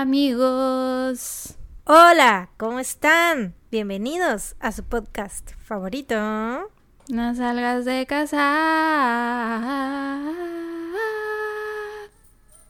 [0.00, 1.56] amigos.
[1.84, 3.56] Hola, ¿cómo están?
[3.72, 6.14] Bienvenidos a su podcast favorito.
[7.08, 8.38] No salgas de casa.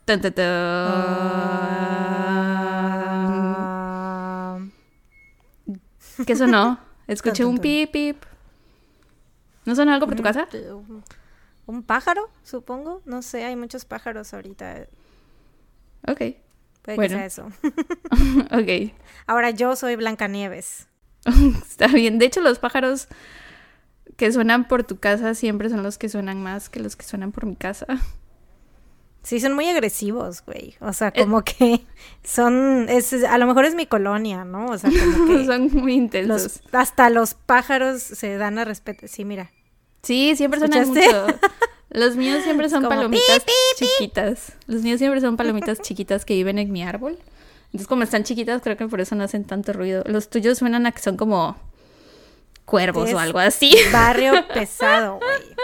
[0.06, 0.42] Tun, tun, tun.
[6.26, 6.78] ¿Qué sonó?
[7.06, 8.22] Escuché un pip pip.
[9.66, 10.48] ¿No sonó algo por tu casa?
[10.72, 11.04] un-
[11.66, 13.02] Un pájaro, supongo.
[13.04, 14.86] No sé, hay muchos pájaros ahorita.
[16.06, 16.22] Ok.
[16.94, 17.22] Puede Bueno.
[17.22, 17.46] que sea eso.
[18.52, 18.92] ok.
[19.26, 20.88] Ahora yo soy Blancanieves.
[21.68, 22.18] Está bien.
[22.18, 23.08] De hecho, los pájaros
[24.16, 27.32] que suenan por tu casa siempre son los que suenan más que los que suenan
[27.32, 27.86] por mi casa.
[29.22, 30.76] Sí, son muy agresivos, güey.
[30.80, 31.22] O sea, Eh.
[31.22, 31.84] como que
[32.24, 32.86] son.
[32.88, 34.66] Es, a lo mejor es mi colonia, ¿no?
[34.66, 35.44] O sea, como que.
[35.46, 36.62] son muy intensos.
[36.64, 39.06] los, hasta los pájaros se dan a respeto.
[39.06, 39.50] Sí, mira.
[40.02, 41.14] Sí, siempre suenan ¿Escuchaste?
[41.20, 41.38] mucho.
[41.90, 43.44] Los míos siempre son como palomitas
[43.76, 44.52] chiquitas.
[44.66, 47.18] Los míos siempre son palomitas chiquitas que viven en mi árbol.
[47.66, 50.02] Entonces, como están chiquitas, creo que por eso no hacen tanto ruido.
[50.06, 51.56] Los tuyos suenan a que son como
[52.64, 53.74] cuervos Es o algo así.
[53.92, 55.56] Barrio pesado, güey.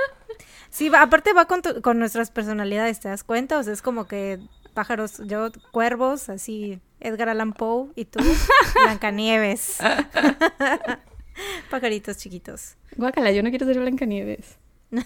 [0.70, 3.58] Sí, va- aparte va con, tu- con nuestras personalidades, ¿te das cuenta?
[3.58, 4.40] O sea, es como que
[4.74, 8.18] pájaros, yo, cuervos, así, Edgar Allan Poe y tú,
[8.84, 9.76] Blancanieves.
[11.70, 12.76] Pajaritos chiquitos.
[12.96, 14.56] Guácala, yo no quiero ser Blancanieves.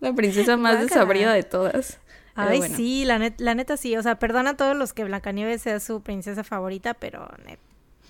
[0.00, 1.98] La princesa más desabrida de todas.
[2.34, 2.76] Ay, bueno.
[2.76, 3.96] sí, la, net- la neta sí.
[3.96, 7.58] O sea, perdona a todos los que Blancanieves sea su princesa favorita, pero net-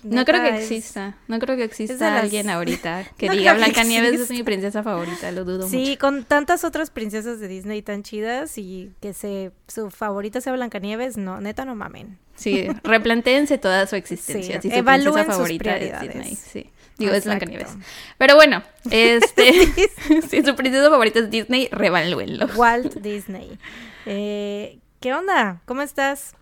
[0.03, 1.17] No creo que es- exista.
[1.27, 5.31] No creo que exista las- alguien ahorita que No diga Blancanieves es mi princesa favorita.
[5.31, 5.99] Lo dudo Sí, mucho.
[5.99, 11.17] con tantas otras princesas de Disney tan chidas y que se su favorita sea Blancanieves,
[11.17, 12.19] no, neta no mamen.
[12.35, 14.61] Sí, replantéense toda su existencia.
[14.61, 16.13] Sí, si su evalúen princesa favorita es prioridades.
[16.13, 16.35] Disney.
[16.35, 16.69] Sí.
[16.99, 17.45] Digo, es Exacto.
[17.45, 17.87] Blancanieves.
[18.17, 18.61] Pero bueno,
[18.91, 19.53] este.
[20.29, 22.47] si su princesa favorita es Disney, revalúenlo.
[22.55, 23.57] Walt Disney.
[24.05, 25.61] Eh, ¿Qué onda?
[25.65, 26.35] ¿Cómo estás?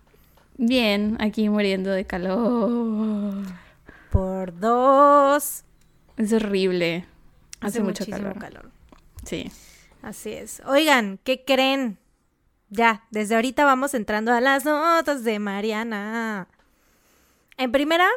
[0.56, 3.44] Bien, aquí muriendo de calor.
[4.10, 5.62] Por dos.
[6.16, 7.06] Es horrible.
[7.60, 8.70] Hace, Hace, mucho calor.
[9.24, 9.50] Sí.
[10.02, 10.60] Así es.
[10.66, 11.98] Oigan, ¿qué creen?
[12.70, 16.48] Ya, desde ahorita vamos entrando a las notas de Mariana.
[17.56, 18.08] En primera,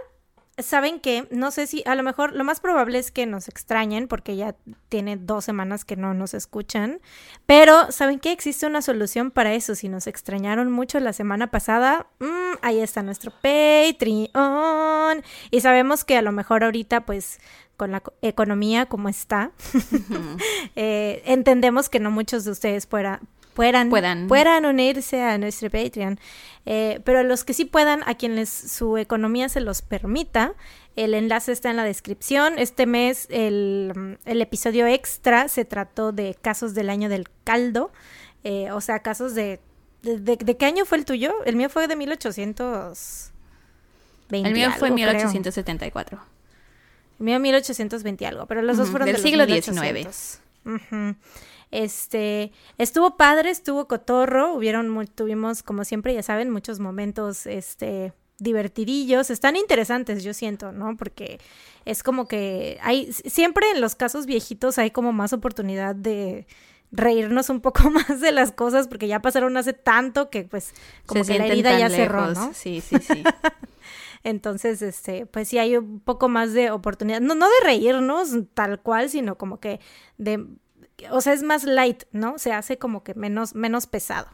[0.57, 4.07] saben que, no sé si, a lo mejor lo más probable es que nos extrañen
[4.07, 4.55] porque ya
[4.89, 6.99] tiene dos semanas que no nos escuchan,
[7.45, 9.73] pero saben que existe una solución para eso.
[9.75, 15.23] Si nos extrañaron mucho la semana pasada, mm, ahí está nuestro Patreon.
[15.51, 17.39] Y sabemos que a lo mejor ahorita, pues,
[17.77, 19.51] con la co- economía como está,
[20.75, 23.21] eh, entendemos que no muchos de ustedes pueda-
[23.53, 24.27] puedan, Puedan.
[24.27, 26.19] puedan unirse a nuestro Patreon.
[26.65, 30.53] Eh, pero los que sí puedan, a quienes su economía se los permita,
[30.95, 32.57] el enlace está en la descripción.
[32.59, 37.91] Este mes el, el episodio extra se trató de casos del año del caldo,
[38.43, 39.59] eh, o sea, casos de,
[40.03, 41.33] de, de- ¿de qué año fue el tuyo?
[41.45, 44.47] El mío fue de 1820.
[44.47, 44.95] El mío fue algo, creo.
[44.95, 46.19] 1874.
[47.19, 50.39] El mío 1820 y algo, pero los dos fueron del de los siglo 1800.
[50.65, 51.15] Ujú.
[51.71, 59.29] Este, estuvo padre, estuvo cotorro, hubieron, tuvimos, como siempre, ya saben, muchos momentos, este, divertidillos,
[59.29, 60.97] están interesantes, yo siento, ¿no?
[60.97, 61.39] Porque
[61.85, 66.45] es como que hay, siempre en los casos viejitos hay como más oportunidad de
[66.91, 70.73] reírnos un poco más de las cosas, porque ya pasaron hace tanto que, pues,
[71.05, 72.27] como Se que la herida ya cerró.
[72.33, 72.53] ¿no?
[72.53, 73.23] Sí, sí, sí.
[74.23, 78.79] Entonces, este, pues sí hay un poco más de oportunidad, no, no de reírnos tal
[78.79, 79.79] cual, sino como que
[80.17, 80.45] de,
[81.09, 82.37] o sea, es más light, ¿no?
[82.37, 84.27] Se hace como que menos, menos pesado,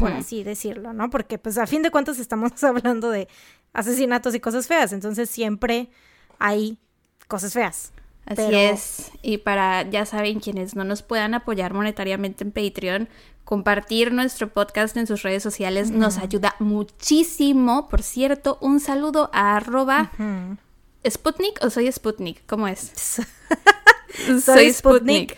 [0.00, 1.10] por así decirlo, ¿no?
[1.10, 3.28] Porque pues a fin de cuentas estamos hablando de
[3.72, 5.90] asesinatos y cosas feas, entonces siempre
[6.38, 6.78] hay
[7.28, 7.92] cosas feas.
[8.26, 9.10] Así Pero- es.
[9.20, 13.08] Y para, ya saben, quienes no nos puedan apoyar monetariamente en Patreon,
[13.44, 17.88] compartir nuestro podcast en sus redes sociales nos ayuda muchísimo.
[17.90, 20.10] Por cierto, un saludo a arroba.
[21.06, 22.92] Sputnik o soy Sputnik, ¿cómo es?
[24.44, 25.36] Soy Sputnik,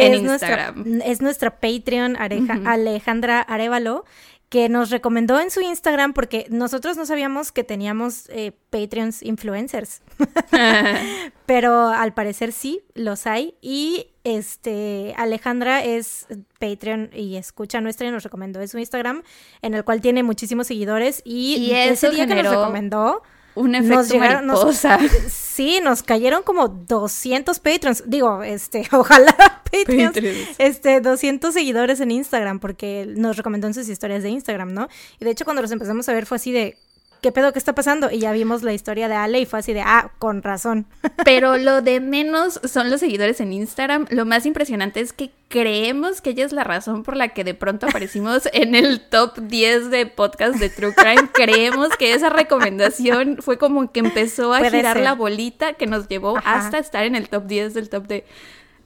[0.00, 2.60] que en es nuestra, es nuestra Patreon Areja-.
[2.64, 4.04] Alejandra Arevalo,
[4.48, 10.00] que nos recomendó en su Instagram porque nosotros no sabíamos que teníamos eh, Patreons influencers,
[11.46, 13.54] pero al parecer sí, los hay.
[13.60, 16.26] Y este Alejandra es
[16.58, 19.22] Patreon y escucha nuestra y nos recomendó en su Instagram,
[19.60, 21.20] en el cual tiene muchísimos seguidores.
[21.24, 23.22] Y, Y ese día que nos recomendó,
[23.58, 24.98] Un nos efecto llegaron, nos- mariposa.
[25.28, 28.04] sí, nos cayeron como 200 Patreons.
[28.06, 29.34] Digo, este, ojalá
[29.64, 30.14] Patreons.
[30.14, 30.48] Patreons.
[30.58, 34.88] Este, 200 seguidores en Instagram porque nos recomendó en sus historias de Instagram, ¿no?
[35.20, 36.76] Y de hecho cuando los empezamos a ver fue así de,
[37.20, 38.10] ¿qué pedo que está pasando?
[38.10, 40.86] Y ya vimos la historia de Ale y fue así de, ah, con razón.
[41.24, 44.06] Pero lo de menos son los seguidores en Instagram.
[44.10, 47.54] Lo más impresionante es que creemos que ella es la razón por la que de
[47.54, 51.28] pronto aparecimos en el top 10 de podcast de True Crime.
[51.32, 56.38] creemos que esa recomendación fue como que empezó a girar la bolita que nos llevó
[56.44, 58.24] hasta estar en el top 10 del top de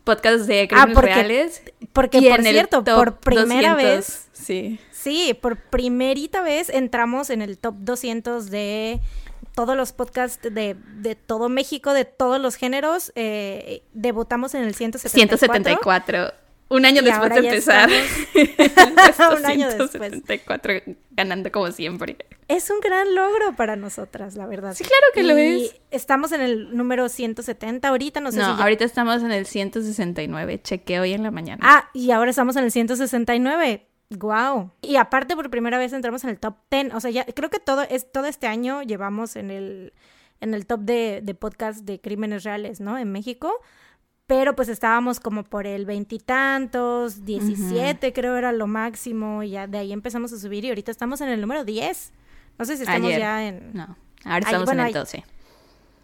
[0.04, 1.62] podcasts de ah, crímenes reales.
[1.92, 4.28] Porque, por cierto, por primera vez...
[4.32, 9.00] Sí Sí, por primerita vez entramos en el top 200 de
[9.54, 13.10] todos los podcasts de, de todo México, de todos los géneros.
[13.16, 15.38] Eh, debutamos en el 174.
[15.38, 16.32] 174.
[16.68, 17.90] Un año después de empezar.
[19.36, 20.22] un año después.
[21.10, 22.16] ganando como siempre.
[22.48, 24.72] Es un gran logro para nosotras, la verdad.
[24.74, 25.74] Sí, claro que lo es.
[25.90, 30.62] Estamos en el número 170 ahorita, no sé no, ahorita estamos en el 169.
[30.62, 31.60] Chequé hoy en la mañana.
[31.62, 33.86] Ah, y ahora estamos en el 169.
[34.18, 34.70] Wow.
[34.80, 36.94] Y aparte por primera vez entramos en el top 10.
[36.94, 39.92] O sea, ya creo que todo es todo este año llevamos en el
[40.40, 42.98] en el top de, de podcast de crímenes reales, ¿no?
[42.98, 43.60] En México.
[44.26, 49.78] Pero pues estábamos como por el veintitantos, 17 creo era lo máximo, y ya de
[49.78, 52.12] ahí empezamos a subir y ahorita estamos en el número 10.
[52.58, 53.72] No sé si estamos ya en...
[53.74, 55.24] No, ahora estamos en el 12.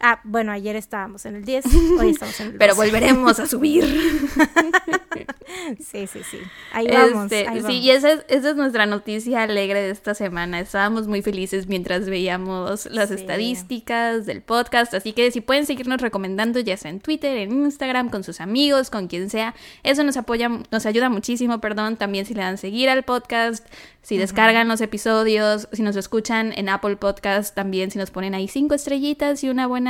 [0.01, 1.65] Ah, bueno, ayer estábamos en el 10,
[1.99, 2.57] hoy estamos en el 12.
[2.57, 3.83] Pero volveremos a subir.
[5.79, 6.37] sí, sí, sí.
[6.71, 7.29] Ahí vamos.
[7.29, 10.61] Este, sí, y esa es, esa es, nuestra noticia alegre de esta semana.
[10.61, 14.93] Estábamos muy felices mientras veíamos las estadísticas del podcast.
[14.93, 18.89] Así que si pueden seguirnos recomendando, ya sea en Twitter, en Instagram, con sus amigos,
[18.89, 19.53] con quien sea,
[19.83, 21.97] eso nos apoya, nos ayuda muchísimo, perdón.
[21.97, 23.67] También si le dan seguir al podcast,
[24.01, 28.47] si descargan los episodios, si nos escuchan en Apple Podcast, también si nos ponen ahí
[28.47, 29.88] cinco estrellitas y una buena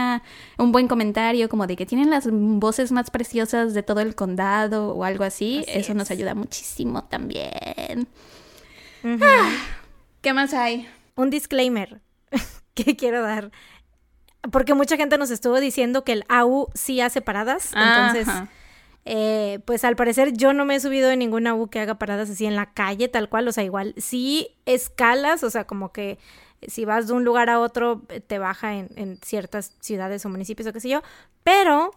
[0.57, 4.94] un buen comentario como de que tienen las voces más preciosas de todo el condado
[4.94, 8.07] o algo así, eso nos ayuda muchísimo también.
[9.04, 9.51] Ah,
[10.22, 10.88] ¿Qué más hay?
[11.16, 12.01] Un disclaimer
[12.74, 13.51] que quiero dar.
[14.51, 17.72] Porque mucha gente nos estuvo diciendo que el AU sí hace paradas.
[17.74, 18.28] Entonces,
[19.06, 22.30] eh, pues al parecer yo no me he subido en ningún AU que haga paradas
[22.30, 23.48] así en la calle, tal cual.
[23.48, 26.19] O sea, igual sí escalas, o sea, como que
[26.68, 30.74] si vas de un lugar a otro, te baja en, ciertas ciudades o municipios o
[30.74, 31.02] qué sé yo,
[31.44, 31.92] pero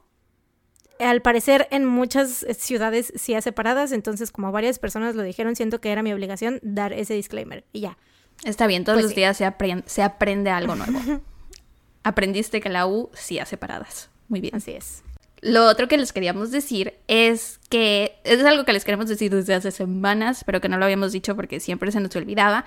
[0.98, 5.80] al parecer en muchas ciudades sí hace paradas, entonces como varias personas lo dijeron, siento
[5.80, 7.98] que era mi obligación dar ese disclaimer y ya.
[8.44, 11.20] Está bien, todos pues los días se, aprende, se aprende algo nuevo.
[12.02, 14.10] Aprendiste que la U sí hace paradas.
[14.28, 14.54] Muy bien.
[14.56, 15.04] Así es.
[15.40, 19.54] Lo otro que les queríamos decir es que es algo que les queremos decir desde
[19.54, 22.64] hace semanas, pero que no lo habíamos dicho porque siempre se nos olvidaba.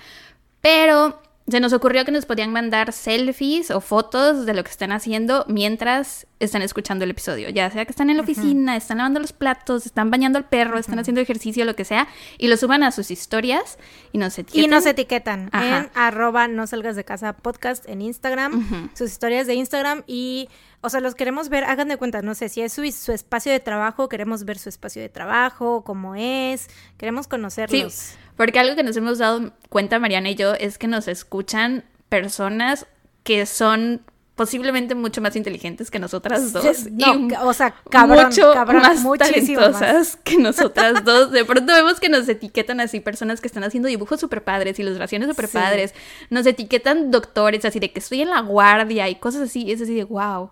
[0.61, 4.91] Pero se nos ocurrió que nos podían mandar selfies o fotos de lo que están
[4.91, 7.49] haciendo mientras están escuchando el episodio.
[7.49, 10.79] Ya sea que están en la oficina, están lavando los platos, están bañando al perro,
[10.79, 12.07] están haciendo ejercicio, lo que sea,
[12.39, 13.77] y lo suban a sus historias
[14.11, 14.63] y nos etiquetan.
[14.63, 19.53] Y nos etiquetan en arroba no salgas de casa podcast en Instagram, sus historias de
[19.53, 20.49] Instagram y
[20.85, 23.51] o sea, los queremos ver, hagan de cuenta, no sé, si es su, su, espacio
[23.51, 26.67] de trabajo, queremos ver su espacio de trabajo, cómo es,
[26.97, 27.93] queremos conocerlos.
[27.93, 31.83] Sí, porque algo que nos hemos dado cuenta, Mariana y yo, es que nos escuchan
[32.07, 32.85] personas
[33.23, 34.01] que son
[34.35, 36.91] posiblemente mucho más inteligentes que nosotras dos.
[36.91, 41.31] No, o sea, cabrón, mucho cabrón, más talentosas que nosotras dos.
[41.31, 45.29] De pronto vemos que nos etiquetan así personas que están haciendo dibujos súper padres, ilustraciones
[45.29, 45.95] súper padres.
[46.29, 49.71] Nos etiquetan doctores, así de que estoy en la guardia y cosas así.
[49.71, 50.51] Es así de wow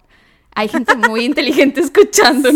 [0.55, 2.50] hay gente muy inteligente escuchando,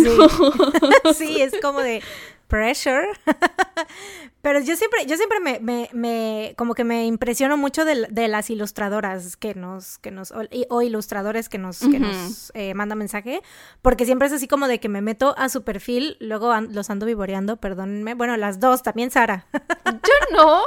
[1.13, 1.41] Sí.
[1.41, 2.01] es como de
[2.47, 3.07] pressure.
[4.41, 8.27] Pero yo siempre, yo siempre me, me, me como que me impresiono mucho de, de,
[8.27, 13.41] las ilustradoras que nos, que nos, o, ilustradores que nos, que nos eh, mandan mensaje,
[13.81, 17.05] porque siempre es así como de que me meto a su perfil, luego los ando
[17.05, 18.13] vivoreando, perdónenme.
[18.13, 19.47] Bueno, las dos, también Sara.
[19.85, 20.61] Yo no.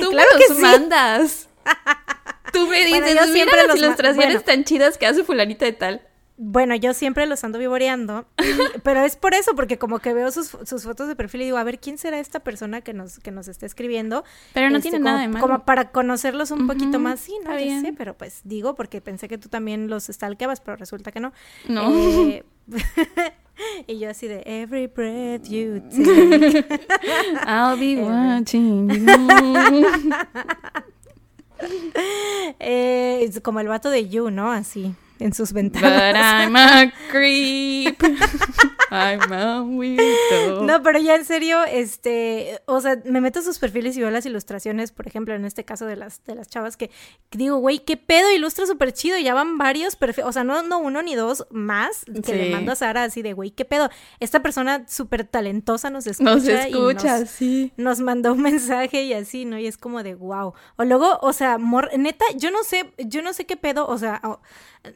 [0.00, 1.48] Tú claro me los que mandas.
[2.52, 6.02] Tú me dices, yo siempre las ilustraciones tan chidas que hace fulanita de tal.
[6.38, 8.26] Bueno, yo siempre los ando vivoreando,
[8.82, 11.64] pero es por eso, porque como que veo sus, fotos de perfil y digo, a
[11.64, 14.24] ver, ¿quién será esta persona que nos, que nos está escribiendo?
[14.54, 15.46] Pero no tiene este, nada de malo.
[15.46, 19.36] Como para conocerlos un poquito más, sí, no sé, pero pues digo, porque pensé que
[19.36, 21.32] tú también los stalkeabas, pero resulta que no.
[21.68, 21.92] No.
[21.92, 22.44] Eh,
[23.86, 26.64] y yo así de, every breath you take.
[27.46, 29.86] I'll be watching you.
[32.58, 34.50] eh, como el vato de You, ¿no?
[34.50, 35.92] Así en sus ventanas.
[35.92, 38.02] But I'm a creep.
[38.90, 40.62] Ay, mamito.
[40.64, 44.10] No, pero ya en serio, este, o sea, me meto a sus perfiles y veo
[44.10, 46.90] las ilustraciones, por ejemplo, en este caso de las, de las chavas que,
[47.30, 50.78] digo, güey, qué pedo, ilustra súper chido, ya van varios perfiles, o sea, no, no
[50.78, 53.88] uno ni dos más que le mando a Sara así de, güey, qué pedo,
[54.20, 56.34] esta persona súper talentosa nos escucha.
[56.34, 57.72] Nos escucha, nos, sí.
[57.78, 59.58] Nos mandó un mensaje y así, ¿no?
[59.58, 60.52] Y es como de, wow.
[60.76, 61.56] O luego, o sea,
[61.96, 64.20] neta, yo no sé, yo no sé qué pedo, o sea,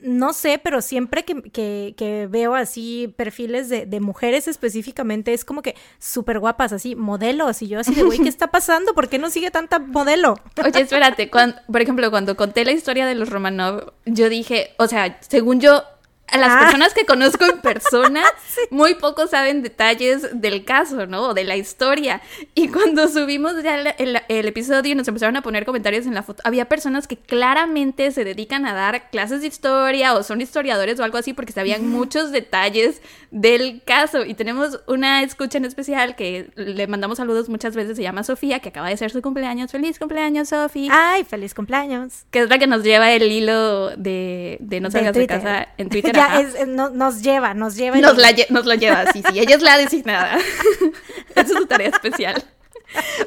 [0.00, 5.62] no sé, pero siempre que, que, veo así perfiles de, de, mujeres específicamente, es como
[5.62, 7.62] que súper guapas, así, modelos.
[7.62, 8.94] Y yo así de, güey, ¿qué está pasando?
[8.94, 10.40] ¿Por qué no sigue tanta modelo?
[10.64, 14.88] Oye, espérate, cuando, por ejemplo, cuando conté la historia de los Romanov, yo dije, o
[14.88, 15.84] sea, según yo,
[16.28, 16.60] a las ah.
[16.60, 18.24] personas que conozco en persona,
[18.70, 21.28] muy pocos saben detalles del caso, ¿no?
[21.28, 22.20] O de la historia.
[22.54, 26.42] Y cuando subimos ya el, episodio y nos empezaron a poner comentarios en la foto,
[26.44, 31.04] había personas que claramente se dedican a dar clases de historia o son historiadores o
[31.04, 34.24] algo así porque sabían muchos detalles del caso.
[34.24, 38.58] Y tenemos una escucha en especial que le mandamos saludos muchas veces, se llama Sofía,
[38.58, 39.70] que acaba de ser su cumpleaños.
[39.70, 40.90] Feliz cumpleaños, Sofía.
[40.92, 42.24] Ay, feliz cumpleaños.
[42.30, 45.88] Que es la que nos lleva el hilo de, de No salgas de, casa en
[45.88, 47.98] Twitter ya es, nos lleva, nos lleva.
[47.98, 49.38] Nos, la, nos lo lleva, sí, sí.
[49.38, 50.38] Ella es la designada.
[51.30, 52.42] Esa es su tarea especial.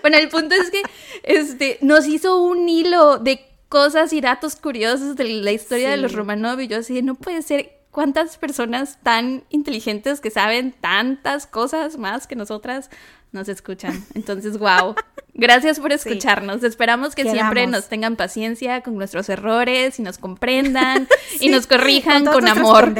[0.01, 0.81] Bueno, el punto es que
[1.23, 6.13] este, nos hizo un hilo de cosas y datos curiosos de la historia de los
[6.13, 11.97] Romanov y yo así, no puede ser cuántas personas tan inteligentes que saben tantas cosas
[11.97, 12.89] más que nosotras
[13.31, 14.05] nos escuchan.
[14.15, 14.95] Entonces, wow.
[15.39, 16.63] Gracias por escucharnos.
[16.63, 21.07] Esperamos que siempre nos tengan paciencia con nuestros errores y nos comprendan
[21.39, 22.93] y nos corrijan con, amor.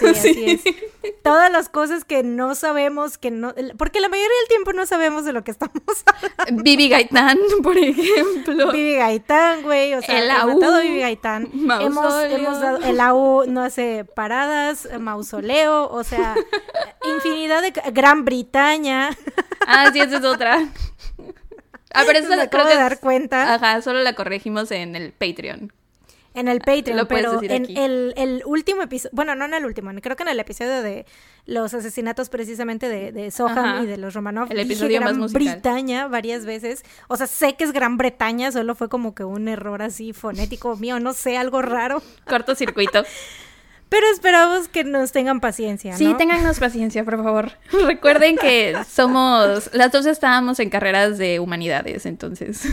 [0.00, 0.62] Sí, así es.
[1.22, 3.54] Todas las cosas que no sabemos, que no.
[3.76, 6.62] Porque la mayoría del tiempo no sabemos de lo que estamos hablando.
[6.62, 8.72] Vivi Gaitán, por ejemplo.
[8.72, 9.94] Vivi Gaitán, güey.
[9.94, 10.54] O sea, el AU.
[10.54, 11.50] Matado Vivi Gaitán.
[11.52, 12.78] Hemos, hemos dado.
[12.78, 16.34] El AU no hace paradas, mausoleo, o sea,
[17.16, 17.72] infinidad de.
[17.92, 19.10] Gran Bretaña.
[19.66, 20.68] Ah, sí, esa es otra.
[21.94, 23.54] Ah, pero eso me acabo de dar cuenta.
[23.54, 25.72] Ajá, solo la corregimos en el Patreon.
[26.34, 30.16] En el Patreon, pero en el, el, último episodio, bueno, no en el último, creo
[30.16, 31.04] que en el episodio de
[31.44, 34.50] los asesinatos precisamente de, de Soham y de los Romanov.
[34.50, 35.42] El episodio Gran más musical.
[35.42, 36.84] Bretaña varias veces.
[37.08, 40.76] O sea, sé que es Gran Bretaña, solo fue como que un error así fonético
[40.76, 42.02] mío, no sé, algo raro.
[42.26, 43.04] Cortocircuito.
[43.92, 45.92] Pero esperamos que nos tengan paciencia.
[45.92, 45.98] ¿no?
[45.98, 47.52] Sí, téngannos paciencia, por favor.
[47.86, 52.62] Recuerden que somos, las dos estábamos en carreras de humanidades, entonces.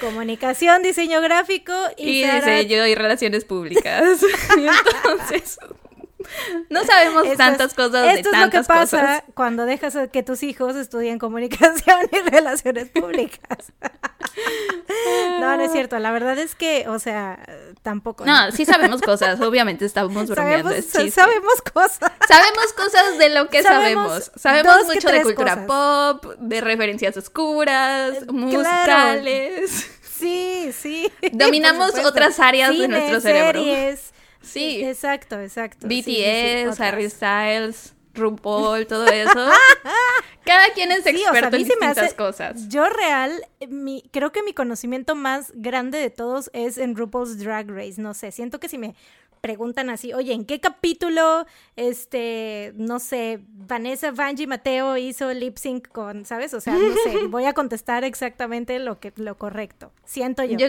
[0.00, 4.02] Comunicación, diseño gráfico y, diseño y relaciones públicas.
[4.56, 5.58] entonces.
[6.70, 10.76] No sabemos tantas cosas de Esto es lo que pasa cuando dejas que tus hijos
[10.76, 13.72] estudien comunicación y relaciones públicas.
[15.40, 15.98] no, no es cierto.
[15.98, 17.38] La verdad es que, o sea,
[17.82, 18.24] tampoco.
[18.24, 19.40] No, sí sabemos cosas.
[19.40, 20.70] Obviamente estamos bromeando.
[20.82, 22.12] Sabemos, sabemos cosas.
[22.28, 24.30] Sabemos cosas de lo que sabemos.
[24.36, 29.90] Sabemos, mucho de cultura pop, de referencias oscuras, eh, musicales.
[30.02, 31.10] Sí, sí.
[31.32, 33.62] Dominamos otras áreas de nuestro cerebro.
[33.62, 34.12] Series.
[34.42, 34.82] Sí.
[34.84, 35.86] Exacto, exacto.
[35.86, 39.32] BTS, Harry Styles, RuPaul, todo eso.
[40.44, 42.68] Cada quien es experto en distintas cosas.
[42.68, 43.32] Yo real,
[43.68, 48.00] mi, creo que mi conocimiento más grande de todos es en RuPaul's Drag Race.
[48.00, 48.94] No sé, siento que si me
[49.40, 55.88] preguntan así, oye, ¿en qué capítulo, este, no sé, Vanessa Vanji Mateo hizo lip sync
[55.88, 56.52] con, ¿sabes?
[56.52, 59.92] O sea, no sé, voy a contestar exactamente lo que, lo correcto.
[60.04, 60.58] Siento yo.
[60.58, 60.68] Yo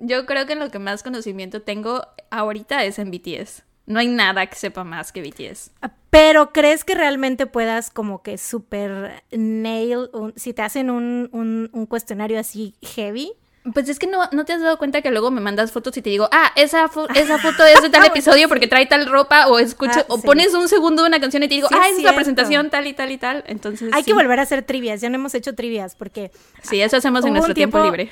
[0.00, 3.64] yo creo que lo que más conocimiento tengo ahorita es en BTS.
[3.86, 5.70] No hay nada que sepa más que BTS.
[5.80, 11.86] Ah, pero ¿crees que realmente puedas como que super nail si te hacen un, un,
[11.86, 13.32] cuestionario así heavy?
[13.72, 16.02] Pues es que no, no te has dado cuenta que luego me mandas fotos y
[16.02, 19.58] te digo, ah, esa, esa foto es de tal episodio porque trae tal ropa o
[19.58, 22.02] escucho, ah, o pones un segundo de una canción y te digo, ah, esa es
[22.02, 23.42] la presentación tal y tal y tal.
[23.46, 23.90] Entonces.
[23.94, 26.30] Hay que volver a hacer trivias, ya no hemos hecho trivias porque.
[26.62, 28.10] Sí, eso hacemos en nuestro tiempo libre.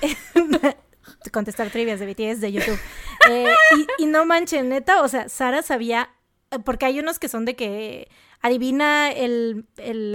[1.30, 2.78] contestar trivias de BTS de YouTube.
[3.30, 3.52] Eh,
[3.98, 6.10] y, no manchen, neta, o sea, Sara sabía,
[6.64, 8.08] porque hay unos que son de que
[8.40, 9.66] adivina el,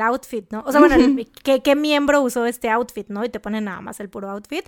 [0.02, 0.64] outfit, ¿no?
[0.66, 0.96] O sea, bueno,
[1.44, 3.26] ¿qué, miembro usó este outfit, ¿no?
[3.26, 4.66] Y te ponen nada más el puro outfit.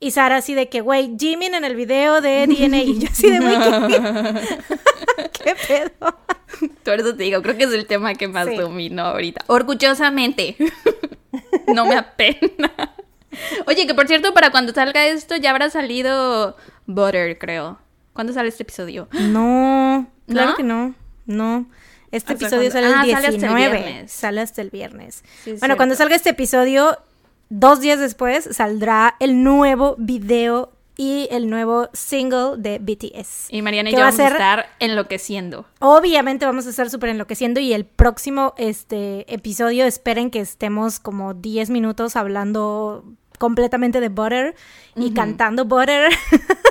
[0.00, 2.82] Y Sara así de que, güey, Jimin en el video de DNA.
[2.82, 3.56] Y yo así de, güey,
[5.32, 6.16] ¿qué, pedo?
[6.84, 9.44] Por eso te digo, creo que es el tema que más domino ahorita.
[9.46, 10.56] Orgullosamente.
[11.74, 12.94] no me apena.
[13.66, 16.56] Oye, que por cierto, para cuando salga esto ya habrá salido
[16.86, 17.78] Butter, creo.
[18.12, 19.08] ¿Cuándo sale este episodio?
[19.12, 20.94] No, claro que no.
[21.26, 21.66] No.
[22.10, 24.08] Este episodio sale el ah, 19.
[24.08, 25.22] Sale hasta el viernes.
[25.60, 26.98] bueno, cuando salga este episodio,
[27.50, 33.46] dos días después saldrá el nuevo video y el nuevo single de BTS.
[33.50, 35.64] Y Mariana y yo va vamos a ser- estar enloqueciendo.
[35.78, 41.32] Obviamente vamos a estar súper enloqueciendo y el próximo este, episodio esperen que estemos como
[41.34, 43.04] 10 minutos hablando
[43.38, 44.54] completamente de Butter
[44.96, 46.10] y cantando Butter.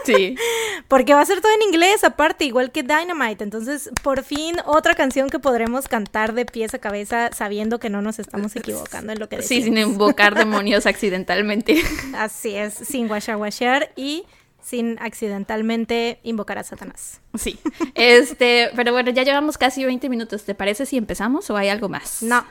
[0.04, 0.36] Sí.
[0.88, 3.44] Porque va a ser todo en inglés, aparte, igual que Dynamite.
[3.44, 8.02] Entonces, por fin, otra canción que podremos cantar de pies a cabeza sabiendo que no
[8.02, 9.64] nos estamos equivocando en lo que Sí, decimos.
[9.66, 11.82] sin invocar demonios accidentalmente.
[12.16, 14.26] Así es, sin washar washar y
[14.62, 17.22] sin accidentalmente invocar a Satanás.
[17.38, 17.58] Sí.
[17.96, 20.44] Este, pero bueno, ya llevamos casi 20 minutos.
[20.44, 22.22] ¿Te parece si empezamos o hay algo más?
[22.24, 22.46] No,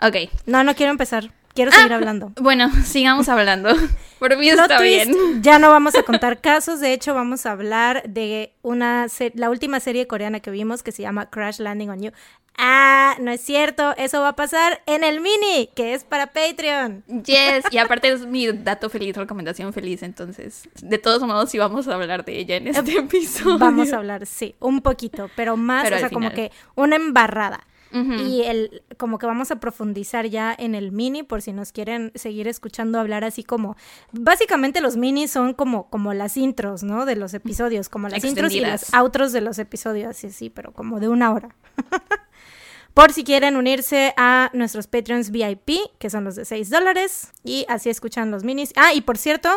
[0.00, 0.30] Ok.
[0.46, 1.32] no, no quiero empezar.
[1.56, 2.32] Quiero seguir Ah, hablando.
[2.40, 3.70] Bueno, sigamos hablando.
[4.20, 5.42] Por mí Plot está twist, bien.
[5.42, 9.80] Ya no vamos a contar casos, de hecho vamos a hablar de una la última
[9.80, 12.10] serie coreana que vimos que se llama Crash Landing on You.
[12.58, 17.04] Ah, no es cierto, eso va a pasar en el mini, que es para Patreon.
[17.06, 21.86] Yes, y aparte es mi dato feliz, recomendación feliz, entonces, de todos modos, sí vamos
[21.86, 23.58] a hablar de ella en este episodio.
[23.58, 27.66] Vamos a hablar, sí, un poquito, pero más, Pero o sea, como que una embarrada.
[27.92, 32.12] Y el, como que vamos a profundizar ya en el mini, por si nos quieren
[32.14, 33.76] seguir escuchando hablar así como.
[34.12, 37.06] Básicamente los minis son como, como las intros, ¿no?
[37.06, 40.72] De los episodios, como las intros y las outros de los episodios, sí, sí, pero
[40.72, 41.54] como de una hora.
[42.96, 47.66] por si quieren unirse a nuestros Patreons VIP, que son los de 6 dólares, y
[47.68, 48.72] así escuchan los minis.
[48.74, 49.50] Ah, y por cierto,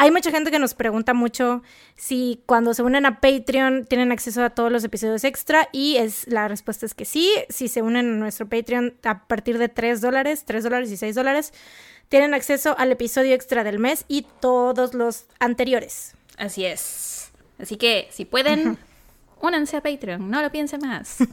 [0.00, 1.62] hay mucha gente que nos pregunta mucho
[1.96, 6.26] si cuando se unen a Patreon tienen acceso a todos los episodios extra y es
[6.26, 7.30] la respuesta es que sí.
[7.48, 11.14] Si se unen a nuestro Patreon a partir de 3 dólares, 3 dólares y 6
[11.14, 11.52] dólares,
[12.08, 16.14] tienen acceso al episodio extra del mes y todos los anteriores.
[16.38, 17.30] Así es.
[17.60, 18.78] Así que, si pueden,
[19.42, 21.18] únanse a Patreon, no lo piense más.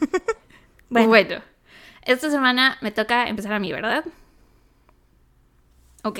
[0.89, 1.41] Bueno, Bueno.
[2.03, 4.05] esta semana me toca empezar a mí, ¿verdad?
[6.03, 6.19] Ok.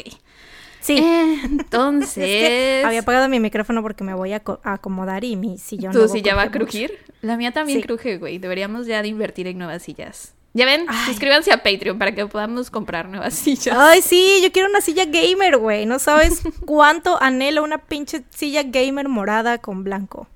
[0.88, 0.98] Sí.
[0.98, 2.24] Eh, Es entonces...
[2.25, 5.94] que había apagado mi micrófono porque me voy a, a acomodar y mi sillón.
[5.94, 6.60] ¿Tu silla va a mucho.
[6.60, 6.98] crujir?
[7.22, 7.86] La mía también Sí.
[7.86, 8.38] cruje, güey.
[8.39, 10.34] Deberíamos ya de invertir en nuevas sillas.
[10.53, 11.06] Ya ven, Ay.
[11.12, 13.75] suscríbanse a Patreon para que podamos comprar nuevas sillas.
[13.77, 15.86] Ay, sí, yo quiero una silla gamer, güey.
[15.86, 20.27] No sabes cuánto anhelo una pinche silla gamer morada con blanco.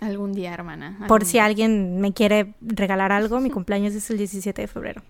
[0.00, 0.98] Algún día, hermana.
[1.06, 1.44] Por si día.
[1.44, 5.02] alguien me quiere regalar algo, mi cumpleaños es el 17 de febrero.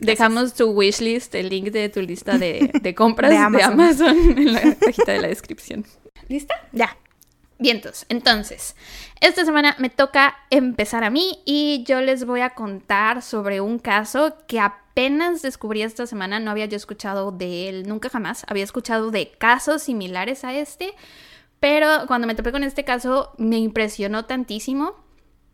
[0.00, 3.72] Dejamos tu wishlist, el link de tu lista de, de compras De de Amazon.
[3.72, 4.38] Amazon.
[4.38, 5.84] en la cajita de la descripción.
[6.28, 6.54] ¿Lista?
[6.72, 6.96] Ya.
[7.60, 8.06] Vientos.
[8.08, 8.76] Entonces,
[9.20, 13.80] esta semana me toca empezar a mí y yo les voy a contar sobre un
[13.80, 16.38] caso que apenas descubrí esta semana.
[16.38, 18.44] No había yo escuchado de él nunca jamás.
[18.46, 20.94] Había escuchado de casos similares a este,
[21.58, 24.94] pero cuando me topé con este caso me impresionó tantísimo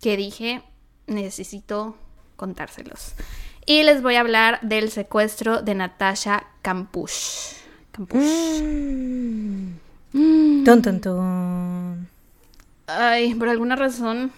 [0.03, 0.63] que dije,
[1.07, 1.97] necesito
[2.37, 3.15] contárselos.
[3.67, 6.45] Y les voy a hablar del secuestro de Natasha.
[6.63, 7.55] Kampusch.
[10.13, 12.09] Tun, tun, tun.
[12.87, 14.33] Ay, por alguna razón,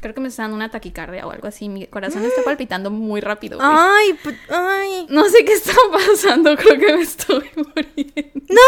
[0.00, 1.68] creo que me está dando una taquicardia o algo así.
[1.68, 3.58] Mi corazón está palpitando muy rápido.
[3.58, 3.68] güey.
[3.70, 4.18] Ay,
[4.50, 5.06] ay.
[5.10, 8.32] No sé qué está pasando, creo que me estoy muriendo.
[8.48, 8.60] ¡No!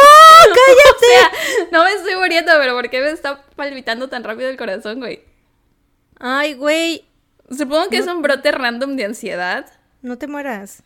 [0.47, 0.95] ¡Cállate!
[0.95, 1.31] O sea,
[1.73, 5.21] no me estoy muriendo, pero ¿por qué me está palpitando tan rápido el corazón, güey?
[6.19, 7.05] Ay, güey.
[7.51, 9.67] Supongo que es un brote random de ansiedad,
[10.05, 10.83] No te mueras.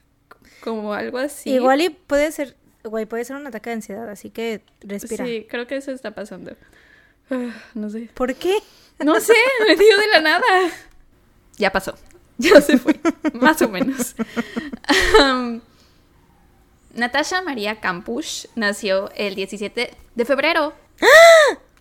[0.63, 1.51] como algo así.
[1.51, 5.25] Igual y puede ser, güey, puede ser un ataque de ansiedad, así que respira.
[5.27, 6.53] Sí, creo que eso está pasando.
[7.31, 8.09] Ah, No sé.
[8.15, 8.57] ¿Por qué?
[9.05, 9.35] No sé,
[9.69, 10.71] me dio de la nada.
[11.57, 11.95] Ya pasó.
[12.41, 12.95] Ya se fue.
[13.35, 14.15] Más o menos.
[15.21, 15.61] Um,
[16.95, 20.73] Natasha María Campush nació el 17 de febrero.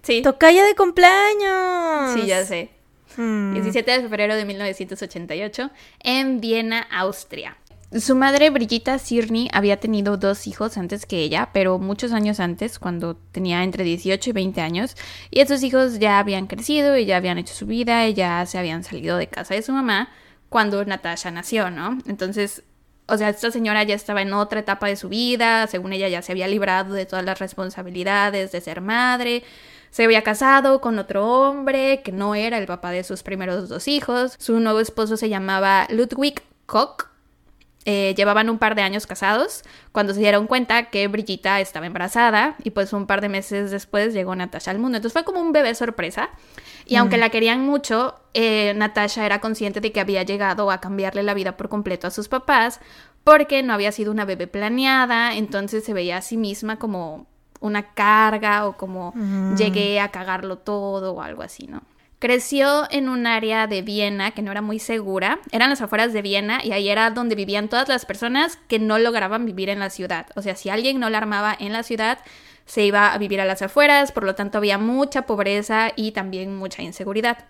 [0.02, 2.14] Sí, Tocaya de cumpleaños.
[2.16, 2.72] sí, ya sé.
[3.18, 3.54] Mm.
[3.54, 7.58] 17 de febrero de 1988 en Viena, Austria.
[7.98, 12.80] Su madre, Brigitta Sirni, había tenido dos hijos antes que ella, pero muchos años antes,
[12.80, 14.96] cuando tenía entre 18 y 20 años,
[15.32, 18.58] y estos hijos ya habían crecido y ya habían hecho su vida y ya se
[18.58, 20.10] habían salido de casa de su mamá
[20.50, 21.98] cuando Natasha nació, ¿no?
[22.08, 22.64] Entonces,
[23.08, 26.22] o sea, esta señora ya estaba en otra etapa de su vida, según ella ya
[26.22, 29.44] se había librado de todas las responsabilidades de ser madre,
[29.90, 33.88] se había casado con otro hombre que no era el papá de sus primeros dos
[33.88, 34.36] hijos.
[34.38, 37.08] Su nuevo esposo se llamaba Ludwig Koch.
[37.90, 42.58] Eh, llevaban un par de años casados cuando se dieron cuenta que Brigitta estaba embarazada
[42.62, 44.98] y pues un par de meses después llegó Natasha al mundo.
[44.98, 46.30] Entonces fue como un bebé sorpresa
[46.86, 51.24] y aunque la querían mucho, eh, Natasha era consciente de que había llegado a cambiarle
[51.24, 52.82] la vida por completo a sus papás
[53.24, 57.26] porque no había sido una bebé planeada, entonces se veía a sí misma como
[57.60, 59.14] una carga o como
[59.58, 61.82] llegué a cagarlo todo o algo así, ¿no?
[62.20, 66.24] Creció en un área de Viena que no era muy segura, eran las afueras de
[66.24, 69.92] Viena y ahí era donde vivían todas las personas que no lograban vivir en la
[69.92, 70.26] ciudad.
[70.36, 72.18] O sea, si alguien no la armaba en la ciudad,
[72.66, 76.56] se iba a vivir a las afueras, por lo tanto había mucha pobreza y también
[76.56, 77.46] mucha inseguridad.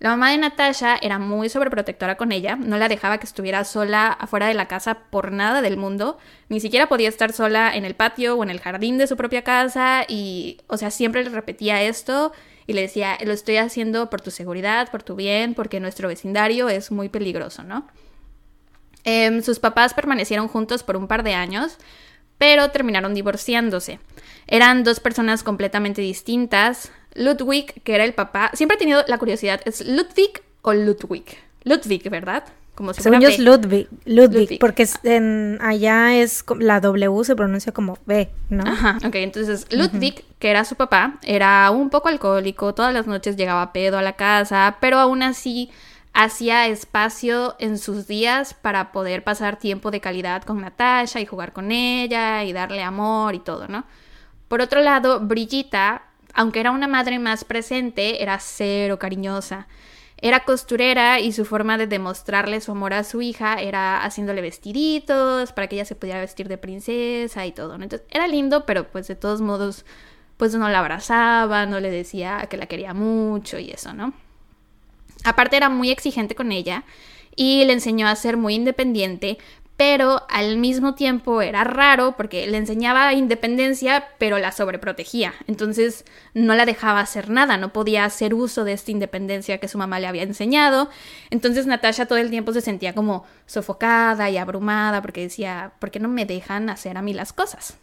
[0.00, 4.08] La mamá de Natasha era muy sobreprotectora con ella, no la dejaba que estuviera sola
[4.08, 7.94] afuera de la casa por nada del mundo, ni siquiera podía estar sola en el
[7.94, 11.82] patio o en el jardín de su propia casa y, o sea, siempre le repetía
[11.82, 12.32] esto
[12.68, 16.68] y le decía, lo estoy haciendo por tu seguridad, por tu bien, porque nuestro vecindario
[16.68, 17.88] es muy peligroso, ¿no?
[19.04, 21.78] Em, sus papás permanecieron juntos por un par de años,
[22.36, 23.98] pero terminaron divorciándose.
[24.46, 26.92] Eran dos personas completamente distintas.
[27.14, 31.24] Ludwig, que era el papá, siempre he tenido la curiosidad, ¿es Ludwig o Ludwig?
[31.64, 32.44] Ludwig, ¿verdad?
[32.74, 37.72] Como si Según yo es Ludwig, Ludwig, porque en, allá es la W se pronuncia
[37.72, 38.62] como B, ¿no?
[38.62, 43.36] Ajá, ok, entonces Ludwig, que era su papá, era un poco alcohólico, todas las noches
[43.36, 45.70] llegaba pedo a la casa, pero aún así
[46.12, 51.52] hacía espacio en sus días para poder pasar tiempo de calidad con Natasha y jugar
[51.52, 53.84] con ella y darle amor y todo, ¿no?
[54.48, 56.02] Por otro lado, Brigitta,
[56.38, 59.66] aunque era una madre más presente, era cero cariñosa.
[60.18, 65.50] Era costurera y su forma de demostrarle su amor a su hija era haciéndole vestiditos
[65.50, 67.74] para que ella se pudiera vestir de princesa y todo.
[67.74, 69.84] Entonces era lindo, pero pues de todos modos,
[70.36, 74.12] pues no la abrazaba, no le decía que la quería mucho y eso, ¿no?
[75.24, 76.84] Aparte era muy exigente con ella
[77.34, 79.38] y le enseñó a ser muy independiente,
[79.78, 85.34] pero al mismo tiempo era raro porque le enseñaba independencia, pero la sobreprotegía.
[85.46, 89.78] Entonces no la dejaba hacer nada, no podía hacer uso de esta independencia que su
[89.78, 90.90] mamá le había enseñado.
[91.30, 96.00] Entonces Natasha todo el tiempo se sentía como sofocada y abrumada porque decía, ¿por qué
[96.00, 97.78] no me dejan hacer a mí las cosas?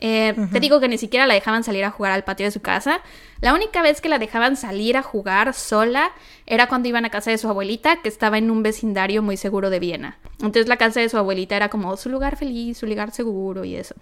[0.00, 2.60] Eh, te digo que ni siquiera la dejaban salir a jugar al patio de su
[2.60, 3.00] casa.
[3.40, 6.12] La única vez que la dejaban salir a jugar sola
[6.46, 9.70] era cuando iban a casa de su abuelita, que estaba en un vecindario muy seguro
[9.70, 10.18] de Viena.
[10.34, 13.76] Entonces la casa de su abuelita era como su lugar feliz, su lugar seguro y
[13.76, 13.94] eso.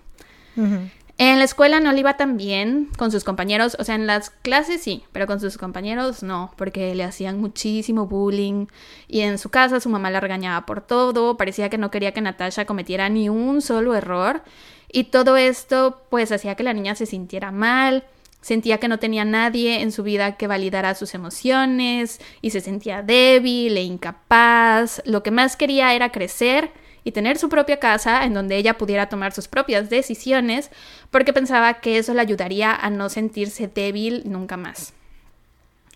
[1.19, 4.29] En la escuela no le iba tan bien con sus compañeros, o sea, en las
[4.29, 8.67] clases sí, pero con sus compañeros no, porque le hacían muchísimo bullying
[9.09, 12.21] y en su casa su mamá la regañaba por todo, parecía que no quería que
[12.21, 14.43] Natasha cometiera ni un solo error
[14.91, 18.05] y todo esto pues hacía que la niña se sintiera mal,
[18.41, 23.03] sentía que no tenía nadie en su vida que validara sus emociones y se sentía
[23.03, 25.03] débil e incapaz.
[25.05, 26.71] Lo que más quería era crecer
[27.03, 30.71] y tener su propia casa en donde ella pudiera tomar sus propias decisiones
[31.11, 34.93] porque pensaba que eso le ayudaría a no sentirse débil nunca más.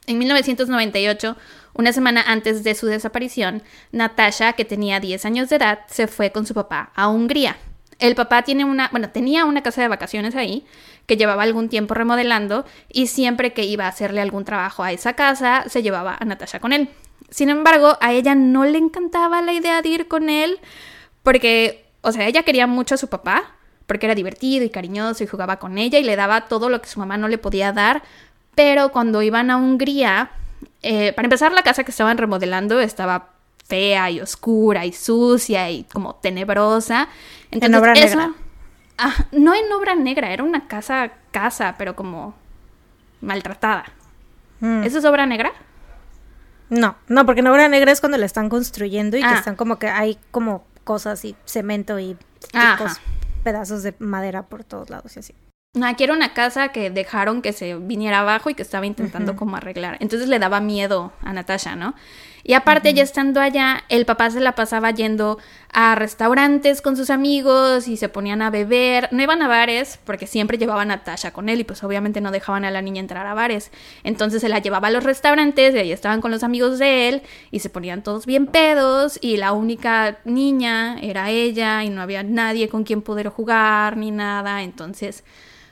[0.06, 1.36] En 1998,
[1.74, 6.32] una semana antes de su desaparición, Natasha, que tenía 10 años de edad, se fue
[6.32, 7.56] con su papá a Hungría
[8.00, 10.64] el papá una, bueno, tenía una casa de vacaciones ahí
[11.06, 15.14] que llevaba algún tiempo remodelando y siempre que iba a hacerle algún trabajo a esa
[15.14, 16.88] casa se llevaba a Natasha con él.
[17.30, 20.58] Sin embargo, a ella no le encantaba la idea de ir con él
[21.22, 23.54] porque, o sea, ella quería mucho a su papá
[23.86, 26.88] porque era divertido y cariñoso y jugaba con ella y le daba todo lo que
[26.88, 28.02] su mamá no le podía dar,
[28.54, 30.30] pero cuando iban a Hungría,
[30.82, 33.30] eh, para empezar la casa que estaban remodelando estaba
[33.70, 37.08] fea y oscura y sucia y como tenebrosa.
[37.50, 38.34] en obra negra.
[38.98, 42.34] Ah, no en obra negra, era una casa, casa, pero como
[43.22, 43.86] maltratada.
[44.58, 44.82] Mm.
[44.82, 45.52] ¿Eso es obra negra?
[46.68, 49.38] No, no, porque en obra negra es cuando la están construyendo y que ah.
[49.38, 52.16] están como que hay como cosas y cemento y
[53.42, 55.34] pedazos de madera por todos lados y así.
[55.84, 59.56] Aquí era una casa que dejaron que se viniera abajo y que estaba intentando como
[59.56, 59.98] arreglar.
[60.00, 61.94] Entonces le daba miedo a Natasha, ¿no?
[62.50, 65.38] Y aparte, ya estando allá, el papá se la pasaba yendo
[65.72, 69.08] a restaurantes con sus amigos y se ponían a beber.
[69.12, 72.32] No iban a bares porque siempre llevaban a Natasha con él y pues obviamente no
[72.32, 73.70] dejaban a la niña entrar a bares.
[74.02, 77.22] Entonces se la llevaba a los restaurantes y ahí estaban con los amigos de él
[77.52, 82.24] y se ponían todos bien pedos y la única niña era ella y no había
[82.24, 84.64] nadie con quien poder jugar ni nada.
[84.64, 85.22] Entonces...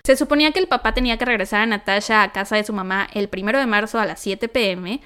[0.05, 3.09] Se suponía que el papá tenía que regresar a Natasha a casa de su mamá
[3.13, 5.03] el primero de marzo a las 7 pm,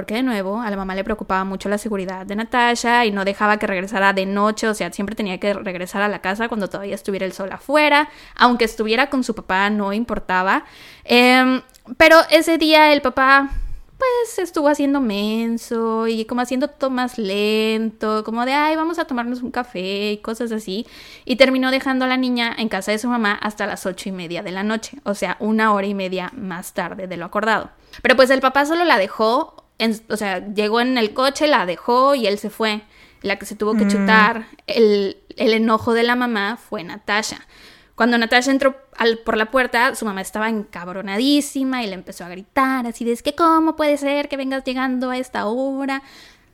[0.00, 3.22] porque de nuevo a la mamá le preocupaba mucho la seguridad de Natasha y no
[3.26, 6.68] dejaba que regresara de noche, o sea, siempre tenía que regresar a la casa cuando
[6.68, 10.64] todavía estuviera el sol afuera, aunque estuviera con su papá no importaba.
[11.04, 11.60] Em,
[11.98, 13.50] pero ese día el papá
[13.98, 19.04] pues estuvo haciendo menso y como haciendo todo más lento, como de, ay, vamos a
[19.04, 20.86] tomarnos un café y cosas así.
[21.26, 24.12] Y terminó dejando a la niña en casa de su mamá hasta las ocho y
[24.12, 27.68] media de la noche, o sea, una hora y media más tarde de lo acordado.
[28.00, 29.59] Pero pues el papá solo la dejó
[30.08, 32.82] o sea, llegó en el coche, la dejó y él se fue.
[33.22, 33.88] La que se tuvo que mm.
[33.88, 37.46] chutar el, enojo de la mamá fue Natasha.
[37.94, 42.30] Cuando Natasha entró al, por la puerta, su mamá estaba encabronadísima y le empezó a
[42.30, 46.02] gritar así de es que cómo puede ser que vengas llegando a esta hora.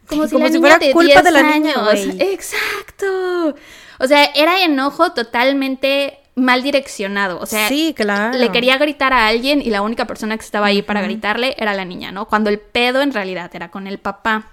[0.08, 2.06] Como si, la niña fuera de culpa de la años.
[2.18, 3.54] Exacto.
[3.98, 7.40] O sea, era enojo totalmente mal direccionado.
[7.40, 8.36] O sea, Sí, claro.
[8.38, 11.74] le quería gritar a alguien y la única persona que estaba ahí para gritarle era
[11.74, 12.26] la niña, ¿no?
[12.26, 14.46] Cuando el pedo en realidad era con el papá.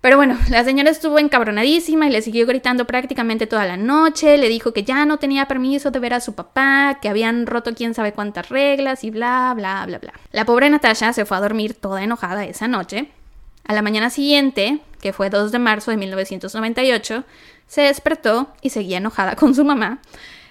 [0.00, 4.38] Pero bueno, la señora estuvo encabronadísima y le siguió gritando prácticamente toda la noche.
[4.38, 7.74] Le dijo que ya no tenía permiso de ver a su papá, que habían roto
[7.74, 10.12] quién sabe cuántas reglas y bla, bla, bla, bla.
[10.30, 13.08] La pobre Natasha se fue a dormir toda enojada esa noche.
[13.66, 17.24] A la mañana siguiente, que fue 2 de marzo de 1998,
[17.66, 19.98] se despertó y seguía enojada con su mamá.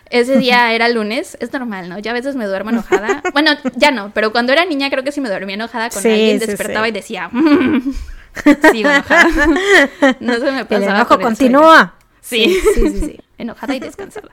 [0.09, 1.99] Ese día era lunes, es normal, ¿no?
[1.99, 3.21] Ya a veces me duermo enojada.
[3.33, 6.09] Bueno, ya no, pero cuando era niña creo que si me dormía enojada con Sí,
[6.09, 6.89] alguien, despertaba sí.
[6.89, 7.93] y decía, "Mm".
[8.71, 9.27] sigo enojada.
[10.19, 10.95] No se me El pasaba.
[10.95, 11.95] enojo el continúa.
[12.21, 12.59] Sí.
[12.75, 13.19] sí, sí, sí.
[13.37, 14.29] enojada y descansada.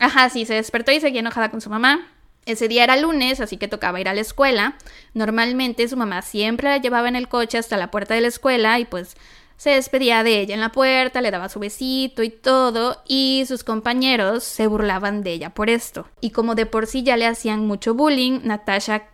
[0.00, 2.08] Ajá, sí, se despertó y seguía enojada con su mamá.
[2.44, 4.74] Ese día era lunes, así que tocaba ir a la escuela.
[5.14, 8.78] Normalmente su mamá siempre la llevaba en el coche hasta la puerta de la escuela
[8.80, 9.16] y pues
[9.56, 13.64] se despedía de ella en la puerta, le daba su besito y todo, y sus
[13.64, 16.06] compañeros se burlaban de ella por esto.
[16.20, 19.04] Y como de por sí ya le hacían mucho bullying, Natasha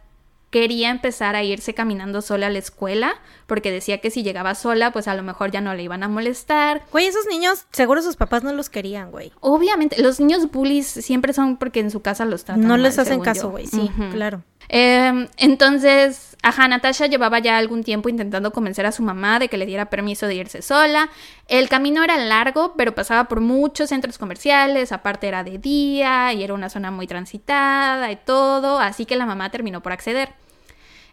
[0.50, 3.14] quería empezar a irse caminando sola a la escuela,
[3.46, 6.08] porque decía que si llegaba sola, pues a lo mejor ya no le iban a
[6.08, 6.82] molestar.
[6.90, 9.32] Güey, esos niños, seguro sus papás no los querían, güey.
[9.40, 12.98] Obviamente, los niños bullies siempre son porque en su casa los tratan No mal, les
[12.98, 13.66] hacen caso, güey.
[13.66, 14.42] Sí, claro.
[14.68, 19.56] Eh, entonces, ajá, Natasha llevaba ya algún tiempo intentando convencer a su mamá de que
[19.56, 21.10] le diera permiso de irse sola.
[21.46, 26.42] El camino era largo, pero pasaba por muchos centros comerciales, aparte era de día y
[26.42, 30.30] era una zona muy transitada y todo, así que la mamá terminó por acceder.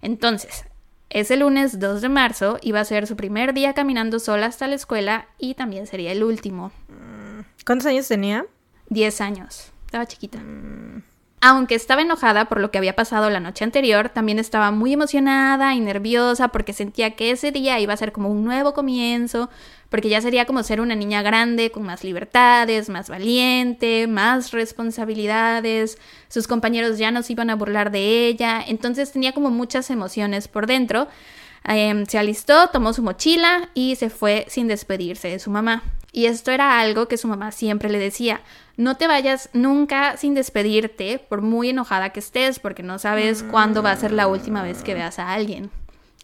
[0.02, 0.66] Entonces,
[1.10, 4.76] ese lunes 2 de marzo iba a ser su primer día caminando sola hasta la
[4.76, 6.72] escuela y también sería el último.
[7.66, 8.46] ¿Cuántos años tenía?
[8.90, 9.72] 10 años.
[9.86, 10.40] Estaba chiquita.
[11.42, 15.76] Aunque estaba enojada por lo que había pasado la noche anterior, también estaba muy emocionada
[15.76, 19.50] y nerviosa porque sentía que ese día iba a ser como un nuevo comienzo,
[19.90, 26.00] porque ya sería como ser una niña grande con más libertades, más valiente, más responsabilidades,
[26.30, 30.48] sus compañeros ya no se iban a burlar de ella, entonces tenía como muchas emociones
[30.48, 31.08] por dentro.
[31.68, 35.84] Em, se alistó, tomó su mochila y se fue sin despedirse de su mamá.
[36.12, 38.42] Y esto era algo que su mamá siempre le decía,
[38.78, 43.82] no te vayas nunca sin despedirte, por muy enojada que estés, porque no sabes cuándo
[43.84, 45.70] va a ser la última vez que veas a alguien.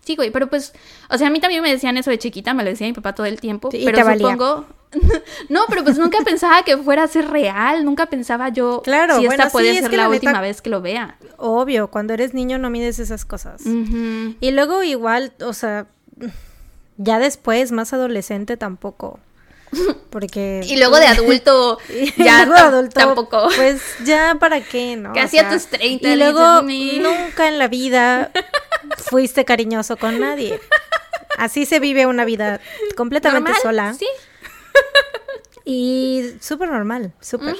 [0.03, 0.73] Sí, güey, pero pues,
[1.09, 3.13] o sea, a mí también me decían eso de chiquita, me lo decía mi papá
[3.13, 4.31] todo el tiempo, Sí, y pero te valía.
[4.31, 4.65] supongo...
[5.49, 9.25] no, pero pues nunca pensaba que fuera a ser real, nunca pensaba yo Claro, si
[9.25, 11.15] bueno, esta puede sí, es ser que la, la última neta- vez que lo vea.
[11.37, 13.61] Obvio, cuando eres niño no mides esas cosas.
[13.65, 15.85] Y luego igual, o sea,
[16.97, 19.19] ya después, más adolescente tampoco.
[20.09, 20.61] Porque...
[20.65, 21.79] Y luego de adulto,
[22.17, 23.47] ya luego adulto, tampoco.
[23.55, 25.13] Pues ya para qué, ¿no?
[25.13, 28.31] Casi O a tus 30 Y luego nunca en la vida
[28.97, 30.59] fuiste cariñoso con nadie.
[31.37, 32.59] Así se vive una vida
[32.95, 33.93] completamente Normal, sola.
[33.93, 34.07] Sí.
[35.63, 37.55] Y súper normal, súper.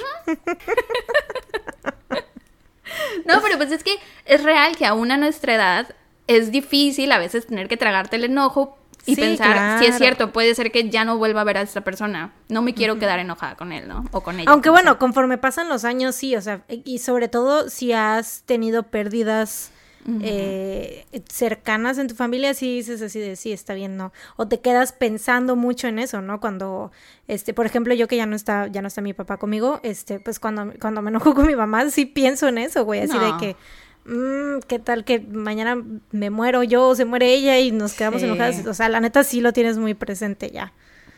[3.24, 5.94] No, pero pues es que es real que aún a nuestra edad
[6.26, 10.32] es difícil a veces tener que tragarte el enojo y Sí, pensar, si es cierto,
[10.32, 12.32] puede ser que ya no vuelva a ver a esta persona.
[12.48, 14.04] No me quiero quedar enojada con él, ¿no?
[14.12, 14.50] O con ella.
[14.50, 14.98] Aunque bueno, sea.
[14.98, 19.72] conforme pasan los años, sí, o sea, y sobre todo si has tenido pérdidas
[20.20, 24.12] eh, cercanas en tu familia, sí dices así de sí, está bien, ¿no?
[24.36, 26.40] O te quedas pensando mucho en eso, ¿no?
[26.40, 26.90] Cuando,
[27.28, 30.18] este, por ejemplo, yo que ya no está, ya no está mi papá conmigo, este,
[30.18, 33.32] pues cuando, cuando me enojo con mi mamá, sí pienso en eso, güey, así de
[33.38, 33.56] que,
[34.04, 35.76] mm, ¿qué tal que mañana
[36.10, 38.26] me muero yo o se muere ella y nos quedamos Sí.
[38.26, 38.66] enojadas?
[38.66, 40.72] O sea, la neta sí lo tienes muy presente ya.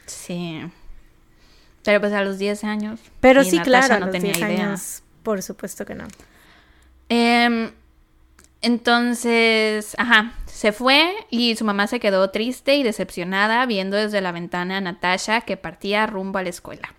[0.06, 0.60] Sí.
[1.84, 3.00] Pero pues a los 10 años.
[3.20, 4.66] Pero sí, Natasha claro, a no los tenía 10 idea.
[4.68, 6.06] años, por supuesto que no.
[7.10, 7.70] Em,
[8.62, 14.32] entonces, ajá, se fue y su mamá se quedó triste y decepcionada viendo desde la
[14.32, 16.94] ventana a Natasha que partía rumbo a la escuela.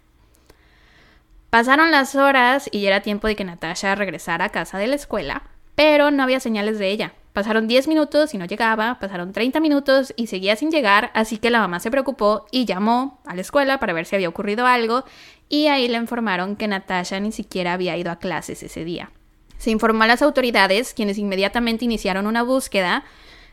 [1.49, 4.95] Pasaron las horas y ya era tiempo de que Natasha regresara a casa de la
[4.95, 5.43] escuela,
[5.75, 7.13] pero no había señales de ella.
[7.33, 11.49] Pasaron 10 minutos y no llegaba, pasaron 30 minutos y seguía sin llegar, así que
[11.49, 15.03] la mamá se preocupó y llamó a la escuela para ver si había ocurrido algo
[15.49, 19.11] y ahí le informaron que Natasha ni siquiera había ido a clases ese día.
[19.57, 23.03] Se informó a las autoridades, quienes inmediatamente iniciaron una búsqueda.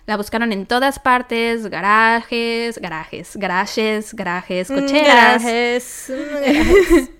[0.07, 7.11] La buscaron en todas partes, garajes, garajes, garajes, garajes, Mm, cocheras, Garajes, mm, garajes.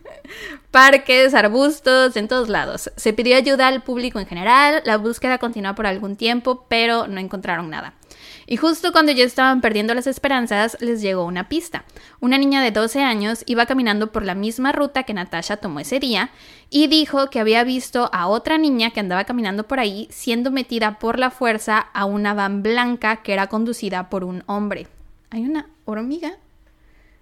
[0.71, 2.91] Parques, arbustos, en todos lados.
[2.97, 7.21] Se pidió ayuda al público en general, la búsqueda continuó por algún tiempo, pero no
[7.21, 7.95] encontraron nada.
[8.47, 11.85] Y justo cuando ya estaban perdiendo las esperanzas, les llegó una pista.
[12.21, 16.01] Una niña de 12 años iba caminando por la misma ruta que Natasha tomó ese
[16.01, 16.31] día
[16.69, 20.99] y dijo que había visto a otra niña que andaba caminando por ahí siendo metida
[20.99, 24.89] por la fuerza a una van blanca que era conducida por un hombre.
[25.31, 26.37] Hay una hormiga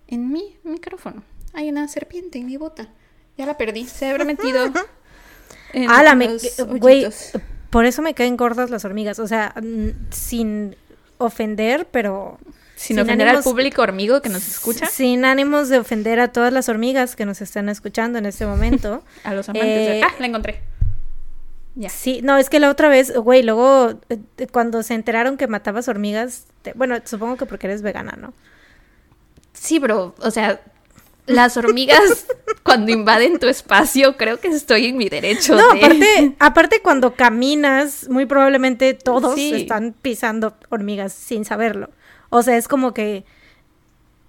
[0.09, 1.23] en mi micrófono.
[1.53, 2.89] Hay una serpiente en mi bota.
[3.37, 3.87] Ya la perdí.
[3.87, 4.73] Se habrá metido.
[5.89, 6.29] Ah, la me...
[6.81, 7.07] Güey,
[7.71, 9.21] por eso me caen gordas las hormigas.
[9.21, 9.55] O sea,
[10.11, 10.75] sin
[11.19, 12.39] ofender, pero...
[12.75, 14.87] Sin, sin ofender al público hormigo que nos escucha.
[14.87, 19.05] Sin ánimos de ofender a todas las hormigas que nos están escuchando en este momento.
[19.23, 19.69] A los amantes.
[19.89, 20.61] de- Eh, Ah, la encontré.
[21.77, 21.89] Ya.
[21.89, 24.19] Sí, no, es que la otra vez, güey, luego eh,
[24.51, 28.35] cuando se enteraron que matabas hormigas, te- bueno, supongo que porque eres vegana, ¿no?
[29.53, 30.17] Sí, bro.
[30.19, 30.61] O sea,
[31.31, 32.27] las hormigas
[32.63, 35.79] cuando invaden tu espacio, creo que estoy en mi derecho No, de...
[35.79, 39.53] aparte, aparte cuando caminas, muy probablemente todos Sí.
[39.55, 41.91] están pisando hormigas sin saberlo.
[42.31, 43.25] O sea, es como que,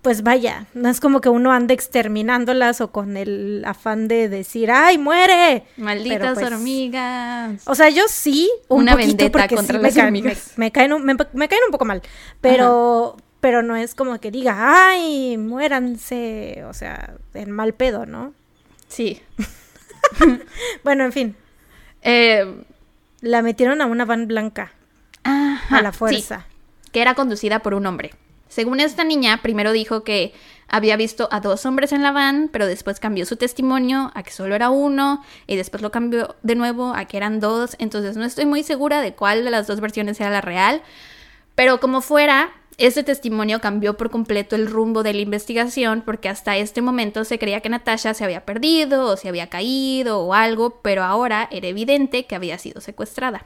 [0.02, 4.72] pues vaya, no es como que uno ande exterminándolas o con el afán de decir,
[4.72, 5.66] ¡ay, muere!
[5.78, 7.62] Malditas pues, hormigas.
[7.68, 10.54] O sea, yo sí, un Una poquito, vendetta porque contra sí las me, caen, hormigas.
[10.56, 12.02] me- me caen un, me, me caen un poco mal,
[12.42, 14.56] pero, pero no es como que diga,
[14.90, 16.64] ¡ay, muéranse!
[16.70, 18.34] O sea, en mal pedo, ¿no?
[18.88, 19.22] Sí.
[20.84, 21.36] Bueno, en fin,
[22.04, 22.64] Eh,
[23.22, 24.72] la metieron a una van blanca,
[25.24, 26.46] ajá, a la sí, fuerza.
[26.92, 28.12] que era conducida por un hombre.
[28.50, 30.34] Según esta niña, primero dijo que
[30.68, 34.32] había visto a dos hombres en la van, pero después cambió su testimonio a que
[34.32, 37.76] solo era uno y después lo cambió de nuevo a que eran dos.
[37.80, 40.82] Entonces no estoy muy segura de cuál de las dos versiones era la real,
[41.56, 42.50] pero como fuera,
[42.82, 47.38] este testimonio cambió por completo el rumbo de la investigación porque hasta este momento se
[47.38, 51.68] creía que Natasha se había perdido o se había caído o algo, pero ahora era
[51.68, 53.46] evidente que había sido secuestrada.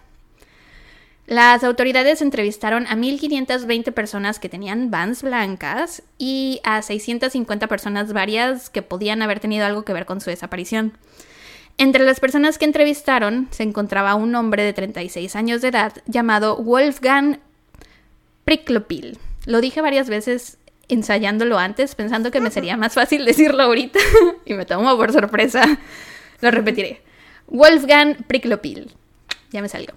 [1.27, 8.69] Las autoridades entrevistaron a 1.520 personas que tenían vans blancas y a 650 personas varias
[8.69, 10.93] que podían haber tenido algo que ver con su desaparición.
[11.77, 16.57] Entre las personas que entrevistaron se encontraba un hombre de 36 años de edad llamado
[16.57, 17.39] Wolfgang
[18.45, 19.17] Priklopil.
[19.45, 23.99] Lo dije varias veces ensayándolo antes, pensando que me sería más fácil decirlo ahorita
[24.45, 25.79] y me tomó por sorpresa.
[26.41, 27.01] Lo repetiré.
[27.47, 28.91] Wolfgang Priklopil.
[29.51, 29.89] Ya me salió.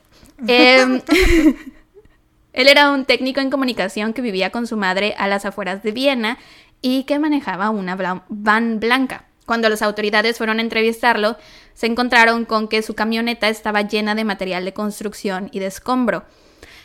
[0.46, 1.00] Em,
[2.52, 5.92] él era un técnico en comunicación que vivía con su madre a las afueras de
[5.92, 6.38] Viena
[6.80, 9.24] y que manejaba una bla- van blanca.
[9.46, 11.36] Cuando las autoridades fueron a entrevistarlo,
[11.74, 16.24] se encontraron con que su camioneta estaba llena de material de construcción y de escombro.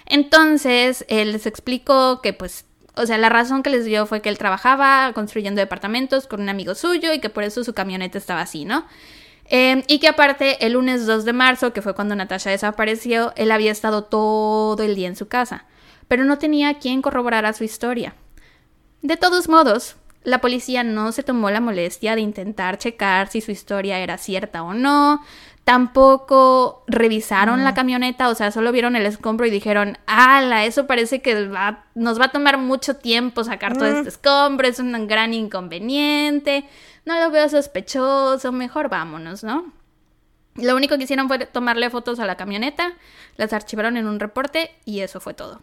[0.06, 4.30] Entonces, él les explicó que pues, o sea, la razón que les dio fue que
[4.30, 8.42] él trabajaba construyendo departamentos con un amigo suyo y que por eso su camioneta estaba
[8.42, 8.86] así, ¿no?
[9.46, 13.52] Eh, y que aparte, el lunes 2 de marzo, que fue cuando Natasha desapareció, él
[13.52, 15.66] había estado todo el día en su casa,
[16.08, 18.16] pero no tenía quien corroborara su historia.
[19.02, 23.52] De todos modos, la policía no se tomó la molestia de intentar checar si su
[23.52, 25.22] historia era cierta o no.
[25.63, 31.21] Tampoco revisaron la camioneta, o sea, solo vieron el escombro y dijeron, ala, eso parece
[31.21, 35.34] que va- nos va a tomar mucho tiempo sacar todo este escombro, es un gran
[35.34, 36.65] inconveniente,
[37.06, 39.71] no lo veo sospechoso, mejor vámonos, ¿no?
[40.56, 42.93] Lo único que hicieron fue tomarle fotos a la camioneta,
[43.38, 45.62] las archivaron en un reporte y eso fue todo.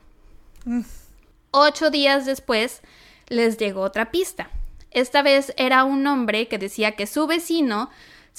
[1.50, 2.80] Ocho días después
[3.28, 4.50] les llegó otra pista.
[4.90, 7.90] Esta vez era un hombre que decía que su vecino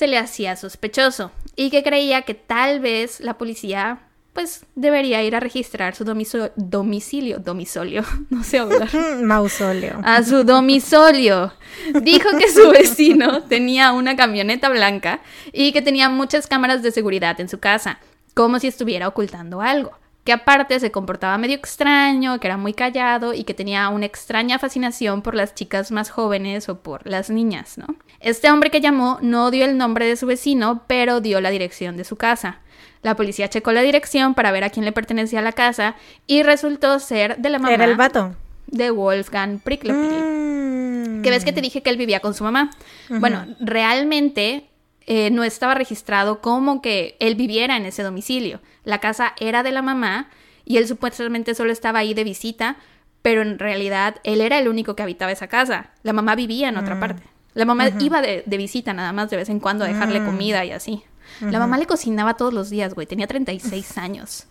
[0.02, 4.00] se le hacía sospechoso y que creía que tal vez la policía
[4.34, 8.90] pues debería ir a registrar su domiso- domicilio, domicilio, no sé hablar
[9.22, 10.02] Mausoleo.
[10.04, 11.54] a su domicilio.
[12.02, 15.22] Dijo que su vecino tenía una camioneta blanca
[15.54, 18.00] y que tenía muchas cámaras de seguridad en su casa,
[18.34, 19.92] como si estuviera ocultando algo.
[20.24, 24.60] Que aparte se comportaba medio extraño, que era muy callado y que tenía una extraña
[24.60, 27.88] fascinación por las chicas más jóvenes o por las niñas, ¿no?
[28.20, 31.98] Este hombre que llamó no dio el nombre de su vecino, pero dio la dirección
[31.98, 32.60] de su casa.
[33.02, 35.96] La policía checó la dirección para ver a quién le pertenecía la casa
[36.28, 38.36] y resultó ser de la mamá Era el vato.
[38.68, 41.18] de Wolfgang Priklopil.
[41.18, 41.22] Mm.
[41.24, 42.70] Que ves que te dije que él vivía con su mamá.
[43.10, 44.70] Bueno, realmente
[45.08, 48.62] eh, no estaba registrado como que él viviera en ese domicilio.
[48.84, 50.30] La casa era de la mamá
[50.66, 52.78] y él supuestamente solo estaba ahí de visita,
[53.22, 55.92] pero en realidad él era el único que habitaba esa casa.
[56.04, 57.24] La mamá vivía en otra parte.
[57.54, 60.64] La mamá iba de, de visita nada más de vez en cuando a dejarle comida
[60.66, 61.04] y así.
[61.42, 63.08] La mamá le cocinaba todos los días, güey.
[63.08, 64.46] Tenía 36 años.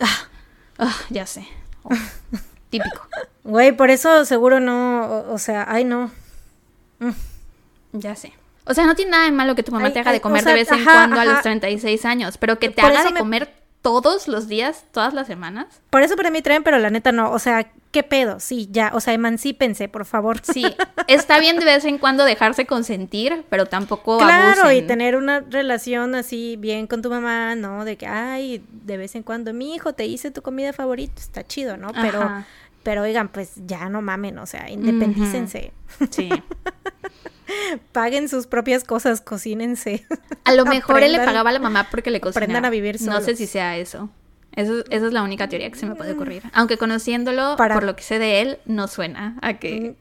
[0.00, 0.28] Ah,
[0.78, 1.46] ah, ya sé.
[1.82, 1.90] Oh,
[2.70, 3.00] típico.
[3.44, 6.10] Güey, por eso seguro no, o, o sea, ay no.
[7.92, 8.32] Ya sé.
[8.66, 10.40] O sea, no tiene nada de malo que tu mamá Ay, te haga de comer
[10.40, 12.90] o sea, de vez en ajá, cuando a los 36 años, pero que te Por
[12.90, 15.66] haga de me- comer todos los días, todas las semanas.
[15.90, 17.30] Por eso para mí traen, pero la neta no.
[17.30, 18.40] O sea, ¿qué pedo?
[18.40, 18.90] Sí, ya.
[18.94, 20.40] O sea, emancípense, por favor.
[20.42, 20.64] Sí,
[21.06, 26.14] está bien de vez en cuando dejarse consentir, pero tampoco Claro, y tener una relación
[26.14, 27.84] así bien con tu mamá, ¿no?
[27.84, 31.46] De que, ay, de vez en cuando, mi hijo, te hice tu comida favorita, está
[31.46, 31.92] chido, ¿no?
[31.92, 32.46] Pero, Ajá.
[32.84, 35.72] Pero oigan, pues ya no mamen, o sea, independícense.
[36.10, 36.28] Sí.
[37.92, 40.06] Paguen sus propias cosas, cocínense.
[40.44, 42.44] A lo mejor él le pagaba a la mamá porque le cocinaba.
[42.44, 44.10] aprendan a vivir No sé si sea eso.
[44.52, 46.42] Eso, esa es la única teoría que se me puede ocurrir.
[46.52, 49.96] Aunque conociéndolo, Para- por lo que sé de él, no suena a que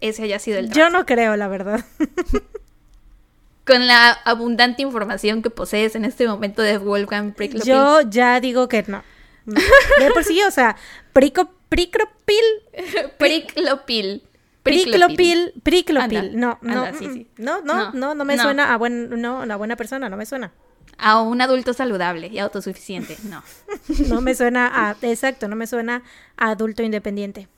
[0.00, 1.84] ese haya sido el Yo no creo, la verdad.
[3.66, 7.68] Con la abundante información que posees en este momento de Wolfgang Priklopil.
[7.70, 9.02] Yo ya digo que no.
[9.44, 9.60] No.
[9.98, 10.76] De por sí, o sea,
[11.12, 12.44] prico, pricropil,
[13.18, 14.22] Priklopil.
[14.62, 16.18] priclopil, priclopil.
[16.18, 17.26] Anda, No, no, anda, sí, mm, sí.
[17.38, 18.42] no, no, No, me no.
[18.42, 20.52] suena a buen, no, una buena persona, no me suena.
[20.98, 23.16] A un adulto saludable y autosuficiente.
[23.24, 23.42] No.
[24.08, 26.02] No me suena a, exacto, no me suena
[26.36, 27.48] a adulto independiente.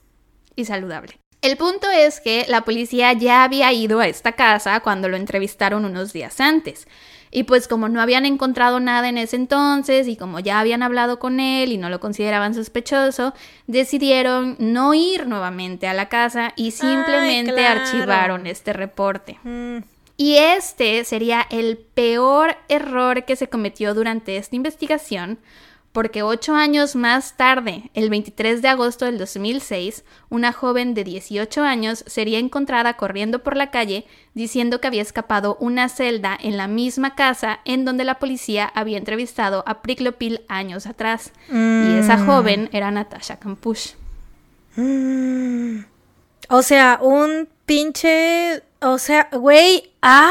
[0.56, 1.18] y saludable.
[1.42, 5.86] El punto es que la policía ya había ido a esta casa cuando lo entrevistaron
[5.86, 6.86] unos días antes.
[7.32, 11.18] Y pues como no habían encontrado nada en ese entonces y como ya habían hablado
[11.20, 13.34] con él y no lo consideraban sospechoso,
[13.68, 17.80] decidieron no ir nuevamente a la casa y simplemente claro.
[17.82, 19.38] archivaron este reporte.
[19.44, 19.78] Mm,
[20.16, 25.38] Y este sería el peor error que se cometió durante esta investigación,
[25.92, 31.62] porque ocho años más tarde, el 23 de agosto del 2006, una joven de 18
[31.64, 36.68] años sería encontrada corriendo por la calle diciendo que había escapado una celda en la
[36.68, 41.32] misma casa en donde la policía había entrevistado a Priklopil años atrás.
[41.50, 42.26] Y esa Mm.
[42.26, 43.94] joven era Natasha Kampusch.
[44.76, 45.84] mm.
[46.48, 50.30] O sea, un pinche, o sea, güey, ah,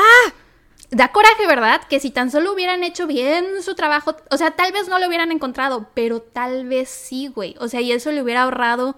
[0.91, 1.81] Da coraje, ¿verdad?
[1.87, 5.07] Que si tan solo hubieran hecho bien su trabajo, o sea, tal vez no lo
[5.07, 7.55] hubieran encontrado, pero tal vez sí, güey.
[7.59, 8.95] O sea, y eso le hubiera ahorrado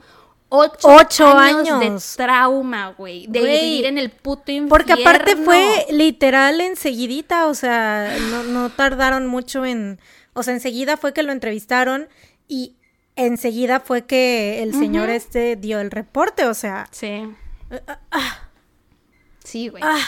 [0.48, 1.80] ocho, Ocho años, años.
[2.18, 3.28] de trauma, güey.
[3.28, 4.70] De vivir en el puto infierno.
[4.70, 10.00] Porque aparte fue literal enseguidita, o sea, no, no tardaron mucho en,
[10.34, 12.08] o sea, enseguida fue que lo entrevistaron
[12.48, 12.76] y
[13.18, 17.24] enseguida fue que el señor este dio el reporte, o sea, Sí.
[19.44, 19.84] Sí, güey.
[19.86, 20.00] ah,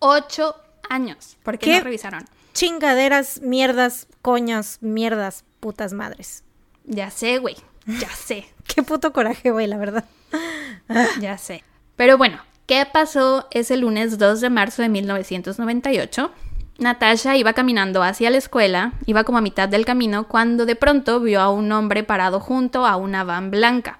[0.00, 0.54] Ocho
[0.88, 1.36] años.
[1.42, 1.78] ¿Por qué, ¿Qué?
[1.78, 2.24] no revisaron?
[2.58, 6.42] chingaderas, mierdas, coñas, mierdas, putas madres.
[6.84, 7.54] Ya sé, güey.
[7.86, 8.46] Ya sé.
[8.66, 10.04] Qué puto coraje, güey, la verdad.
[11.20, 11.62] Ya sé.
[11.96, 16.32] Pero bueno, ¿qué pasó ese lunes 2 de marzo de 1998?
[16.78, 21.20] Natasha iba caminando hacia la escuela, iba como a mitad del camino, cuando de pronto
[21.20, 23.98] vio a un hombre parado junto a una van blanca.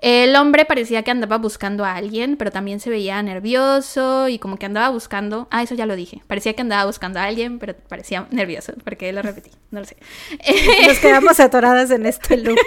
[0.00, 4.56] El hombre parecía que andaba buscando a alguien, pero también se veía nervioso y como
[4.56, 5.46] que andaba buscando...
[5.50, 6.22] Ah, eso ya lo dije.
[6.26, 8.72] Parecía que andaba buscando a alguien, pero parecía nervioso.
[8.82, 9.50] porque lo repetí?
[9.70, 9.96] No lo sé.
[10.86, 12.58] Nos quedamos atoradas en este loop.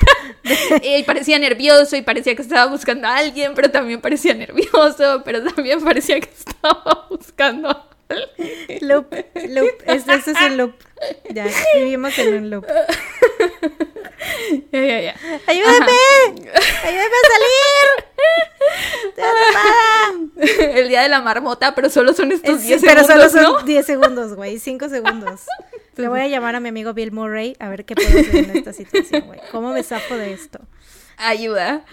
[0.83, 5.43] y parecía nervioso y parecía que estaba buscando a alguien, pero también parecía nervioso, pero
[5.43, 7.92] también parecía que estaba buscando a alguien.
[8.81, 9.13] Loop,
[9.49, 10.73] loop, este, este es un loop.
[11.29, 12.65] Ya, vivimos en un loop.
[14.71, 15.15] Ya, ya, ya.
[15.47, 15.91] ¡Ayúdame!
[16.83, 18.05] ¡Ayúdame a salir!
[20.37, 20.79] ¡Estoy!
[20.79, 23.53] El día de la marmota, pero solo son estos Sí, 10 pero segundos, solo son
[23.59, 23.63] ¿no?
[23.63, 24.59] 10 segundos, güey.
[24.59, 25.41] 5 segundos.
[25.95, 28.57] Le voy a llamar a mi amigo Bill Murray a ver qué puedo hacer en
[28.57, 29.39] esta situación, güey.
[29.51, 30.59] ¿Cómo me zafo de esto?
[31.17, 31.85] Ayuda.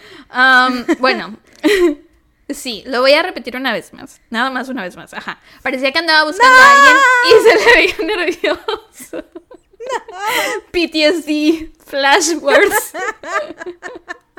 [0.99, 1.37] Bueno,
[2.55, 4.21] sí, lo voy a repetir una vez más.
[4.31, 5.13] Nada más una vez más.
[5.15, 5.41] Ajá.
[5.63, 6.97] Parecía que andaba buscando a alguien
[7.27, 9.25] y se le veía nervioso.
[10.73, 12.93] PTSD, flashwords.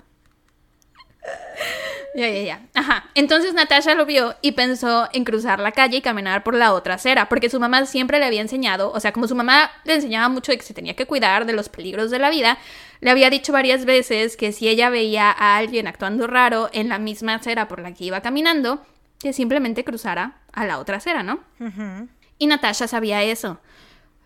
[2.14, 2.62] Ya, ya, ya.
[2.74, 3.10] Ajá.
[3.16, 6.96] Entonces Natasha lo vio y pensó en cruzar la calle y caminar por la otra
[6.96, 10.28] acera, porque su mamá siempre le había enseñado, o sea, como su mamá le enseñaba
[10.28, 12.58] mucho de que se tenía que cuidar de los peligros de la vida,
[13.00, 17.00] le había dicho varias veces que si ella veía a alguien actuando raro en la
[17.00, 18.86] misma acera por la que iba caminando,
[19.20, 21.40] que simplemente cruzara a la otra acera, ¿no?
[22.38, 23.62] Y Natasha sabía eso.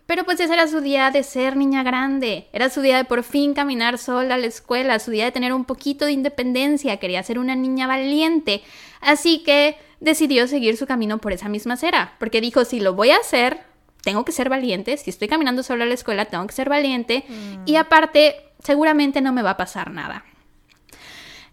[0.06, 3.24] Pero pues ese era su día de ser niña grande, era su día de por
[3.24, 7.22] fin caminar sola a la escuela, su día de tener un poquito de independencia, quería
[7.24, 8.62] ser una niña valiente.
[9.00, 13.10] Así que decidió seguir su camino por esa misma acera, porque dijo, si lo voy
[13.10, 13.60] a hacer,
[14.02, 17.24] tengo que ser valiente, si estoy caminando sola a la escuela, tengo que ser valiente,
[17.64, 20.24] y aparte, seguramente no me va a pasar nada.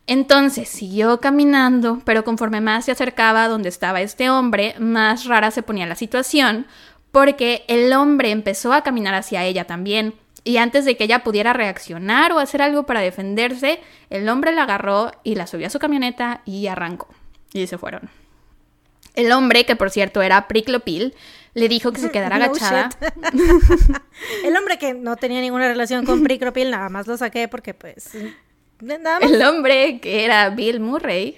[0.06, 5.50] Entonces siguió caminando, pero conforme más se acercaba a donde estaba este hombre, más rara
[5.50, 6.68] se ponía la situación,
[7.14, 10.16] porque el hombre empezó a caminar hacia ella también.
[10.44, 14.64] Y antes de que ella pudiera reaccionar o hacer algo para defenderse, el hombre la
[14.64, 17.08] agarró y la subió a su camioneta y arrancó.
[17.54, 18.10] Y se fueron.
[19.14, 21.14] El hombre, que por cierto era Priklopil,
[21.54, 22.90] le dijo que se quedara No agachada.
[24.44, 28.10] El hombre que no tenía ninguna relación con Pricropil, nada más lo saqué porque, pues.
[28.82, 29.32] Nada más.
[29.32, 31.38] El hombre, que era Bill Murray,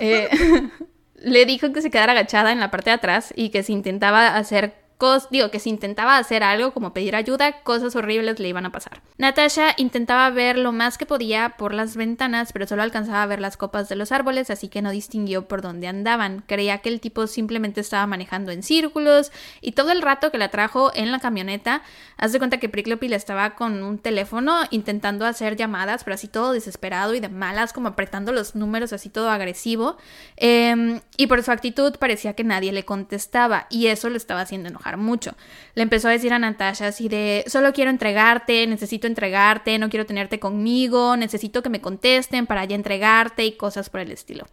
[0.00, 0.30] eh,
[1.16, 4.36] le dijo que se quedara agachada en la parte de atrás y que si intentaba
[4.36, 4.81] hacer
[5.30, 9.00] digo, que si intentaba hacer algo como pedir ayuda, cosas horribles le iban a pasar.
[9.18, 13.40] Natasha intentaba ver lo más que podía por las ventanas, pero solo alcanzaba a ver
[13.40, 16.44] las copas de los árboles, así que no distinguió por dónde andaban.
[16.46, 20.50] Creía que el tipo simplemente estaba manejando en círculos y todo el rato que la
[20.50, 21.82] trajo en la camioneta,
[22.16, 26.52] haz de cuenta que Prickly estaba con un teléfono intentando hacer llamadas, pero así todo
[26.52, 29.96] desesperado y de malas, como apretando los números así todo agresivo.
[30.36, 34.68] Em, y por su actitud parecía que nadie le contestaba y eso lo estaba haciendo
[34.68, 35.34] enojar mucho.
[35.74, 40.06] Le empezó a decir a Natasha así de, solo quiero entregarte, necesito entregarte, no quiero
[40.06, 44.46] tenerte conmigo, necesito que me contesten para ya entregarte y cosas por el estilo.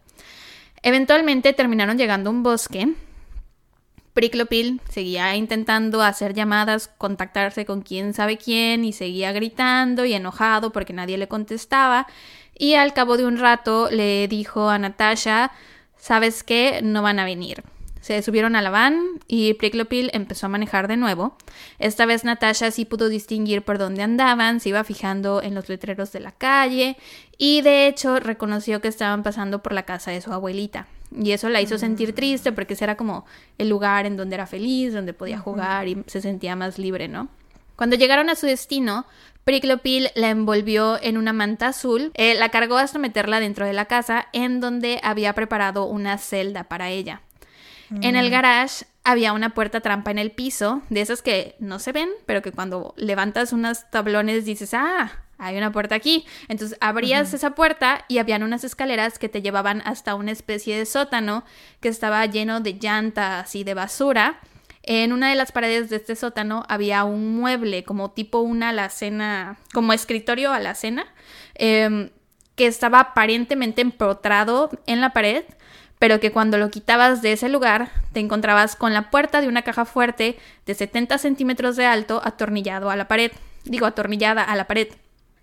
[0.82, 2.88] Eventualmente terminaron llegando a un bosque.
[4.14, 10.72] Priclopil seguía intentando hacer llamadas, contactarse con quién sabe quién y seguía gritando y enojado
[10.72, 12.06] porque nadie le contestaba.
[12.58, 15.52] Y al cabo de un rato le dijo a Natasha,
[15.96, 16.80] ¿sabes qué?
[16.82, 17.62] No van a venir.
[18.00, 21.36] Se subieron a la van y Priklopil empezó a manejar de nuevo.
[21.78, 26.10] Esta vez Natasha sí pudo distinguir por dónde andaban, se iba fijando en los letreros
[26.12, 26.96] de la calle
[27.36, 30.86] y de hecho reconoció que estaban pasando por la casa de su abuelita.
[31.14, 33.26] Y eso la hizo sentir triste porque ese era como
[33.58, 37.28] el lugar en donde era feliz, donde podía jugar y se sentía más libre, ¿no?
[37.76, 39.06] Cuando llegaron a su destino,
[39.44, 43.86] Priklopil la envolvió en una manta azul, eh, la cargó hasta meterla dentro de la
[43.86, 47.22] casa, en donde había preparado una celda para ella.
[48.02, 51.92] En el garage había una puerta trampa en el piso, de esas que no se
[51.92, 56.26] ven, pero que cuando levantas unos tablones dices, ah, hay una puerta aquí.
[56.48, 60.86] Entonces abrías esa puerta y habían unas escaleras que te llevaban hasta una especie de
[60.86, 61.44] sótano
[61.80, 64.38] que estaba lleno de llantas y de basura.
[64.82, 69.58] En una de las paredes de este sótano había un mueble, como tipo una alacena,
[69.72, 71.06] como escritorio alacena,
[71.54, 72.10] eh,
[72.54, 75.44] que estaba aparentemente empotrado en la pared
[76.00, 79.62] pero que cuando lo quitabas de ese lugar te encontrabas con la puerta de una
[79.62, 83.30] caja fuerte de 70 centímetros de alto atornillado a la pared,
[83.64, 84.88] digo atornillada a la pared.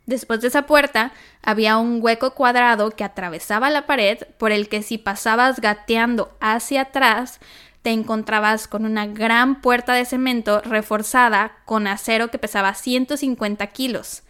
[0.07, 1.11] Después de esa puerta
[1.43, 6.81] había un hueco cuadrado que atravesaba la pared por el que si pasabas gateando hacia
[6.81, 7.39] atrás
[7.83, 14.23] te encontrabas con una gran puerta de cemento reforzada con acero que pesaba 150 kilos.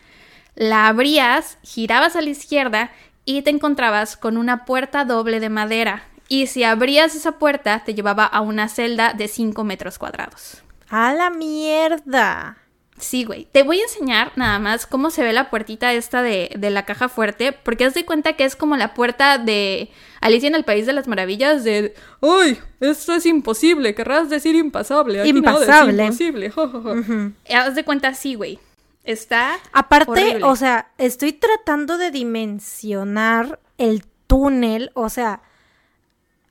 [0.56, 2.92] La abrías, girabas a la izquierda
[3.24, 7.94] y te encontrabas con una puerta doble de madera y si abrías esa puerta, te
[7.94, 10.64] llevaba a una celda de 5 metros cuadrados.
[10.90, 12.58] ¡A la mierda!
[13.00, 13.48] Sí, güey.
[13.52, 17.10] Te voy a enseñar nada más cómo se ve la puertita esta de, la caja
[17.10, 20.88] fuerte, porque haz de cuenta que es como la puerta de Alicia en el País
[20.88, 22.60] de las Maravillas de ¡Ay!
[22.80, 25.28] Esto es imposible, querrás decir impasable.
[25.28, 26.06] impasable.
[26.06, 26.52] imposible.
[27.56, 28.60] Haz de cuenta así, güey.
[29.04, 29.60] Está.
[29.74, 35.42] Aparte, o sea, estoy tratando de dimensionar el túnel, o sea,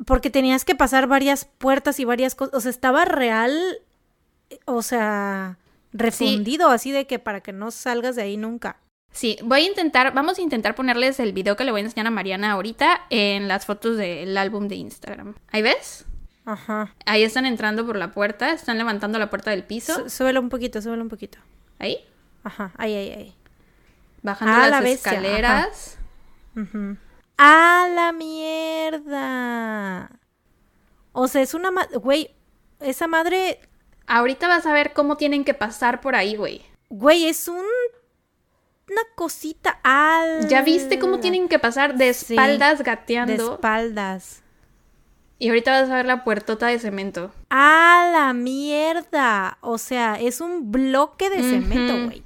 [0.05, 2.55] porque tenías que pasar varias puertas y varias cosas.
[2.55, 3.79] O sea, estaba real,
[4.65, 5.59] o sea,
[5.93, 8.77] refundido, así de que para que no salgas de ahí nunca.
[9.11, 12.07] Sí, voy a intentar, vamos a intentar ponerles el video que le voy a enseñar
[12.07, 15.35] a Mariana ahorita en las fotos del álbum de Instagram.
[15.53, 16.05] ¿Ahí ves?
[16.45, 16.95] Ajá.
[17.07, 20.11] Ahí están entrando por la puerta, están levantando la puerta del piso.
[20.11, 21.39] súbelo un poquito, súbelo un poquito.
[21.79, 21.99] ¿Ahí?
[22.45, 23.35] Ajá, ahí, ahí, ahí.
[24.23, 25.99] Bajando ah, las escaleras.
[26.55, 26.97] Ajá.
[27.39, 29.66] ¡A la mierda!
[31.19, 31.71] O sea, es una...
[31.95, 32.31] Güey,
[32.79, 33.59] esa madre...
[34.07, 36.61] Ahorita vas a ver cómo tienen que pasar por ahí, güey.
[36.91, 37.65] Güey, es un...
[38.89, 40.47] Una cosita al...
[40.47, 43.49] ¿Ya viste cómo tienen que pasar de espaldas gateando?
[43.49, 44.43] De espaldas.
[45.39, 47.33] Y ahorita vas a ver la puertota de cemento.
[47.49, 49.57] ¡A la mierda!
[49.63, 52.25] O sea, es un bloque de cemento, güey.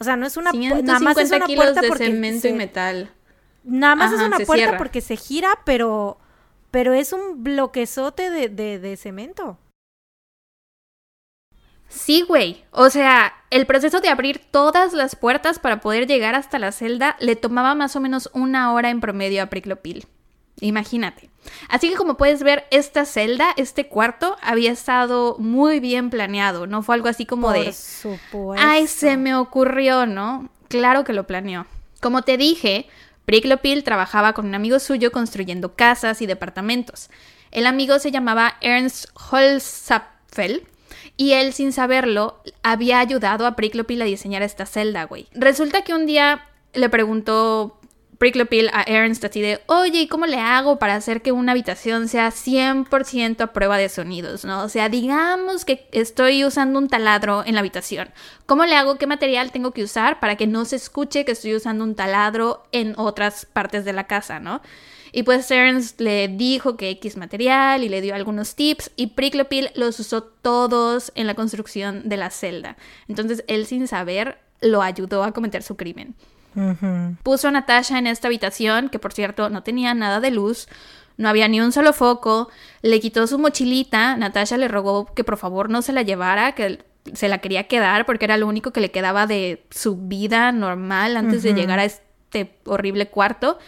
[0.00, 0.50] O sea, no es una...
[0.52, 3.12] Nada más es una puerta de cemento y metal.
[3.62, 6.18] Nada más es una puerta porque se gira, pero,
[6.76, 9.56] pero es un bloquezote de, de, de cemento.
[11.88, 12.66] Sí, güey.
[12.70, 17.16] O sea, el proceso de abrir todas las puertas para poder llegar hasta la celda
[17.18, 20.06] le tomaba más o menos una hora en promedio a Priclopil.
[20.60, 21.30] Imagínate.
[21.70, 26.66] Así que como puedes ver, esta celda, este cuarto, había estado muy bien planeado.
[26.66, 27.72] No fue algo así como Por de...
[27.72, 28.62] Supuesto.
[28.62, 30.50] Ay, se me ocurrió, ¿no?
[30.68, 31.64] Claro que lo planeó.
[32.02, 32.86] Como te dije,
[33.26, 37.10] Priklopil trabajaba con un amigo suyo construyendo casas y departamentos.
[37.50, 40.66] El amigo se llamaba Ernst Holzapfel
[41.16, 45.26] y él, sin saberlo, había ayudado a Priklopil a diseñar esta celda, güey.
[45.32, 47.80] Resulta que un día le preguntó
[48.18, 51.52] Prickly Pill a Ernst así de, oye, ¿y cómo le hago para hacer que una
[51.52, 54.62] habitación sea 100% a prueba de sonidos, no?
[54.62, 58.10] O sea, digamos que estoy usando un taladro en la habitación.
[58.46, 58.96] ¿Cómo le hago?
[58.96, 62.62] ¿Qué material tengo que usar para que no se escuche que estoy usando un taladro
[62.72, 64.62] en otras partes de la casa, no?
[65.12, 69.44] Y pues Ernst le dijo que X material y le dio algunos tips y Prickly
[69.44, 72.76] Pill los usó todos en la construcción de la celda.
[73.08, 76.14] Entonces él sin saber lo ayudó a cometer su crimen.
[77.22, 80.68] Puso a Natasha en esta habitación, que por cierto no tenía nada de luz,
[81.16, 82.48] no había ni un solo foco,
[82.82, 86.84] le quitó su mochilita, Natasha le rogó que por favor no se la llevara, que
[87.12, 91.16] se la quería quedar porque era lo único que le quedaba de su vida normal
[91.16, 93.58] antes de llegar a este horrible cuarto,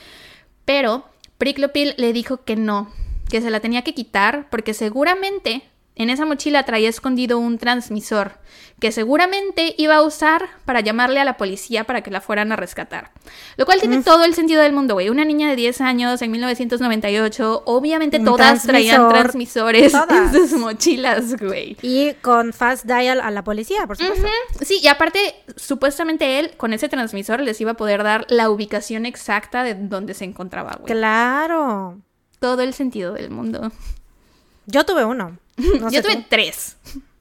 [0.65, 1.05] pero
[1.39, 2.93] Priklopil le dijo que no,
[3.31, 5.63] que se la tenía que quitar porque seguramente
[5.99, 8.39] en esa mochila traía escondido un transmisor
[8.81, 12.57] que seguramente iba a usar para llamarle a la policía para que la fueran a
[12.57, 13.11] rescatar.
[13.57, 15.09] Lo cual tiene todo el sentido del mundo, güey.
[15.09, 21.77] Una niña de 10 años en 1998, obviamente todas traían transmisores en sus mochilas, güey.
[21.83, 24.29] Y con fast dial a la policía, por supuesto.
[24.61, 29.07] Sí, y aparte, supuestamente él con ese transmisor les iba a poder dar la ubicación
[29.07, 30.93] exacta de donde se encontraba, güey.
[30.93, 31.99] Claro.
[32.39, 33.73] Todo el sentido del mundo.
[34.69, 35.39] Yo tuve uno.
[35.91, 36.77] Yo tuve tres.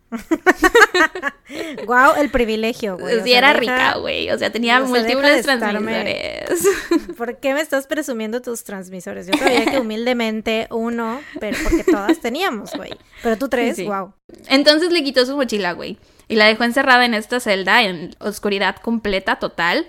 [1.85, 3.21] Guau, el privilegio, güey.
[3.23, 4.29] Sí, era rica, güey.
[4.31, 6.67] O sea, tenía múltiples transmisores.
[7.17, 9.27] ¿Por qué me estás presumiendo tus transmisores?
[9.27, 12.91] Yo sabía que humildemente uno, pero porque todas teníamos, güey.
[13.23, 14.13] Pero tú tres, wow.
[14.47, 15.97] Entonces le quitó su mochila, güey.
[16.27, 19.87] Y la dejó encerrada en esta celda en oscuridad completa, total.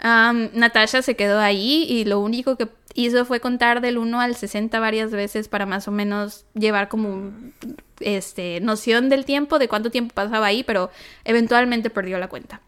[0.00, 2.68] Natasha se quedó ahí y lo único que
[2.98, 7.30] hizo fue contar del 1 al 60 varias veces para más o menos llevar como
[8.00, 10.90] este, noción del tiempo, de cuánto tiempo pasaba ahí, pero
[11.24, 12.60] eventualmente perdió la cuenta.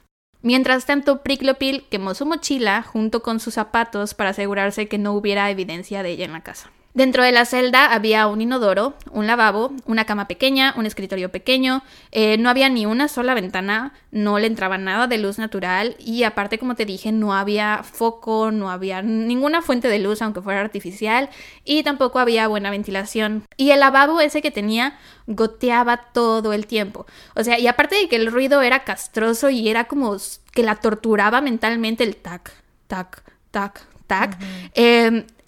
[0.42, 5.50] Mientras tanto, Priklopil quemó su mochila junto con sus zapatos para asegurarse que no hubiera
[5.50, 6.70] evidencia de ella en la casa.
[6.92, 11.84] Dentro de la celda había un inodoro, un lavabo, una cama pequeña, un escritorio pequeño,
[12.10, 16.24] eh, no había ni una sola ventana, no le entraba nada de luz natural y
[16.24, 20.60] aparte, como te dije, no había foco, no había ninguna fuente de luz, aunque fuera
[20.60, 21.30] artificial,
[21.64, 23.44] y tampoco había buena ventilación.
[23.56, 27.06] Y el lavabo ese que tenía goteaba todo el tiempo.
[27.36, 30.16] O sea, y aparte de que el ruido era castroso y era como
[30.52, 32.50] que la torturaba mentalmente el tac,
[32.88, 33.22] tac,
[33.52, 34.36] tac, tac,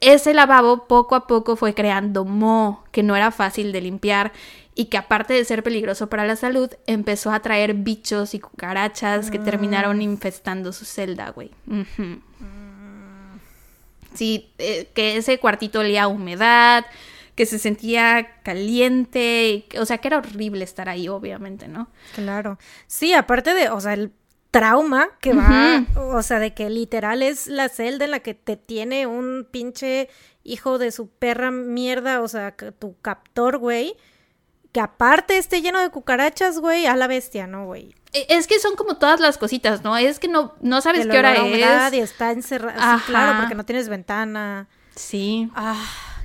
[0.03, 4.33] ese lavabo poco a poco fue creando moho que no era fácil de limpiar
[4.75, 9.31] y que aparte de ser peligroso para la salud, empezó a traer bichos y cucarachas
[9.31, 10.03] que terminaron mm.
[10.03, 11.51] infestando su celda, güey.
[14.15, 16.85] Sí, eh, que ese cuartito olía a humedad,
[17.35, 21.89] que se sentía caliente, o sea, que era horrible estar ahí, obviamente, ¿no?
[22.15, 22.59] Claro.
[22.87, 24.11] Sí, aparte de, o sea, el
[24.53, 28.57] trauma que va, o sea, de que literal es la celda en la que te
[28.57, 30.11] tiene un pinche
[30.45, 33.97] hijo de su perra mierda, o sea, tu captor, güey,
[34.71, 37.95] que aparte esté lleno de cucarachas, güey, a la bestia, ¿no, güey?
[38.13, 39.97] E, es que son como todas las cositas, ¿no?
[39.97, 41.95] Es que no, no sabes qué hora es.
[41.95, 44.69] Y está encerrado, sí, claro, porque no tienes ventana.
[44.95, 45.51] Sí.
[45.55, 45.83] Ah.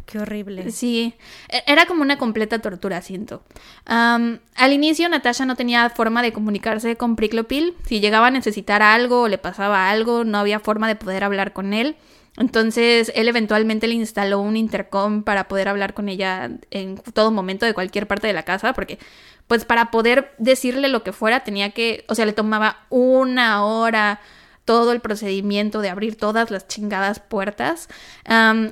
[0.08, 0.72] Qué horrible.
[0.72, 1.14] Sí,
[1.50, 3.44] e-, era como una completa tortura, siento.
[3.86, 7.76] al inicio, Natasha no tenía forma de comunicarse con Priklopil.
[7.86, 11.52] Si llegaba a necesitar algo o le pasaba algo, no había forma de poder hablar
[11.52, 11.98] con él.
[12.38, 17.66] Entonces, él eventualmente le instaló un intercom para poder hablar con ella en todo momento
[17.66, 19.00] de cualquier parte de la casa, porque,
[19.48, 24.22] pues, para poder decirle lo que fuera, tenía que, o sea, le tomaba una hora
[24.68, 27.88] todo el procedimiento de abrir todas las chingadas puertas.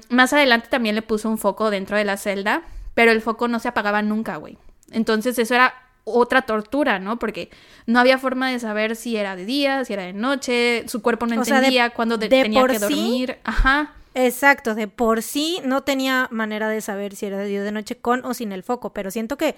[0.10, 3.60] más adelante también le puso un foco dentro de la celda, pero el foco no
[3.60, 4.58] se apagaba nunca, güey.
[4.92, 5.74] Entonces eso era
[6.04, 7.18] otra tortura, ¿no?
[7.18, 7.50] Porque
[7.86, 11.28] no había forma de saber si era de día, si era de noche, su cuerpo
[11.28, 13.40] no entendía cuándo tenía que dormir.
[13.46, 13.94] Ajá.
[14.14, 17.72] Exacto, de por sí no tenía manera de saber si era de día o de
[17.72, 19.56] noche con o sin el foco, pero siento que,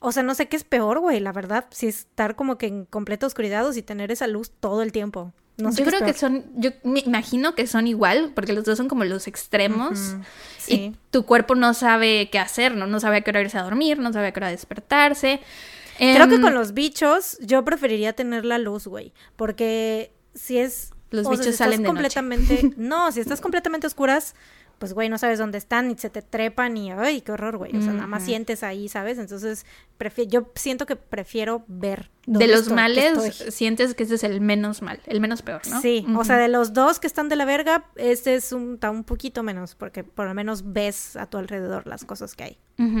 [0.00, 2.84] o sea, no sé qué es peor, güey, la verdad, si estar como que en
[2.86, 6.70] completa oscuridad o si tener esa luz todo el tiempo yo creo que son, yo
[6.84, 10.16] me imagino que son igual, porque los dos son como los extremos.
[10.68, 12.86] Y tu cuerpo no sabe qué hacer, ¿no?
[12.86, 15.40] No sabe a qué hora irse a dormir, no sabe a qué hora despertarse.
[15.98, 19.12] Creo que em, con los bichos yo preferiría tener la luz, güey.
[19.36, 20.90] Porque si es...
[21.10, 22.72] Los bichos salen de completamente...
[22.76, 24.34] no, si estás completamente oscuras,
[24.78, 27.76] pues, güey, no sabes dónde están y se te trepan y, ay, qué horror, güey.
[27.76, 29.18] O sea, nada más sientes ahí, ¿sabes?
[29.18, 29.64] Entonces,
[30.28, 32.10] yo siento que prefiero ver.
[32.26, 35.80] De los males, sientes que ese es el menos mal, el menos peor, ¿no?
[35.80, 38.90] Sí, o sea, de los dos que están de la verga, este es un, está
[38.90, 42.58] un poquito menos, porque por lo menos ves a tu alrededor las cosas que hay.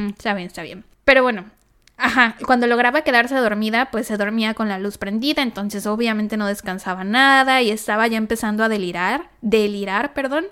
[0.08, 0.84] Está bien, está bien.
[1.04, 1.44] Pero bueno,
[1.98, 6.46] Ajá, cuando lograba quedarse dormida, pues se dormía con la luz prendida, entonces obviamente no
[6.46, 10.44] descansaba nada y estaba ya empezando a delirar, delirar, perdón.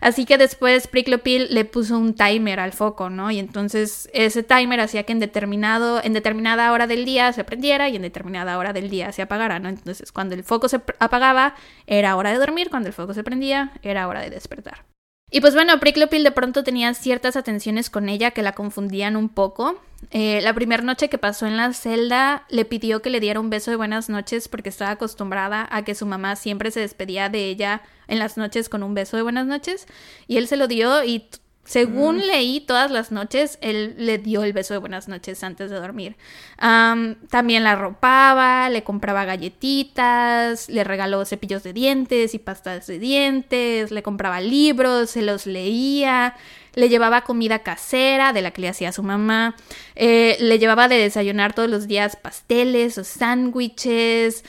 [0.00, 3.32] Así que después Prickly le puso un timer al foco, ¿no?
[3.32, 7.88] Y entonces ese timer hacía que en determinado en determinada hora del día se prendiera
[7.88, 9.68] y en determinada hora del día se apagara, ¿no?
[9.70, 11.56] Entonces, cuando el foco se apagaba,
[11.88, 14.91] era hora de dormir, cuando el foco se prendía, era hora de despertar.
[15.34, 19.30] Y pues bueno, Prickly de pronto tenía ciertas atenciones con ella que la confundían un
[19.30, 19.80] poco.
[20.10, 23.48] Eh, la primera noche que pasó en la celda le pidió que le diera un
[23.48, 27.46] beso de buenas noches porque estaba acostumbrada a que su mamá siempre se despedía de
[27.48, 29.86] ella en las noches con un beso de buenas noches.
[30.28, 31.30] Y él se lo dio y
[31.64, 32.20] según mm.
[32.20, 36.16] leí todas las noches, él le dio el beso de buenas noches antes de dormir.
[36.58, 43.92] también la arropaba, le compraba galletitas, le regaló cepillos de dientes y pastas de dientes,
[43.92, 46.34] le compraba libros, se los leía
[46.74, 49.54] le llevaba comida casera de la que le hacía su mamá,
[49.94, 54.44] eh, le llevaba de desayunar todos los días pasteles o sándwiches,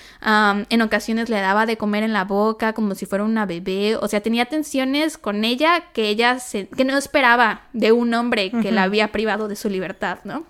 [0.70, 4.08] en ocasiones le daba de comer en la boca como si fuera una bebé, o
[4.08, 8.72] sea, tenía tensiones con ella que ella se, que no esperaba de un hombre que
[8.72, 10.46] la había privado de su libertad, ¿no?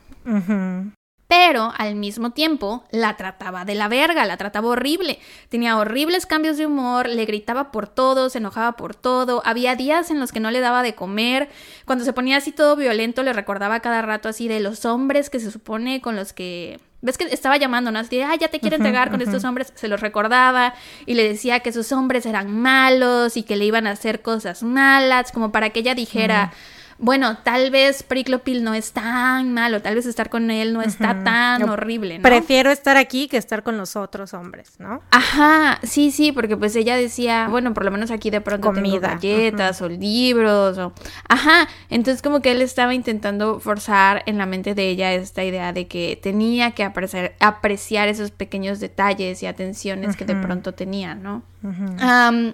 [1.36, 5.17] Pero al mismo tiempo la trataba de la verga, la trataba horrible.
[5.49, 10.11] Tenía horribles cambios de humor, le gritaba por todo, se enojaba por todo, había días
[10.11, 11.49] en los que no le daba de comer,
[11.86, 15.39] cuando se ponía así todo violento le recordaba cada rato así de los hombres que
[15.39, 16.79] se supone con los que...
[17.01, 17.97] ¿Ves que estaba llamando, no?
[17.97, 19.73] Así de, ah, ya te quiero entregar con estos hombres.
[19.75, 20.73] Se los recordaba
[21.05, 24.63] y le decía que esos hombres eran malos y que le iban a hacer cosas
[24.63, 26.53] malas, como para que ella dijera
[26.97, 31.23] bueno, tal vez Priclopil no es tan malo, tal vez estar con él no está
[31.23, 32.23] tan horrible, ¿no?
[32.23, 35.01] Prefiero estar aquí que estar con los otros hombres, ¿no?
[35.11, 38.91] Ajá, sí, sí, porque pues ella decía, bueno, por lo menos aquí de pronto Comida.
[38.91, 40.93] tengo galletas o libros o...
[41.27, 45.73] Ajá, entonces como que él estaba intentando forzar en la mente de ella esta idea
[45.73, 51.15] de que tenía que apreciar, apreciar esos pequeños detalles y atenciones que de pronto tenía,
[51.15, 51.43] ¿no?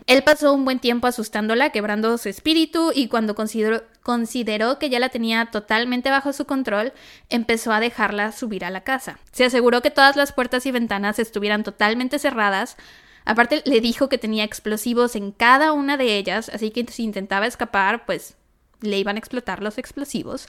[0.05, 4.97] él pasó un buen tiempo asustándola, quebrando su espíritu y cuando consideró consideró que ya
[4.97, 6.93] la tenía totalmente bajo su control,
[7.29, 9.19] empezó a dejarla subir a la casa.
[9.31, 12.75] Se aseguró que todas las puertas y ventanas estuvieran totalmente cerradas.
[13.23, 17.45] Aparte, le dijo que tenía explosivos en cada una de ellas, así que si intentaba
[17.45, 18.35] escapar, pues
[18.81, 20.47] le iban a explotar los explosivos.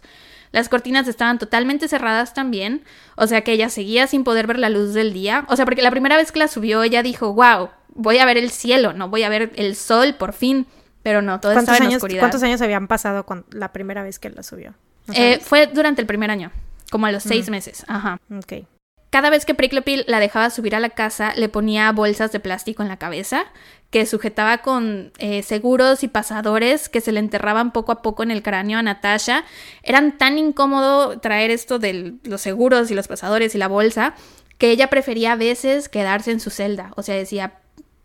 [0.52, 2.82] Las cortinas estaban totalmente cerradas también,
[3.14, 5.44] o sea que ella seguía sin poder ver la luz del día.
[5.50, 8.38] O sea, porque la primera vez que la subió, ella dijo, wow, voy a ver
[8.38, 10.66] el cielo, no voy a ver el sol por fin.
[11.02, 12.20] Pero no, todo estaba en años, oscuridad.
[12.20, 14.74] ¿Cuántos años habían pasado con la primera vez que la subió?
[15.14, 16.52] Eh, fue durante el primer año,
[16.90, 17.50] como a los seis mm.
[17.50, 17.84] meses.
[17.88, 18.18] Ajá.
[18.36, 18.64] Ok.
[19.10, 22.82] Cada vez que Prickly la dejaba subir a la casa, le ponía bolsas de plástico
[22.82, 23.46] en la cabeza
[23.90, 28.30] que sujetaba con eh, seguros y pasadores que se le enterraban poco a poco en
[28.30, 29.44] el cráneo a Natasha.
[29.82, 34.14] Eran tan incómodo traer esto de los seguros y los pasadores y la bolsa
[34.58, 36.92] que ella prefería a veces quedarse en su celda.
[36.94, 37.54] O sea, decía,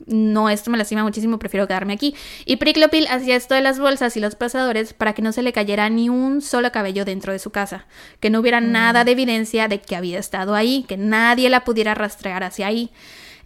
[0.08, 2.16] no, esto me lastima muchísimo, prefiero quedarme aquí.
[2.46, 5.54] Y Priklopil hacía esto de las bolsas y los pasadores para que no se le
[5.54, 7.86] cayera ni un solo cabello dentro de su casa,
[8.20, 8.72] que no hubiera mm.
[8.72, 12.91] nada de evidencia de que había estado ahí, que nadie la pudiera rastrear hacia ahí.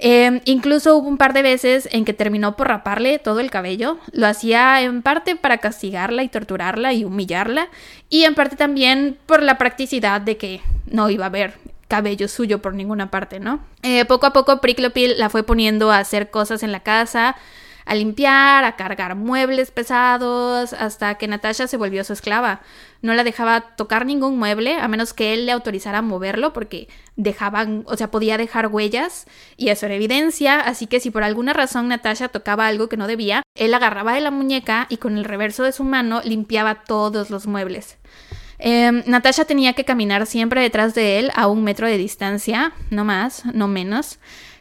[0.01, 3.97] Em, incluso hubo un par de veces en que terminó por raparle todo el cabello.
[4.13, 7.67] Lo hacía en parte para castigarla y torturarla y humillarla,
[8.09, 11.53] y en parte también por la practicidad de que no iba a haber
[11.89, 13.59] cabello suyo por ninguna parte, ¿no?
[13.81, 17.35] Eh, poco a poco Priklopil la fue poniendo a hacer cosas en la casa,
[17.85, 22.61] a limpiar, a cargar muebles pesados, hasta que Natasha se volvió su esclava.
[23.01, 26.87] No la dejaba tocar ningún mueble, a menos que él le autorizara a moverlo, porque
[27.15, 29.25] dejaban, o sea, podía dejar huellas,
[29.57, 33.07] y eso era evidencia, así que si por alguna razón Natasha tocaba algo que no
[33.07, 37.31] debía, él agarraba de la muñeca y con el reverso de su mano limpiaba todos
[37.31, 37.97] los muebles.
[38.59, 43.05] Em, Natasha tenía que caminar siempre detrás de él a un metro de distancia, no
[43.05, 44.19] más, no menos.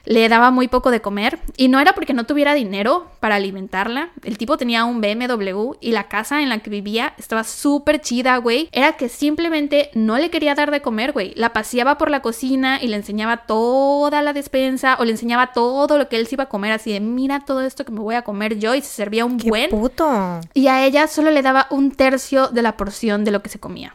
[0.09, 4.09] Le daba muy poco de comer y no era porque no tuviera dinero para alimentarla.
[4.25, 8.39] El tipo tenía un BMW y la casa en la que vivía estaba súper chida,
[8.39, 8.71] güey.
[8.73, 11.35] Era que simplemente no le quería dar de comer, güey.
[11.37, 15.99] La paseaba por la cocina y le enseñaba toda la despensa o le enseñaba todo
[15.99, 18.15] lo que él se iba a comer, así de mira todo esto que me voy
[18.15, 19.69] a comer yo y se servía un ¿Qué buen.
[19.69, 20.41] puto!
[20.55, 23.61] Y a ella solo le daba un tercio de la porción de lo que se
[23.61, 23.95] comía.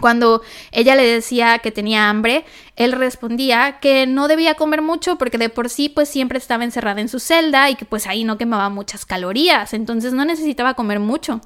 [0.00, 2.44] Cuando ella le decía que tenía hambre,
[2.76, 7.00] él respondía que no debía comer mucho porque de por sí pues siempre estaba encerrada
[7.00, 11.00] en su celda y que pues ahí no quemaba muchas calorías, entonces no necesitaba comer
[11.00, 11.40] mucho.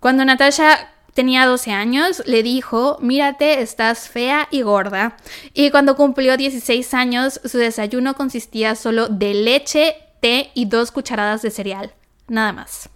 [0.00, 5.16] Cuando Natasha tenía 12 años, le dijo, mírate, estás fea y gorda.
[5.54, 11.42] Y cuando cumplió 16 años, su desayuno consistía solo de leche, té y dos cucharadas
[11.42, 11.94] de cereal,
[12.28, 12.88] nada más.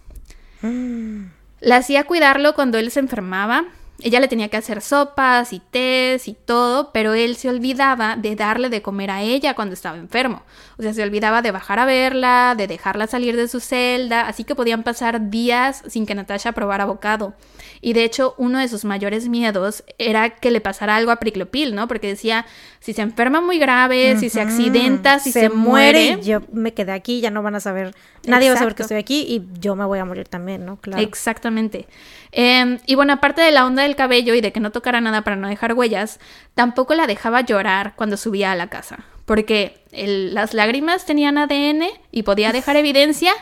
[1.59, 3.65] La hacía cuidarlo cuando él se enfermaba,
[3.99, 8.35] Ella le tenía que hacer sopas y tés y todo, pero él se olvidaba de
[8.35, 10.43] darle de comer a ella cuando estaba enfermo.
[10.77, 14.43] O sea, se olvidaba de bajar a verla, de dejarla salir de su celda, así
[14.43, 17.33] que podían pasar días sin que Natasha probara bocado.
[17.81, 21.73] Y de hecho, uno de sus mayores miedos era que le pasara algo a Priclopil,
[21.73, 21.87] ¿no?
[21.87, 22.45] Porque decía,
[22.79, 27.21] si se enferma muy grave, si se accidenta, si se, muere, yo me quedé aquí,
[27.21, 27.93] ya no van a saber,
[28.25, 30.77] nadie va a saber que estoy aquí y yo me voy a morir también, ¿no?
[30.77, 31.01] Claro.
[31.01, 31.87] Exactamente.
[32.31, 35.23] Em, y bueno, aparte de la onda del cabello y de que no tocara nada
[35.23, 36.19] para no dejar huellas,
[36.55, 38.99] tampoco la dejaba llorar cuando subía a la casa.
[39.25, 43.33] Porque las lágrimas tenían ADN y podía dejar evidencia.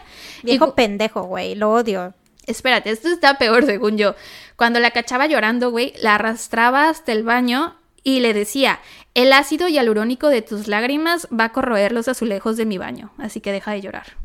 [0.43, 2.13] Viejo pendejo, güey, lo odio.
[2.47, 4.15] Espérate, esto está peor según yo.
[4.55, 8.79] Cuando la cachaba llorando, güey, la arrastraba hasta el baño y le decía,
[9.15, 13.41] el ácido hialurónico de tus lágrimas va a corroer los azulejos de mi baño, así
[13.41, 14.17] que deja de llorar.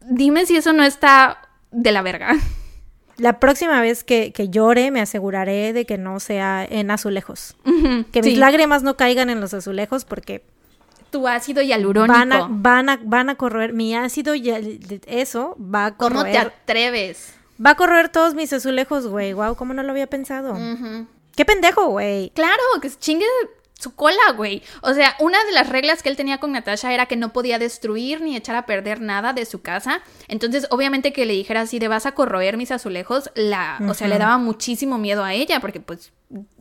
[0.00, 2.36] Dime si eso no está de la verga.
[3.20, 7.54] La próxima vez que, llore me aseguraré de que no sea en azulejos.
[8.12, 10.42] que mis lágrimas no caigan en los azulejos porque...
[11.10, 12.12] Tu ácido hialurónico.
[12.12, 14.48] Van a, van a, van a corroer, mi ácido y
[15.06, 16.22] eso va a corroer.
[16.22, 17.34] ¿Cómo te atreves?
[17.64, 19.32] Va a corroer todos mis azulejos, güey.
[19.32, 20.56] Wow, ¿cómo no lo había pensado?
[21.36, 22.30] Qué pendejo, güey.
[22.30, 23.26] Claro, que chingue
[23.80, 24.62] su cola, güey.
[24.82, 27.58] O sea, una de las reglas que él tenía con Natasha era que no podía
[27.58, 30.02] destruir ni echar a perder nada de su casa.
[30.28, 34.08] Entonces, obviamente que le dijera así de vas a corroer mis azulejos, la, o sea,
[34.08, 36.12] le daba muchísimo miedo a ella porque pues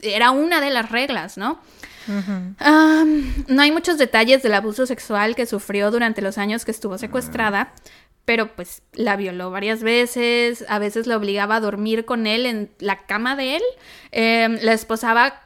[0.01, 1.59] era una de las reglas, ¿no?
[3.47, 7.71] no hay muchos detalles del abuso sexual que sufrió durante los años que estuvo secuestrada,
[8.25, 12.71] pero pues la violó varias veces, a veces la obligaba a dormir con él en
[12.79, 13.63] la cama de él,
[14.11, 15.41] em, la esposaba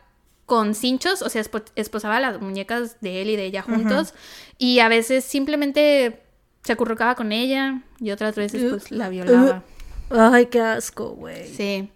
[0.53, 1.41] con cinchos, o sea,
[1.75, 4.13] esposaba las muñecas de él y de ella juntos,
[4.59, 6.19] y a veces simplemente
[6.63, 9.63] se acurrucaba con ella y otras veces pues la violaba.
[10.11, 11.47] Ay, qué asco, güey.
[11.47, 11.89] Sí.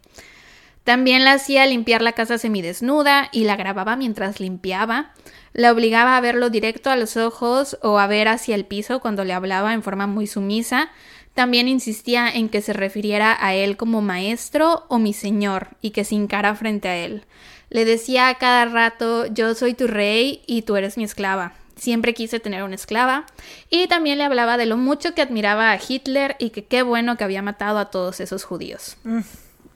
[0.84, 5.14] También la hacía limpiar la casa semidesnuda y la grababa mientras limpiaba.
[5.53, 9.24] La obligaba a verlo directo a los ojos o a ver hacia el piso cuando
[9.24, 10.89] le hablaba en forma muy sumisa.
[11.36, 16.03] También insistía en que se refiriera a él como maestro o mi señor y que
[16.03, 17.26] se encara frente a él.
[17.70, 21.53] Le decía a cada rato yo soy tu rey y tú eres mi esclava.
[21.76, 23.26] Siempre quise tener una esclava.
[23.70, 27.18] Y también le hablaba de lo mucho que admiraba a Hitler y que qué bueno
[27.18, 28.97] que había matado a todos esos judíos.
[29.03, 29.22] Mm.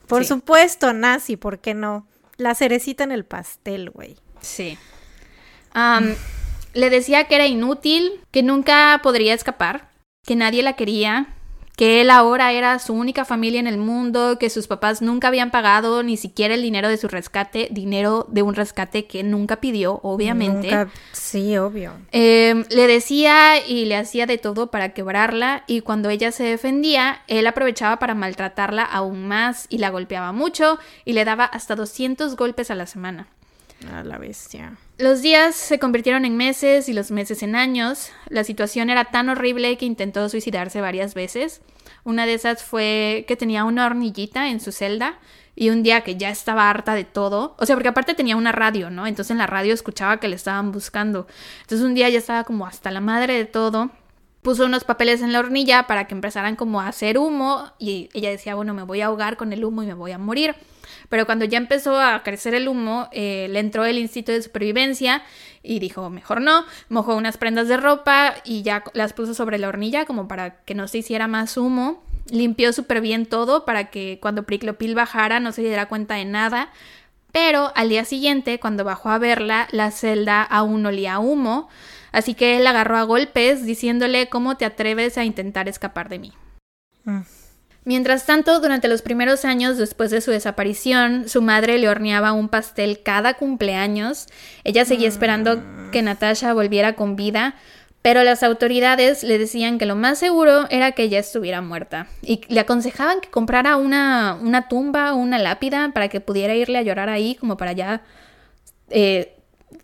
[0.07, 2.05] Por supuesto, nazi, ¿por qué no?
[2.37, 4.17] La cerecita en el pastel, güey.
[4.41, 4.77] Sí.
[6.73, 9.89] le decía que era inútil, que nunca podría escapar,
[10.25, 11.27] que nadie la quería,
[11.75, 15.51] que él ahora era su única familia en el mundo, que sus papás nunca habían
[15.51, 19.99] pagado ni siquiera el dinero de su rescate, dinero de un rescate que nunca pidió,
[20.03, 20.87] obviamente.
[21.11, 21.93] sí, obvio.
[22.11, 27.21] Em, le decía y le hacía de todo para quebrarla y cuando ella se defendía,
[27.27, 32.35] él aprovechaba para maltratarla aún más y la golpeaba mucho y le daba hasta 200
[32.35, 33.27] golpes a la semana.
[33.89, 34.77] A la bestia.
[34.97, 38.11] Los días se convirtieron en meses y los meses en años.
[38.27, 41.61] La situación era tan horrible que intentó suicidarse varias veces.
[42.03, 45.19] Una de esas fue que tenía una hornillita en su celda
[45.55, 48.51] y un día que ya estaba harta de todo, o sea, porque aparte tenía una
[48.51, 49.05] radio, ¿no?
[49.05, 51.27] Entonces en la radio escuchaba que le estaban buscando.
[51.61, 53.91] Entonces un día ya estaba como hasta la madre de todo.
[54.41, 58.31] Puso unos papeles en la hornilla para que empezaran como a hacer humo y ella
[58.31, 60.55] decía, bueno, me voy a ahogar con el humo y me voy a morir.
[61.09, 65.23] Pero cuando ya empezó a crecer el humo, eh, le entró el instinto de supervivencia
[65.63, 69.67] y dijo, mejor no, mojó unas prendas de ropa y ya las puso sobre la
[69.67, 72.03] hornilla como para que no se hiciera más humo.
[72.29, 76.69] Limpió súper bien todo para que cuando Priclopil bajara no se diera cuenta de nada.
[77.31, 81.69] Pero al día siguiente, cuando bajó a verla, la celda aún olía humo.
[82.11, 86.33] Así que él agarró a golpes diciéndole cómo te atreves a intentar escapar de mí.
[87.05, 87.21] Mm.
[87.83, 92.47] Mientras tanto, durante los primeros años después de su desaparición, su madre le horneaba un
[92.47, 94.27] pastel cada cumpleaños.
[94.63, 97.55] Ella seguía esperando que Natasha volviera con vida,
[98.03, 102.41] pero las autoridades le decían que lo más seguro era que ella estuviera muerta y
[102.47, 106.83] le aconsejaban que comprara una, una tumba o una lápida para que pudiera irle a
[106.83, 108.01] llorar ahí, como para ya
[108.89, 109.35] eh,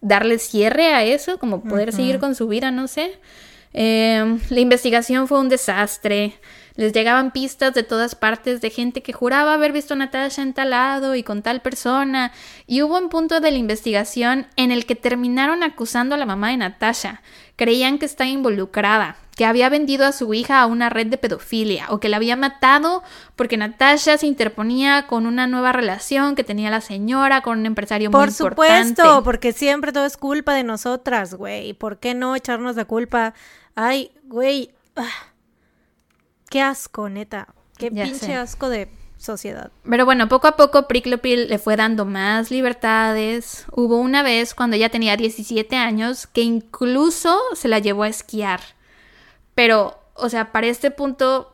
[0.01, 3.19] darle cierre a eso, como poder seguir con su vida, no sé.
[3.73, 6.33] Eh, la investigación fue un desastre.
[6.77, 10.53] Les llegaban pistas de todas partes de gente que juraba haber visto a Natasha en
[10.53, 12.31] tal lado y con tal persona,
[12.67, 16.51] y hubo un punto de la investigación en el que terminaron acusando a la mamá
[16.51, 17.23] de Natasha.
[17.55, 21.87] Creían que estaba involucrada, que había vendido a su hija a una red de pedofilia
[21.89, 23.01] o que la había matado
[23.35, 28.11] porque Natasha se interponía con una nueva relación que tenía la señora con un empresario
[28.11, 28.53] muy importante.
[28.53, 31.73] Por supuesto, porque siempre todo es culpa de nosotras, güey.
[31.73, 33.33] ¿Por qué no echarnos la culpa?
[33.73, 34.69] Ay, güey.
[34.95, 35.05] Ah.
[36.49, 37.47] Qué asco, neta.
[37.77, 39.71] Qué pinche asco de sociedad.
[39.89, 43.65] Pero bueno, poco a poco Priklopil le fue dando más libertades.
[43.71, 48.61] Hubo una vez cuando ella tenía 17 años que incluso se la llevó a esquiar.
[49.55, 51.53] Pero, o sea, para este punto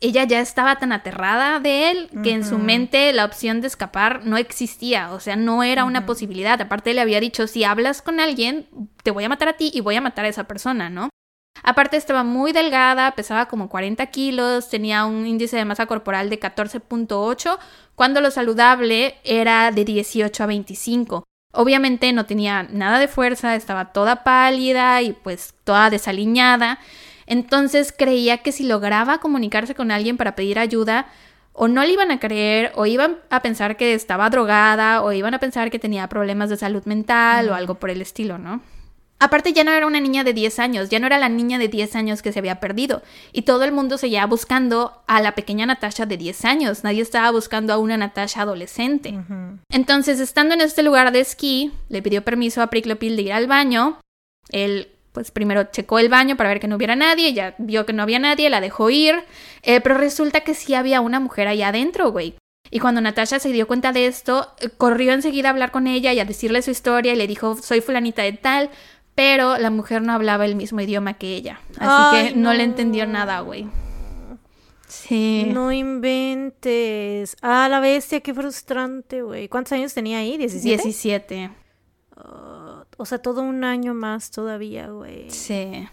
[0.00, 4.26] ella ya estaba tan aterrada de él que en su mente la opción de escapar
[4.26, 6.60] no existía, o sea, no era una posibilidad.
[6.60, 8.68] Aparte le había dicho, si hablas con alguien,
[9.02, 11.08] te voy a matar a ti y voy a matar a esa persona, ¿no?
[11.66, 16.38] Aparte estaba muy delgada, pesaba como 40 kilos, tenía un índice de masa corporal de
[16.38, 17.58] 14.8,
[17.94, 21.24] cuando lo saludable era de 18 a 25.
[21.52, 26.80] Obviamente no tenía nada de fuerza, estaba toda pálida y pues toda desaliñada.
[27.26, 31.06] Entonces creía que si lograba comunicarse con alguien para pedir ayuda,
[31.54, 35.32] o no le iban a creer, o iban a pensar que estaba drogada, o iban
[35.32, 38.60] a pensar que tenía problemas de salud mental o algo por el estilo, ¿no?
[39.20, 41.68] Aparte ya no era una niña de 10 años, ya no era la niña de
[41.68, 43.02] 10 años que se había perdido.
[43.32, 46.84] Y todo el mundo seguía buscando a la pequeña Natasha de 10 años.
[46.84, 49.14] Nadie estaba buscando a una Natasha adolescente.
[49.70, 53.46] Entonces, estando en este lugar de esquí, le pidió permiso a Priklopil de ir al
[53.46, 53.98] baño.
[54.50, 57.92] Él pues primero checó el baño para ver que no hubiera nadie, ya vio que
[57.92, 59.14] no había nadie, la dejó ir,
[59.62, 62.34] eh, pero resulta que sí había una mujer allá adentro, güey.
[62.68, 66.12] Y cuando Natasha se dio cuenta de esto, eh, corrió enseguida a hablar con ella
[66.12, 68.70] y a decirle su historia y le dijo, soy fulanita de tal,
[69.14, 72.52] pero la mujer no hablaba el mismo idioma que ella, así que no.
[72.52, 73.66] le entendió nada, güey.
[74.88, 75.48] Sí.
[75.52, 77.36] No inventes.
[77.42, 79.48] Ah, la bestia, qué frustrante, güey.
[79.48, 80.36] ¿Cuántos años tenía ahí?
[80.36, 80.60] ¿17?
[80.60, 81.50] 17.
[82.96, 85.30] O sea, todo un año más todavía, güey.
[85.30, 85.88] Sí.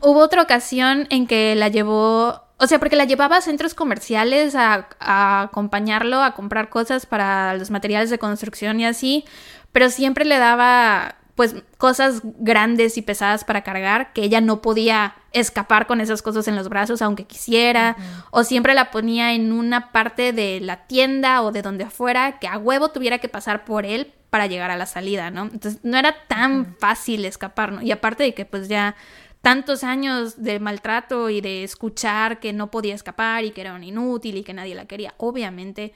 [0.00, 4.54] Hubo otra ocasión en que la llevó, o sea, porque la llevaba a centros comerciales
[4.54, 9.24] a, a, acompañarlo, a comprar cosas para los materiales de construcción y así,
[9.72, 15.14] pero siempre le daba pues cosas grandes y pesadas para cargar que ella no podía
[15.32, 17.96] escapar con esas cosas en los brazos aunque quisiera
[18.32, 22.48] o siempre la ponía en una parte de la tienda o de donde fuera que
[22.48, 25.44] a huevo tuviera que pasar por él para llegar a la salida, ¿no?
[25.44, 27.82] Entonces no era tan fácil escapar, ¿no?
[27.82, 28.94] Y aparte de que pues ya
[29.40, 33.84] tantos años de maltrato y de escuchar que no podía escapar y que era un
[33.84, 35.92] inútil y que nadie la quería, obviamente,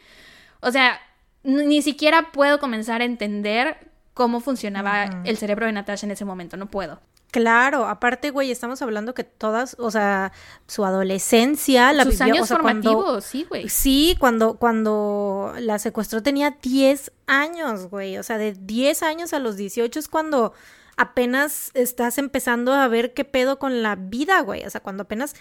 [0.61, 1.01] o sea,
[1.45, 6.57] ni siquiera puedo comenzar a entender cómo funcionaba el cerebro de Natasha en ese momento,
[6.57, 7.01] no puedo.
[7.33, 10.33] Claro, aparte, güey, estamos hablando que todas, o sea,
[10.67, 13.71] su adolescencia, la Sus años formativos, sí, güey.
[13.71, 18.19] Sí, cuando, cuando la secuestró tenía 10 años, güey.
[18.19, 20.53] O sea, de 10 años a los 18 es cuando
[20.99, 24.67] apenas estás empezando a ver qué pedo con la vida, güey.
[24.67, 25.35] O sea, cuando apenas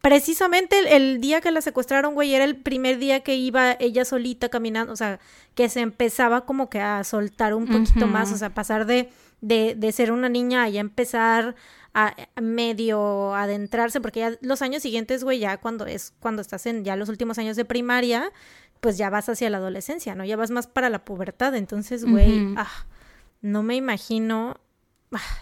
[0.00, 4.48] precisamente el, día que la secuestraron, güey, era el primer día que iba ella solita
[4.48, 5.20] caminando, o sea,
[5.54, 9.74] que se empezaba como que a soltar un poquito más, o sea, pasar de, de,
[9.76, 11.56] de ser una niña a ya empezar
[11.94, 16.84] a medio adentrarse, porque ya los años siguientes, güey, ya cuando es, cuando estás en
[16.84, 18.30] ya los últimos años de primaria,
[18.80, 20.24] pues ya vas hacia la adolescencia, ¿no?
[20.24, 22.86] Ya vas más para la pubertad, entonces, güey, ah,
[23.40, 24.60] no me imagino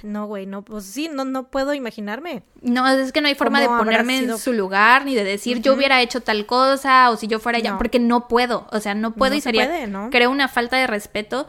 [0.03, 2.43] no, güey, no, pues sí, no, no puedo imaginarme.
[2.63, 5.75] No, es que no hay forma de ponerme en su lugar, ni de decir yo
[5.75, 9.15] hubiera hecho tal cosa, o si yo fuera allá, porque no puedo, o sea, no
[9.15, 9.69] puedo y sería,
[10.11, 11.49] creo, una falta de respeto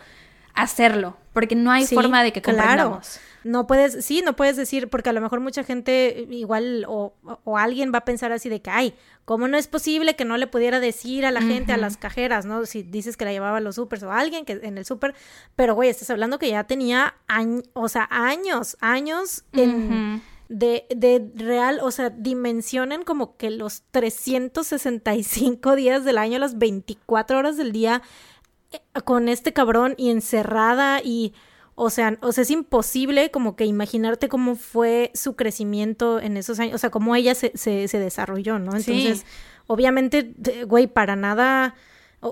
[0.58, 3.20] hacerlo, porque no hay forma de que comprendamos.
[3.43, 7.14] No puedes, sí, no puedes decir, porque a lo mejor mucha gente igual o,
[7.45, 8.93] o, alguien va a pensar así de que, ay,
[9.24, 12.45] ¿cómo no es posible que no le pudiera decir a la gente, a las cajeras,
[12.45, 12.66] ¿no?
[12.66, 15.14] Si dices que la llevaba a los supers o a alguien que en el súper,
[15.55, 20.22] pero güey, estás hablando que ya tenía años, o sea, años, años en...
[20.49, 27.38] De, de, real, o sea, dimensionen como que los 365 días del año, las 24
[27.38, 28.01] horas del día
[29.03, 31.34] con este cabrón y encerrada y
[31.80, 36.59] o sea, o sea, es imposible como que imaginarte cómo fue su crecimiento en esos
[36.59, 38.76] años, o sea, cómo ella se, se, se desarrolló, ¿no?
[38.76, 39.28] Entonces,
[39.68, 40.34] obviamente,
[40.65, 41.76] güey, para nada,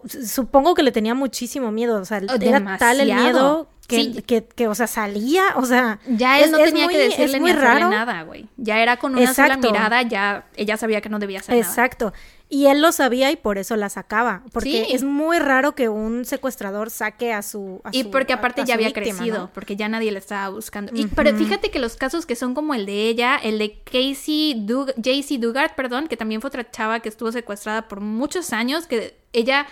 [0.08, 4.68] supongo que le tenía muchísimo miedo, o sea, era tal el miedo que, que, que,
[4.68, 6.00] o sea, salía, o sea...
[6.08, 7.92] Ya él no tenía que decirle ni raro.
[7.92, 8.48] nada, güey.
[8.58, 12.14] Ya era con una sola mirada, ya ella sabía que no debía hacer Exacto.
[12.48, 14.44] Y él lo sabía y por eso la sacaba.
[14.54, 17.82] Porque es muy raro que un secuestrador saque a su.
[17.92, 20.92] y porque aparte ya había crecido, porque ya nadie le estaba buscando.
[20.96, 24.64] y, pero fíjate que los casos que son como el de ella, el de Casey
[24.66, 28.86] Dug JC Dugard, perdón, que también fue otra chava que estuvo secuestrada por muchos años,
[28.86, 29.66] que ella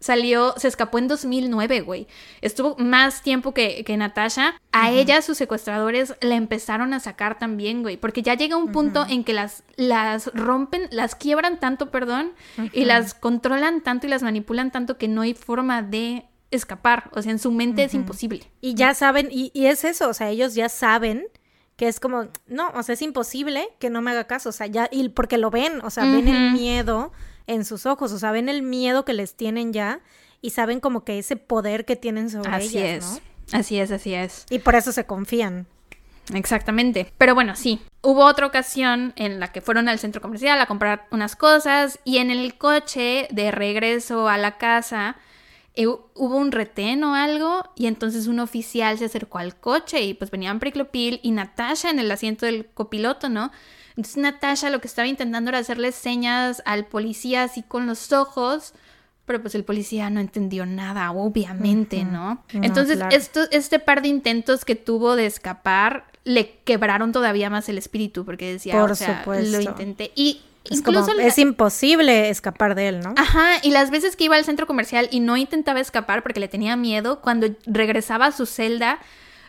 [0.00, 2.06] salió, se escapó en 2009, güey.
[2.40, 4.54] Estuvo más tiempo que, que Natasha.
[4.72, 7.96] A ella, sus secuestradores, la empezaron a sacar también, güey.
[7.96, 12.32] Porque ya llega un punto en que las, las rompen, las quiebran tanto, perdón,
[12.72, 17.10] y las controlan tanto y las manipulan tanto que no hay forma de escapar.
[17.12, 18.50] O sea, en su mente es imposible.
[18.60, 21.26] Y ya saben, y, y es eso, o sea, ellos ya saben
[21.76, 24.66] que es como, no, o sea, es imposible que no me haga caso, o sea,
[24.66, 27.12] ya, y porque lo ven, o sea, ven el miedo
[27.48, 30.00] en sus ojos, o sea, ven el miedo que les tienen ya
[30.40, 33.22] y saben como que ese poder que tienen sobre así ellas, es.
[33.52, 33.58] ¿no?
[33.58, 34.46] Así es, así es.
[34.50, 35.66] Y por eso se confían.
[36.34, 37.12] Exactamente.
[37.16, 37.80] Pero bueno, sí.
[38.02, 42.18] Hubo otra ocasión en la que fueron al centro comercial a comprar unas cosas y
[42.18, 45.16] en el coche de regreso a la casa
[45.74, 50.14] eh, hubo un retén o algo y entonces un oficial se acercó al coche y
[50.14, 53.50] pues venían Priclopil y Natasha en el asiento del copiloto, ¿no?
[53.98, 58.72] Entonces Natasha lo que estaba intentando era hacerle señas al policía así con los ojos,
[59.26, 62.44] pero pues el policía no entendió nada, obviamente, ¿no?
[62.52, 63.14] No, Entonces claro.
[63.16, 68.24] esto, este par de intentos que tuvo de escapar le quebraron todavía más el espíritu
[68.24, 69.50] porque decía, Por o sea, supuesto.
[69.56, 73.14] lo intenté y Es incluso como, la- es imposible escapar de él, ¿no?
[73.16, 76.46] Ajá, y las veces que iba al centro comercial y no intentaba escapar porque le
[76.46, 79.00] tenía miedo, cuando regresaba a su celda,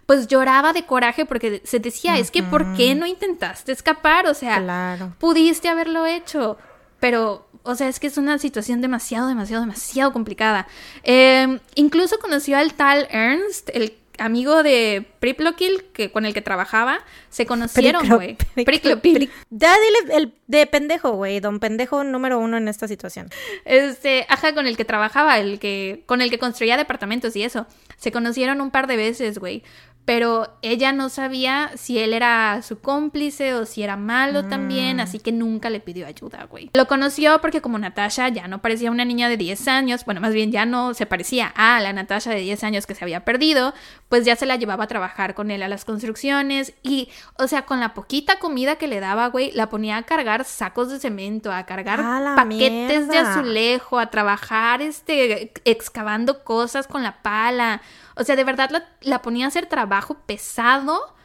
[0.10, 4.26] pues lloraba de coraje porque se decía, es que ¿por qué no intentaste escapar?
[4.26, 5.14] O sea, Claro.
[5.20, 6.58] pudiste haberlo hecho,
[7.00, 10.66] pero, o sea, es que es una situación demasiado, demasiado, demasiado complicada.
[11.04, 17.00] Eh, incluso conoció al tal Ernst, el amigo de Priplokil, que con el que trabajaba,
[17.30, 18.36] se conocieron, güey.
[18.56, 23.30] Pric- Ya dile el de pendejo, güey, don pendejo número uno en esta situación.
[23.64, 27.68] Este, ajá, con el que trabajaba, el que, con el que construía departamentos y eso.
[27.98, 29.62] Se conocieron un par de veces, güey.
[30.10, 35.20] Pero ella no sabía si él era su cómplice o si era malo también, así
[35.20, 36.72] que nunca le pidió ayuda, güey.
[36.74, 40.34] Lo conoció porque como Natasha ya no parecía una niña de 10 años, bueno, más
[40.34, 43.76] bien ya no se parecía a la Natasha de 10 años que se había perdido,
[44.08, 47.68] pues ya se la llevaba a trabajar con él a las construcciones y, o sea,
[47.68, 51.52] con la poquita comida que le daba, güey, la ponía a cargar sacos de cemento,
[51.52, 57.84] a cargar ¡A la paquetes de azulejo, a trabajar, este, excavando cosas con la pala.
[58.20, 61.16] O sea, de verdad la, la ponía a hacer trabajo pesado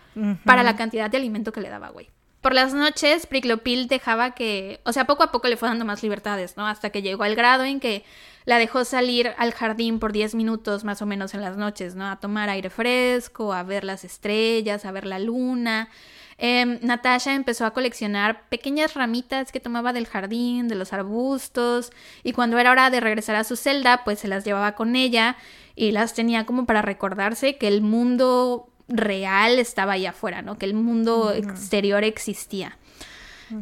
[0.44, 2.08] para la cantidad de alimento que le daba, güey.
[2.40, 6.02] Por las noches, Priklopil dejaba que, o sea, poco a poco le fue dando más
[6.02, 6.66] libertades, ¿no?
[6.66, 8.04] Hasta que llegó al grado en que
[8.44, 12.06] la dejó salir al jardín por 10 minutos más o menos en las noches, ¿no?
[12.06, 15.88] A tomar aire fresco, a ver las estrellas, a ver la luna.
[16.36, 21.92] Em, Natasha empezó a coleccionar pequeñas ramitas que tomaba del jardín, de los arbustos,
[22.22, 25.36] y cuando era hora de regresar a su celda, pues se las llevaba con ella
[25.76, 30.58] y las tenía como para recordarse que el mundo real estaba allá afuera, ¿no?
[30.58, 32.78] Que el mundo exterior existía.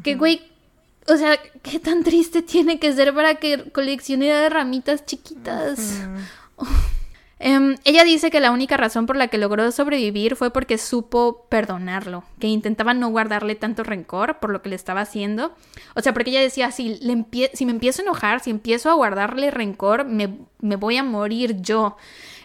[0.02, 0.42] Que, güey,
[1.08, 6.00] o sea, ¿qué tan triste tiene que ser para que coleccione ramitas chiquitas?
[7.44, 11.46] Em, ella dice que la única razón por la que logró sobrevivir fue porque supo
[11.48, 15.52] perdonarlo, que intentaba no guardarle tanto rencor por lo que le estaba haciendo.
[15.96, 18.94] O sea, porque ella decía, si, le si me empiezo a enojar, si empiezo a
[18.94, 21.96] guardarle rencor, me, me voy a morir yo.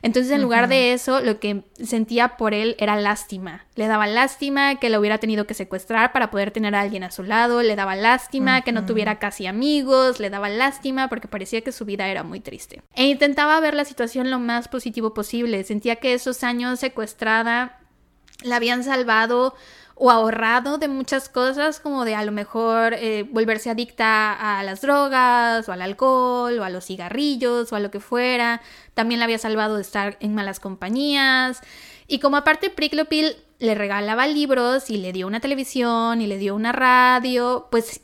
[0.02, 3.66] Entonces, en lugar de eso, lo que sentía por él era lástima.
[3.76, 7.12] Le daba lástima que lo hubiera tenido que secuestrar para poder tener a alguien a
[7.12, 11.62] su lado, le daba lástima que no tuviera casi amigos, le daba lástima porque parecía
[11.62, 12.82] que su vida era muy triste.
[12.95, 15.64] E intentaba ver la situación lo más positivo posible.
[15.64, 17.80] Sentía que esos años secuestrada
[18.43, 19.56] la habían salvado
[20.00, 24.82] o ahorrado de muchas cosas, como de a lo mejor eh, volverse adicta a las
[24.82, 28.62] drogas o al alcohol o a los cigarrillos o a lo que fuera.
[28.93, 31.62] También la había salvado de estar en malas compañías.
[32.08, 36.56] Y como aparte Priklopil le regalaba libros y le dio una televisión y le dio
[36.56, 38.02] una radio, pues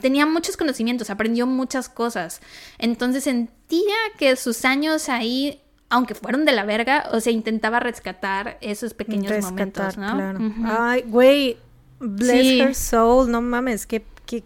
[0.00, 2.40] tenía muchos conocimientos, aprendió muchas cosas.
[2.78, 8.58] Entonces sentía que sus años ahí, aunque fueron de la verga, o sea, intentaba rescatar
[8.60, 10.14] esos pequeños momentos, ¿no?
[10.14, 10.38] claro.
[10.40, 10.62] Ujú.
[10.66, 11.56] Ay, güey,
[12.00, 12.60] bless Sí.
[12.60, 14.42] her soul, no mames, que, que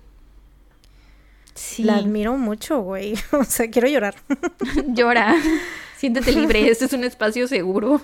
[1.54, 3.14] Sí, la admiro mucho, güey.
[3.32, 4.14] O sea, quiero llorar.
[4.88, 5.34] llora.
[5.96, 8.00] Siéntete libre, este es un espacio seguro.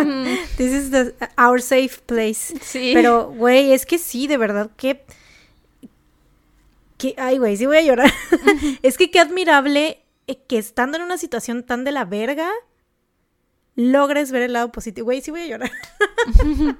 [0.00, 0.24] Um,
[0.56, 2.54] This is the, our safe place.
[2.60, 2.90] sí.
[2.94, 5.04] Pero, güey, es que sí, de verdad, que...
[6.96, 8.12] que ay, güey, sí voy a llorar.
[8.82, 10.00] es que qué admirable
[10.36, 12.50] que estando en una situación tan de la verga,
[13.74, 15.06] logres ver el lado positivo.
[15.06, 15.70] Güey, sí voy a llorar.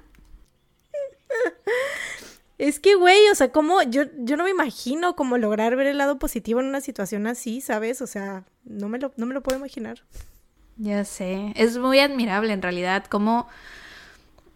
[2.59, 5.99] es que, güey, o sea, como yo, yo no me imagino cómo lograr ver el
[5.99, 8.03] lado positivo en una situación así, ¿sabes?
[8.03, 10.03] O sea, no me lo, no me lo puedo imaginar.
[10.77, 13.49] Ya sé, es muy admirable en realidad cómo,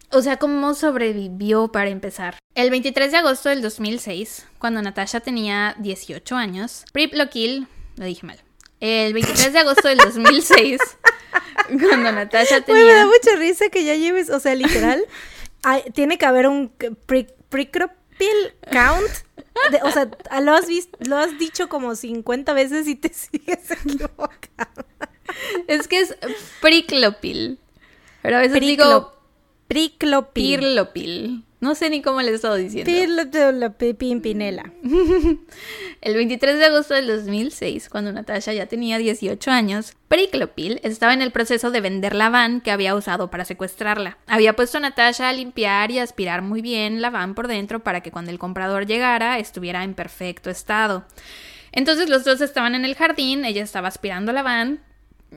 [0.09, 2.39] o sea, cómo sobrevivió para empezar.
[2.55, 7.67] El 23 de agosto del 2006, cuando Natasha tenía 18 años, Prip Lokil,
[7.97, 8.39] lo dije mal,
[8.85, 10.81] el 23 de agosto del 2006,
[11.89, 13.05] cuando Natasha Güey, me da tenía...
[13.05, 15.03] mucha risa que ya lleves, o sea, literal,
[15.63, 16.69] hay- tiene que haber un
[17.05, 17.93] pre- precropil
[18.71, 19.09] count.
[19.71, 20.09] de- o sea,
[20.41, 24.85] lo has, visto, lo has dicho como 50 veces y te sigues equivocando.
[25.67, 26.15] Es que es
[26.61, 27.59] Priklopil,
[28.21, 29.13] pero a veces Priclo- digo
[29.69, 30.59] Priclopil.
[30.59, 31.45] Pirlopil.
[31.63, 32.91] No sé ni cómo le he estado diciendo.
[33.97, 34.73] Pimpinela.
[36.01, 41.21] El 23 de agosto del 2006, cuando Natasha ya tenía 18 años, Priclopil estaba en
[41.21, 44.17] el proceso de vender la van que había usado para secuestrarla.
[44.27, 48.01] Había puesto a Natasha a limpiar y aspirar muy bien la van por dentro para
[48.01, 51.05] que cuando el comprador llegara estuviera en perfecto estado.
[51.71, 54.81] Entonces los dos estaban en el jardín, ella estaba aspirando la van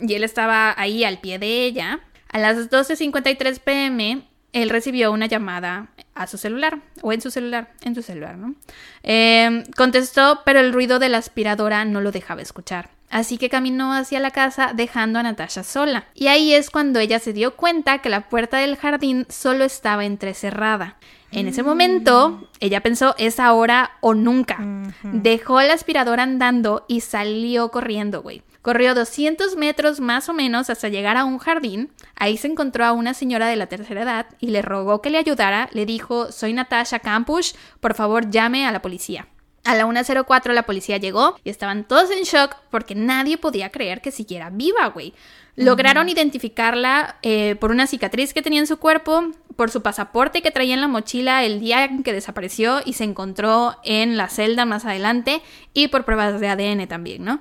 [0.01, 2.01] y él estaba ahí al pie de ella.
[2.29, 4.25] A las 12.53 pm,
[4.63, 8.55] él recibió una llamada a su celular, o en su celular, en su celular, ¿no?
[9.03, 12.89] Eh, contestó, pero el ruido de la aspiradora no lo dejaba escuchar.
[13.11, 16.07] Así que caminó hacia la casa dejando a Natasha sola.
[16.15, 20.07] Y ahí es cuando ella se dio cuenta que la puerta del jardín solo estaba
[20.07, 20.97] entrecerrada.
[21.33, 24.59] En ese momento, ella pensó, es ahora o nunca.
[25.03, 28.43] Dejó la aspiradora andando y salió corriendo, güey.
[28.67, 31.93] Corrió 200 metros más o menos hasta llegar a un jardín.
[32.17, 35.19] Ahí se encontró a una señora de la tercera edad y le rogó que le
[35.19, 35.69] ayudara.
[35.71, 39.29] Le dijo, soy Natasha Campush, por favor llame a la policía.
[39.63, 44.01] A la 1.04 la policía llegó y estaban todos en shock porque nadie podía creer
[44.01, 45.15] que siguiera viva, güey.
[45.57, 50.51] Lograron identificarla eh, por una cicatriz que tenía en su cuerpo, por su pasaporte que
[50.51, 54.67] traía en la mochila el día en que desapareció y se encontró en la celda
[54.67, 55.41] más adelante
[55.73, 57.41] y por pruebas de ADN también, ¿no?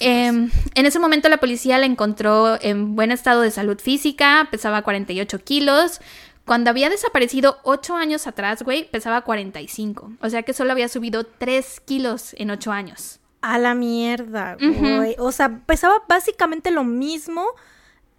[0.00, 4.82] Eh, en ese momento la policía la encontró en buen estado de salud física, pesaba
[4.82, 6.00] 48 kilos.
[6.44, 10.12] Cuando había desaparecido 8 años atrás, güey, pesaba 45.
[10.20, 13.20] O sea que solo había subido 3 kilos en 8 años.
[13.40, 15.14] A la mierda, güey.
[15.18, 17.44] O sea, pesaba básicamente lo mismo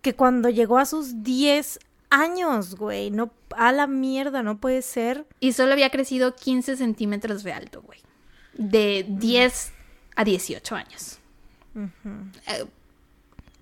[0.01, 1.79] que cuando llegó a sus 10
[2.09, 3.11] años, güey.
[3.11, 5.25] No, a la mierda, no puede ser.
[5.39, 7.99] Y solo había crecido 15 centímetros de alto, güey.
[8.53, 9.73] De 10
[10.15, 11.19] a 18 años.
[11.75, 12.65] Eh,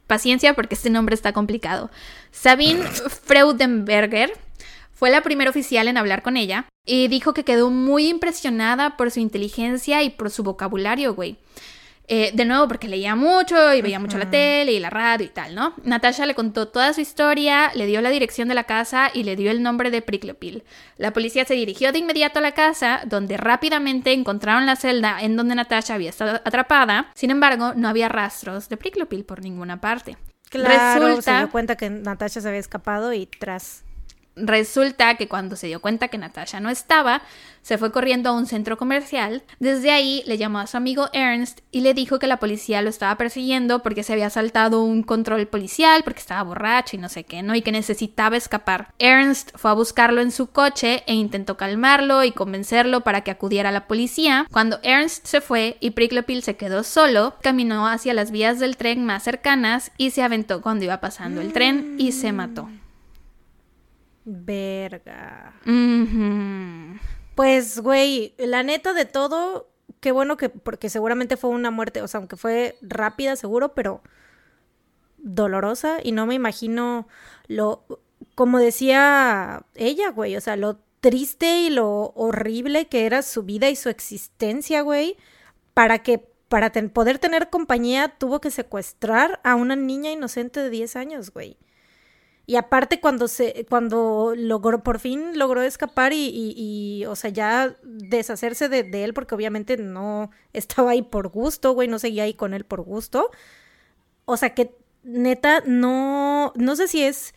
[0.07, 1.91] paciencia porque este nombre está complicado.
[2.31, 2.83] Sabine
[3.23, 4.31] Freudenberger
[4.97, 9.11] fue la primera oficial en hablar con ella y dijo que quedó muy impresionada por
[9.11, 11.37] su inteligencia y por su vocabulario, güey.
[12.07, 15.29] Eh, de nuevo, porque leía mucho y veía mucho la tele y la radio y
[15.29, 15.73] tal, ¿no?
[15.83, 19.35] Natasha le contó toda su historia, le dio la dirección de la casa y le
[19.35, 20.63] dio el nombre de Priklopil.
[20.97, 25.35] La policía se dirigió de inmediato a la casa, donde rápidamente encontraron la celda en
[25.35, 27.11] donde Natasha había estado atrapada.
[27.13, 30.17] Sin embargo, no había rastros de Priklopil por ninguna parte.
[30.49, 33.83] Claro, se dio cuenta que Natasha se había escapado y tras
[34.37, 37.21] Resulta que cuando se dio cuenta que Natasha no estaba,
[37.67, 39.43] se fue corriendo a un centro comercial.
[39.59, 42.89] Desde ahí le llamó a su amigo Ernst y le dijo que la policía lo
[42.89, 47.25] estaba persiguiendo porque se había saltado un control policial, porque estaba borracho y no sé
[47.25, 47.55] qué, ¿no?
[47.55, 48.93] Y que necesitaba escapar.
[48.99, 53.67] Ernst fue a buscarlo en su coche e intentó calmarlo y convencerlo para que acudiera
[53.67, 54.47] a la policía.
[54.49, 59.05] Cuando Ernst se fue y Priklopil se quedó solo, caminó hacia las vías del tren
[59.05, 62.69] más cercanas y se aventó cuando iba pasando el tren y se mató.
[64.29, 65.53] Verga.
[67.33, 69.69] Pues, güey, la neta de todo,
[70.01, 74.01] qué bueno que, porque seguramente fue una muerte, o sea, aunque fue rápida, seguro, pero
[75.17, 77.07] dolorosa y no me imagino
[77.47, 77.85] lo,
[78.35, 83.69] como decía ella, güey, o sea, lo triste y lo horrible que era su vida
[83.69, 85.15] y su existencia, güey,
[85.73, 90.97] para que para poder tener compañía tuvo que secuestrar a una niña inocente de 10
[90.97, 91.57] años, güey.
[92.49, 97.75] Y aparte cuando se, cuando logró, por fin logró escapar y, y, o sea, ya
[97.83, 102.53] deshacerse de, él, porque obviamente no estaba ahí por gusto, güey, no seguía ahí con
[102.53, 103.31] él por gusto.
[104.23, 107.35] O sea que neta, no, no sé si es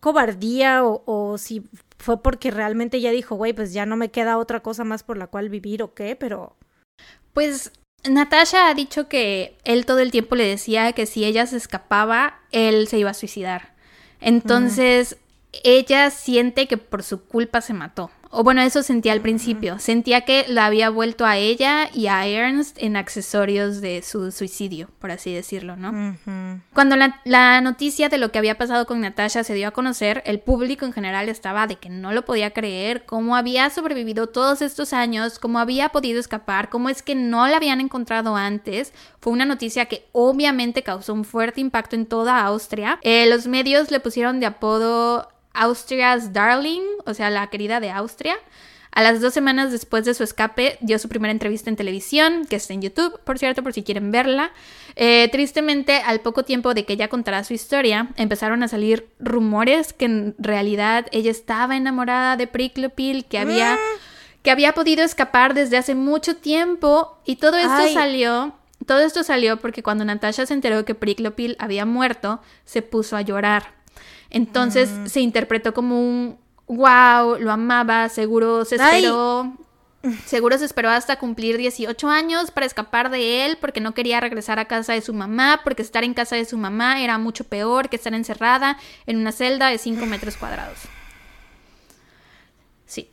[0.00, 1.62] cobardía o, o si
[1.98, 5.16] fue porque realmente ya dijo, güey, pues ya no me queda otra cosa más por
[5.16, 6.56] la cual vivir o qué, pero...
[7.32, 7.72] Pues
[8.08, 12.42] Natasha ha dicho que él todo el tiempo le decía que si ella se escapaba,
[12.52, 13.73] él se iba a suicidar.
[14.24, 15.18] Entonces,
[15.64, 18.10] ella siente que por su culpa se mató.
[18.36, 19.78] O bueno, eso sentía al principio.
[19.78, 24.88] Sentía que la había vuelto a ella y a Ernst en accesorios de su suicidio,
[24.98, 26.16] por así decirlo, ¿no?
[26.72, 30.40] Cuando la, noticia de lo que había pasado con Natasha se dio a conocer, el
[30.40, 34.92] público en general estaba de que no lo podía creer, cómo había sobrevivido todos estos
[34.92, 38.92] años, cómo había podido escapar, cómo es que no la habían encontrado antes.
[39.20, 42.98] Fue una noticia que obviamente causó un fuerte impacto en toda Austria.
[43.02, 48.36] Eh, los medios le pusieron de apodo Austria's Darling, o sea, la querida de Austria.
[48.94, 52.54] A las dos semanas después de su escape, dio su primera entrevista en televisión, que
[52.54, 54.52] está en YouTube, por cierto, por si quieren verla.
[54.94, 59.92] Eh, tristemente, al poco tiempo de que ella contara su historia, empezaron a salir rumores
[59.92, 63.76] que en realidad ella estaba enamorada de Priklopil, que había,
[64.42, 68.54] que había podido escapar desde hace mucho tiempo, y todo esto salió.
[68.86, 73.22] Todo esto salió porque cuando Natasha se enteró que Priklopil había muerto, se puso a
[73.22, 73.72] llorar.
[74.30, 79.56] Entonces se interpretó como un wow, lo amaba, seguro se esperó.
[80.26, 84.58] Seguro se esperó hasta cumplir 18 años para escapar de él porque no quería regresar
[84.58, 87.88] a casa de su mamá, porque estar en casa de su mamá era mucho peor
[87.88, 90.78] que estar encerrada en una celda de 5 metros cuadrados.
[92.84, 93.08] Sí.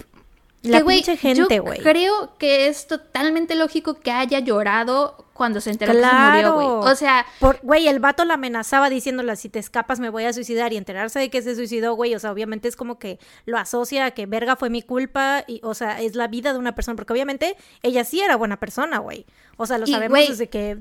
[0.64, 1.80] La pinche gente, güey.
[1.80, 6.68] Creo que es totalmente lógico que haya llorado cuando se enteró que se murió, güey.
[6.68, 7.26] O sea,
[7.64, 11.18] güey, el vato la amenazaba diciéndole, si te escapas me voy a suicidar y enterarse
[11.18, 14.28] de que se suicidó, güey, o sea, obviamente es como que lo asocia a que
[14.28, 17.58] verga fue mi culpa y, o sea, es la vida de una persona, porque obviamente
[17.82, 19.26] ella sí era buena persona, güey.
[19.58, 20.78] O sea, lo sabemos desde que,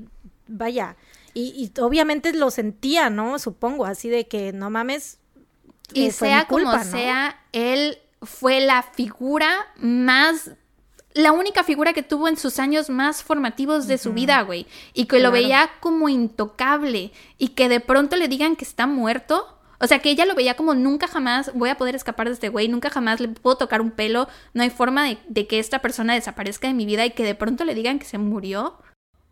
[0.47, 0.95] vaya,
[1.33, 3.39] y, obviamente lo sentía, ¿no?
[3.39, 5.17] Supongo, así de que, no mames.
[5.93, 10.51] Y eh, sea como sea, él fue la figura más
[11.13, 14.65] la única figura que tuvo en sus años más formativos de su vida, güey.
[14.93, 17.11] Y que lo veía como intocable.
[17.37, 19.57] Y que de pronto le digan que está muerto.
[19.79, 22.49] O sea, que ella lo veía como nunca jamás voy a poder escapar de este
[22.49, 25.79] güey, nunca jamás le puedo tocar un pelo, no hay forma de, de, que esta
[25.79, 28.77] persona desaparezca de mi vida y que de pronto le digan que se murió.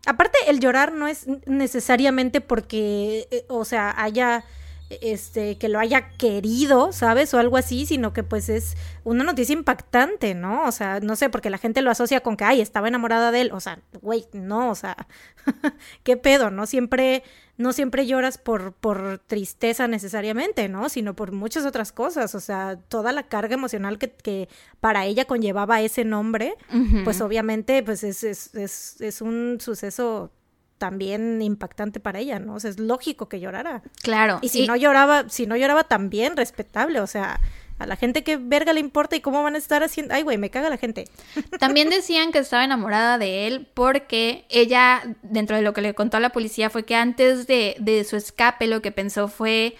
[0.06, 4.44] Aparte, el llorar no es necesariamente porque, eh, o sea, haya
[4.90, 7.32] este, que lo haya querido, ¿sabes?
[7.32, 10.64] O algo así, sino que pues es una noticia impactante, ¿no?
[10.66, 13.42] O sea, no sé, porque la gente lo asocia con que, ay, estaba enamorada de
[13.42, 13.52] él.
[13.52, 14.96] O sea, güey, no, o sea,
[16.02, 16.66] qué pedo, ¿no?
[16.66, 17.22] Siempre,
[17.56, 20.88] no siempre lloras por, por tristeza necesariamente, ¿no?
[20.88, 22.34] Sino por muchas otras cosas.
[22.34, 24.48] O sea, toda la carga emocional que, que
[24.80, 26.56] para ella conllevaba ese nombre,
[27.04, 30.32] pues obviamente, pues es, es, es, es un suceso
[30.80, 32.54] también impactante para ella, ¿no?
[32.54, 33.82] O sea, es lógico que llorara.
[34.02, 34.38] Claro.
[34.40, 37.38] Y si no lloraba, si no lloraba también respetable, o sea,
[37.78, 40.38] a la gente que verga le importa y cómo van a estar haciendo, ay güey,
[40.38, 41.04] me caga la gente.
[41.60, 46.16] También decían que estaba enamorada de él porque ella, dentro de lo que le contó
[46.16, 49.76] a la policía, fue que antes de, de su escape lo que pensó fue,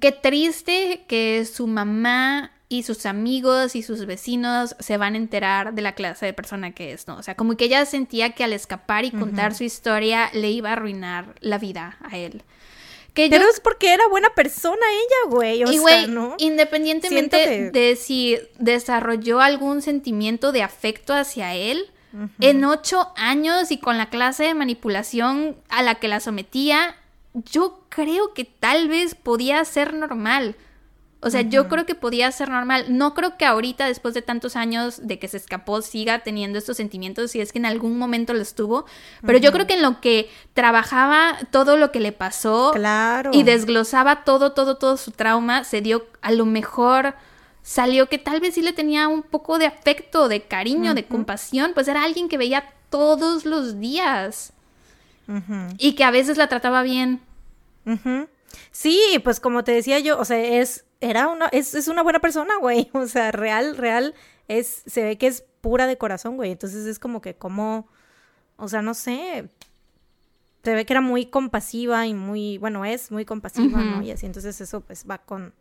[0.00, 5.74] qué triste que su mamá y sus amigos y sus vecinos se van a enterar
[5.74, 7.16] de la clase de persona que es, ¿no?
[7.16, 10.70] O sea, como que ella sentía que al escapar y contar su historia le iba
[10.70, 12.42] a arruinar la vida a él.
[13.14, 15.64] Que Pero es porque era buena persona ella, güey.
[15.64, 16.34] O y, güey, ¿no?
[16.38, 21.90] independientemente de si desarrolló algún sentimiento de afecto hacia él,
[22.40, 26.96] en ocho años y con la clase de manipulación a la que la sometía,
[27.34, 30.56] yo creo que tal vez podía ser normal.
[31.26, 32.86] O sea, yo creo que podía ser normal.
[32.88, 36.76] No creo que ahorita, después de tantos años de que se escapó, siga teniendo estos
[36.76, 38.86] sentimientos, si es que en algún momento lo estuvo.
[39.24, 43.30] Pero yo creo que en lo que trabajaba todo lo que le pasó claro.
[43.32, 47.14] y desglosaba todo, todo, todo su trauma, se dio a lo mejor
[47.62, 51.72] salió que tal vez sí le tenía un poco de afecto, de cariño, de compasión,
[51.74, 54.52] pues era alguien que veía todos los días
[55.78, 57.20] y que a veces la trataba bien.
[58.70, 62.20] Sí, pues como te decía yo, o sea, es era una, es, es una buena
[62.20, 62.90] persona, güey.
[62.94, 64.14] O sea, real, real,
[64.48, 66.52] es, se ve que es pura de corazón, güey.
[66.52, 67.88] Entonces es como que como,
[68.56, 69.48] o sea, no sé,
[70.62, 74.02] se ve que era muy compasiva y muy, bueno, es muy compasiva, ¿no?
[74.02, 75.54] Y así, entonces eso pues va con,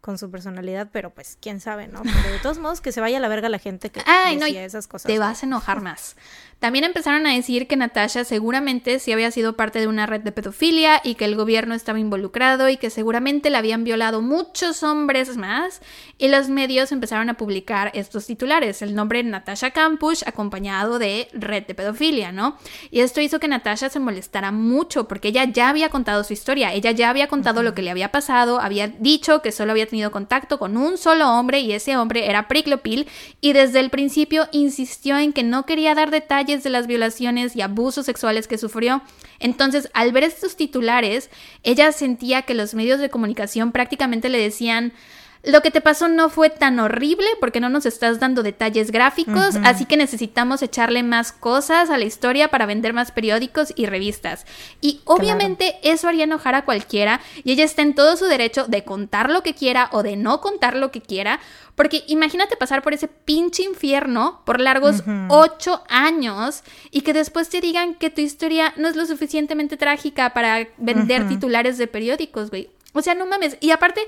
[0.00, 2.02] con su personalidad, pero pues quién sabe, ¿no?
[2.02, 4.64] Pero de todos modos que se vaya a la verga la gente que Ay, decía
[4.64, 5.06] esas cosas.
[5.06, 6.16] Te vas a enojar más.
[6.58, 10.32] También empezaron a decir que Natasha seguramente sí había sido parte de una red de
[10.32, 15.36] pedofilia y que el gobierno estaba involucrado y que seguramente la habían violado muchos hombres
[15.36, 15.80] más.
[16.18, 21.64] Y los medios empezaron a publicar estos titulares, el nombre Natasha Campush acompañado de red
[21.64, 22.58] de pedofilia, ¿no?
[22.90, 26.72] Y esto hizo que Natasha se molestara mucho porque ella ya había contado su historia,
[26.72, 30.10] ella ya había contado lo que le había pasado, había dicho que solo había tenido
[30.10, 33.08] contacto con un solo hombre y ese hombre era Priclopil
[33.40, 37.62] y desde el principio insistió en que no quería dar detalles de las violaciones y
[37.62, 39.02] abusos sexuales que sufrió.
[39.40, 41.30] Entonces, al ver estos titulares,
[41.62, 44.92] ella sentía que los medios de comunicación prácticamente le decían,
[45.44, 49.56] lo que te pasó no fue tan horrible porque no nos estás dando detalles gráficos,
[49.64, 54.46] así que necesitamos echarle más cosas a la historia para vender más periódicos y revistas.
[54.80, 58.84] Y obviamente eso haría enojar a cualquiera y ella está en todo su derecho de
[58.84, 61.40] contar lo que quiera o de no contar lo que quiera,
[61.76, 67.60] porque imagínate pasar por ese pinche infierno por largos ocho años y que después te
[67.60, 72.70] digan que tu historia no es lo suficientemente trágica para vender titulares de periódicos, güey.
[72.92, 73.56] O sea, no mames.
[73.60, 74.00] Y aparte,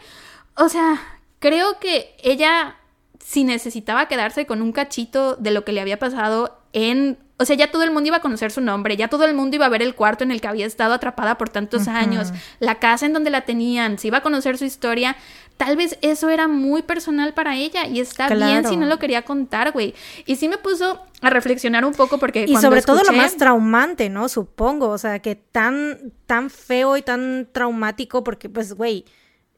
[0.56, 1.00] o sea,
[1.40, 2.76] creo que ella,
[3.18, 7.18] si necesitaba quedarse con un cachito de lo que le había pasado en...
[7.38, 9.56] O sea, ya todo el mundo iba a conocer su nombre, ya todo el mundo
[9.56, 12.74] iba a ver el cuarto en el que había estado atrapada por tantos años, la
[12.74, 15.16] casa en donde la tenían, se iba a conocer su historia.
[15.56, 19.22] Tal vez eso era muy personal para ella y está bien si no lo quería
[19.22, 19.94] contar, güey.
[20.26, 22.44] Y sí me puso a reflexionar un poco porque...
[22.46, 24.28] Y sobre todo lo más traumante, ¿no?
[24.28, 29.06] Supongo, o sea, que tan, tan feo y tan traumático porque, pues, güey,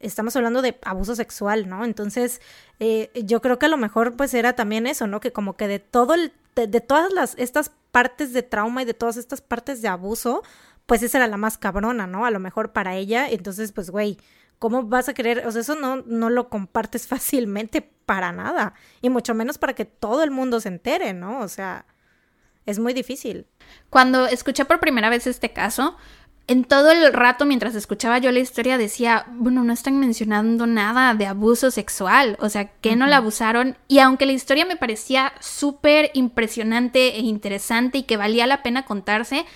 [0.03, 1.85] estamos hablando de abuso sexual, ¿no?
[1.85, 2.41] Entonces,
[2.81, 5.21] eh, yo creo que a lo mejor pues era también eso, ¿no?
[5.21, 8.95] Que como que de todo el, de, todas las, estas partes de trauma y de
[8.95, 10.43] todas estas partes de abuso,
[10.87, 12.27] pues esa era la más cabrona, ¿no?
[12.27, 14.19] A lo mejor para ella, entonces pues, güey,
[14.59, 15.47] ¿cómo vas a querer?
[15.47, 19.85] O sea, eso no, no lo compartes fácilmente para nada, y mucho menos para que
[19.85, 21.41] todo el mundo se entere, ¿no?
[21.41, 21.87] O sea,
[22.67, 23.47] es muy difícil.
[23.91, 25.97] Cuando escuché por primera vez este caso,
[26.49, 31.15] en todo el rato mientras escuchaba yo la historia decía, bueno, no están mencionando nada
[31.15, 33.77] de abuso sexual, o sea, que no la abusaron.
[33.89, 38.85] Y aunque la historia me parecía súper impresionante e interesante y que valía la pena
[38.85, 39.47] contarse,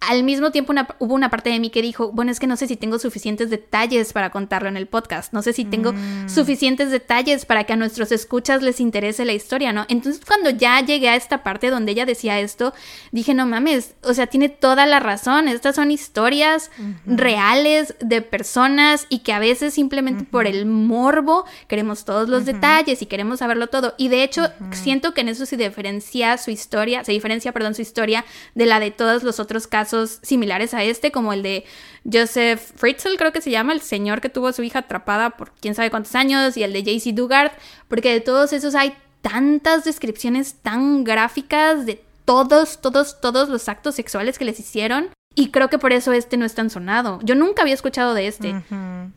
[0.00, 2.66] al mismo tiempo hubo una parte de mí que dijo, bueno, es que no sé
[2.66, 6.28] si tengo suficientes detalles para contarlo en el podcast, no sé si tengo mm.
[6.28, 9.84] suficientes detalles para que a nuestros escuchas les interese la historia, ¿no?
[9.88, 12.72] Entonces cuando ya llegué a esta parte donde ella decía esto,
[13.12, 16.70] dije, no mames, o sea, tiene toda la razón, estas son historias
[17.04, 23.02] reales de personas y que a veces simplemente por el morbo queremos todos los detalles
[23.02, 23.94] y queremos saberlo todo.
[23.98, 27.82] Y de hecho, siento que en eso se diferencia su historia, se diferencia, perdón, su
[27.82, 28.24] historia
[28.54, 29.89] de la de todos los otros casos
[30.22, 31.64] similares a este, como el de
[32.10, 35.52] Joseph Fritzl, creo que se llama, el señor que tuvo a su hija atrapada por
[35.52, 37.52] quién sabe cuántos años, y el de JC Dugard,
[37.88, 43.94] porque de todos esos hay tantas descripciones tan gráficas de todos, todos, todos los actos
[43.94, 45.08] sexuales que les hicieron.
[45.34, 47.20] Y creo que por eso este no es tan sonado.
[47.22, 48.54] Yo nunca había escuchado de este.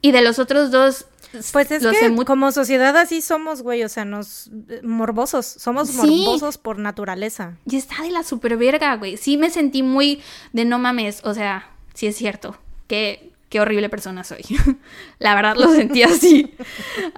[0.01, 1.05] Y de los otros dos,
[1.51, 6.57] pues es que como sociedad así somos, güey, o sea, nos eh, morbosos, somos morbosos
[6.57, 7.57] por naturaleza.
[7.65, 9.17] Y está de la super verga, güey.
[9.17, 12.57] Sí me sentí muy de no mames, o sea, sí es cierto.
[12.87, 14.43] Que qué horrible persona soy.
[15.19, 16.55] la verdad lo sentí así.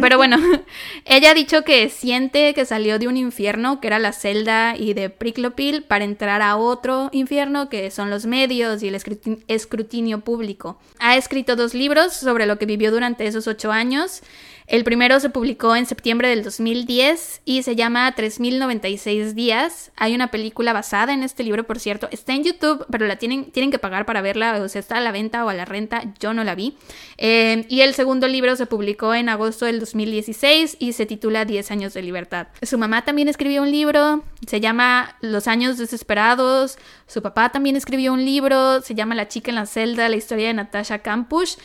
[0.00, 0.38] pero bueno,
[1.04, 4.94] ella ha dicho que siente que salió de un infierno, que era la celda y
[4.94, 8.94] de Priclopil, para entrar a otro infierno, que son los medios y el
[9.48, 10.78] escrutinio público.
[10.98, 14.22] Ha escrito dos libros sobre lo que vivió durante esos ocho años.
[14.66, 19.92] El primero se publicó en septiembre del 2010 y se llama 3096 días.
[19.96, 22.08] Hay una película basada en este libro, por cierto.
[22.10, 24.60] Está en YouTube, pero la tienen, tienen que pagar para verla.
[24.60, 26.02] O sea, está a la venta o a la renta.
[26.18, 26.76] Yo no la vi.
[27.16, 31.70] Eh, y el segundo libro se publicó en agosto del 2016 y se titula 10
[31.70, 32.48] años de libertad.
[32.62, 34.24] Su mamá también escribió un libro.
[34.48, 36.76] Se llama Los años desesperados.
[37.06, 38.82] Su papá también escribió un libro.
[38.82, 41.56] Se llama La chica en la celda, la historia de Natasha Kampusch.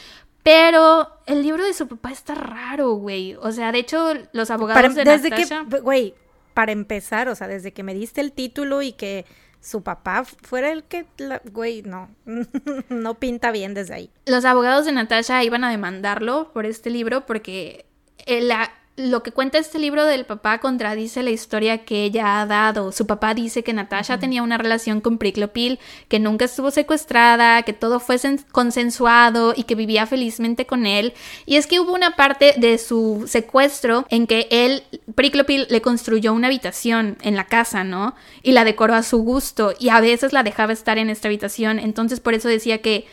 [0.43, 3.35] Pero el libro de su papá está raro, güey.
[3.35, 5.45] O sea, de hecho, los abogados de desde que,
[5.81, 6.15] güey,
[6.53, 9.25] para empezar, o sea, desde que me diste el título y que
[9.59, 11.05] su papá fuera el que,
[11.51, 12.09] güey, no,
[12.89, 14.11] no pinta bien desde ahí.
[14.25, 17.85] Los abogados de Natasha iban a demandarlo por este libro porque
[18.27, 22.91] la, lo que cuenta este libro del papá contradice la historia que ella ha dado.
[22.91, 27.73] Su papá dice que Natasha tenía una relación con Priklopil, que nunca estuvo secuestrada, que
[27.73, 28.17] todo fue
[28.51, 31.13] consensuado y que vivía felizmente con él.
[31.45, 34.83] Y es que hubo una parte de su secuestro en que él,
[35.15, 38.15] Priklopil, le construyó una habitación en la casa, ¿no?
[38.43, 41.79] Y la decoró a su gusto y a veces la dejaba estar en esta habitación.
[41.79, 43.07] Entonces por eso decía que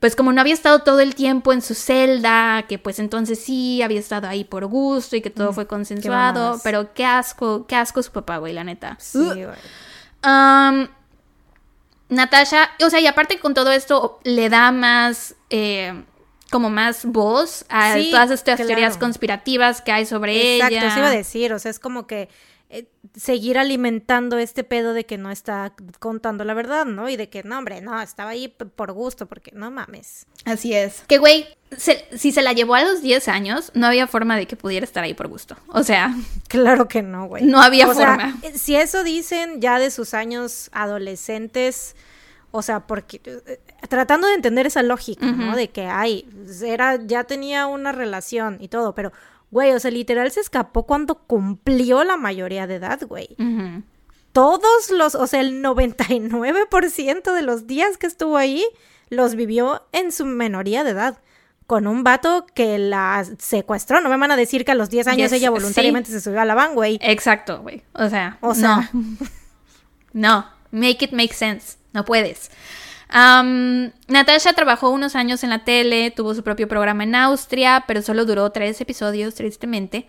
[0.00, 3.82] pues como no había estado todo el tiempo en su celda, que pues entonces sí
[3.82, 7.74] había estado ahí por gusto y que todo mm, fue consensuado, pero qué asco, qué
[7.74, 8.96] asco su papá, güey, la neta.
[9.00, 9.56] Sí, güey.
[12.08, 16.04] Natasha, o sea, y aparte con todo esto le da más, eh,
[16.50, 20.68] como más voz a todas estas teorías conspirativas que hay sobre ella.
[20.68, 22.30] Exacto, eso iba a decir, o sea, es como que
[22.70, 22.86] eh,
[23.16, 27.08] seguir alimentando este pedo de que no está contando la verdad, ¿no?
[27.08, 30.26] Y de que, no, hombre, no, estaba ahí por gusto, porque no mames.
[30.44, 31.02] Así es.
[31.08, 31.46] Que, güey,
[32.14, 35.02] si se la llevó a los 10 años, no había forma de que pudiera estar
[35.02, 35.56] ahí por gusto.
[35.68, 36.14] O sea...
[36.48, 37.44] Claro que no, güey.
[37.44, 38.38] No había forma.
[38.42, 41.96] Eh, si eso dicen ya de sus años adolescentes...
[42.50, 45.54] O sea, porque eh, tratando de entender esa lógica, ¿no?
[45.54, 46.26] De que, ay,
[46.64, 49.12] era, ya tenía una relación y todo, pero
[49.50, 53.36] Güey, o sea, literal se escapó cuando cumplió la mayoría de edad, güey.
[54.32, 58.64] Todos los, o sea, el 99% de los días que estuvo ahí
[59.08, 61.18] los vivió en su menoría de edad.
[61.66, 64.00] Con un vato que la secuestró.
[64.00, 66.46] No me van a decir que a los 10 años ella voluntariamente se subió a
[66.46, 66.98] la van, güey.
[67.02, 67.82] Exacto, güey.
[67.92, 68.90] O sea, o sea.
[68.92, 69.02] No.
[70.14, 70.46] no.
[70.70, 71.76] Make it make sense.
[71.92, 72.50] No puedes.
[73.10, 78.24] Natasha trabajó unos años en la tele, tuvo su propio programa en Austria, pero solo
[78.24, 80.06] duró tres episodios, tristemente.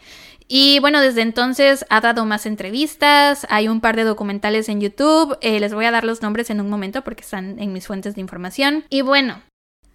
[0.48, 5.38] Y bueno, desde entonces ha dado más entrevistas, hay un par de documentales en YouTube,
[5.42, 8.16] eh, les voy a dar los nombres en un momento porque están en mis fuentes
[8.16, 8.84] de información.
[8.90, 9.44] Y bueno,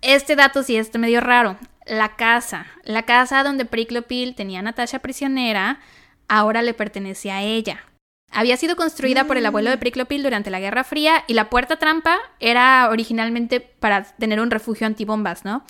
[0.01, 1.57] este dato sí está medio raro.
[1.87, 5.81] La casa, la casa donde Priklopil tenía a Natasha prisionera,
[6.29, 7.85] ahora le pertenece a ella.
[8.35, 9.81] Había sido construida por el abuelo de mm.
[9.81, 14.87] Priklopil durante la Guerra Fría y la puerta trampa era originalmente para tener un refugio
[14.87, 15.65] antibombas, ¿no?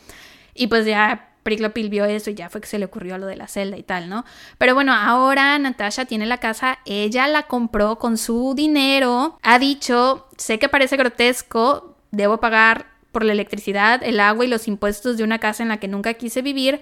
[0.55, 3.37] Y pues ya Prickly vio eso y ya fue que se le ocurrió lo de
[3.37, 4.25] la celda y tal, ¿no?
[4.59, 10.27] Pero bueno, ahora Natasha tiene la casa, ella la compró con su dinero, ha dicho,
[10.37, 15.25] sé que parece grotesco, debo pagar por la electricidad, el agua y los impuestos de
[15.25, 16.81] una casa en la que nunca quise vivir,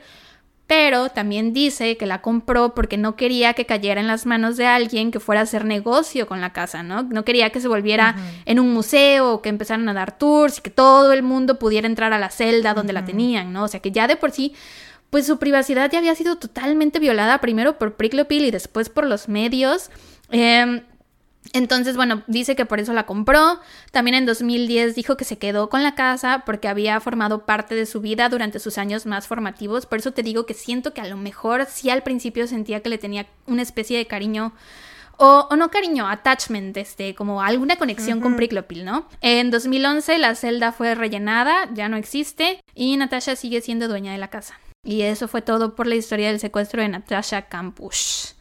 [0.67, 4.67] pero también dice que la compró porque no quería que cayera en las manos de
[4.67, 7.03] alguien que fuera a hacer negocio con la casa, ¿no?
[7.03, 8.17] No quería que se volviera
[8.47, 11.87] en un museo o que empezaran a dar tours y que todo el mundo pudiera
[11.87, 13.65] entrar a la celda donde la tenían, ¿no?
[13.65, 14.55] O sea que ya de por sí,
[15.11, 19.29] pues su privacidad ya había sido totalmente violada primero por Prickly y después por los
[19.29, 19.91] medios.
[20.31, 20.83] Eh,
[21.53, 23.61] entonces, bueno, dice que por eso la compró.
[23.91, 27.87] También en 2010 dijo que se quedó con la casa porque había formado parte de
[27.87, 29.87] su vida durante sus años más formativos.
[29.87, 32.89] Por eso te digo que siento que a lo mejor sí al principio sentía que
[32.89, 34.53] le tenía una especie de cariño.
[35.19, 39.07] O, no cariño, attachment, este, como alguna conexión con Priklopil, ¿no?
[39.21, 44.19] En 2011 la celda fue rellenada, ya no existe, y Natasha sigue siendo dueña de
[44.19, 44.59] la casa.
[44.85, 48.35] Y eso fue todo por la historia del secuestro de Natasha Kampusch.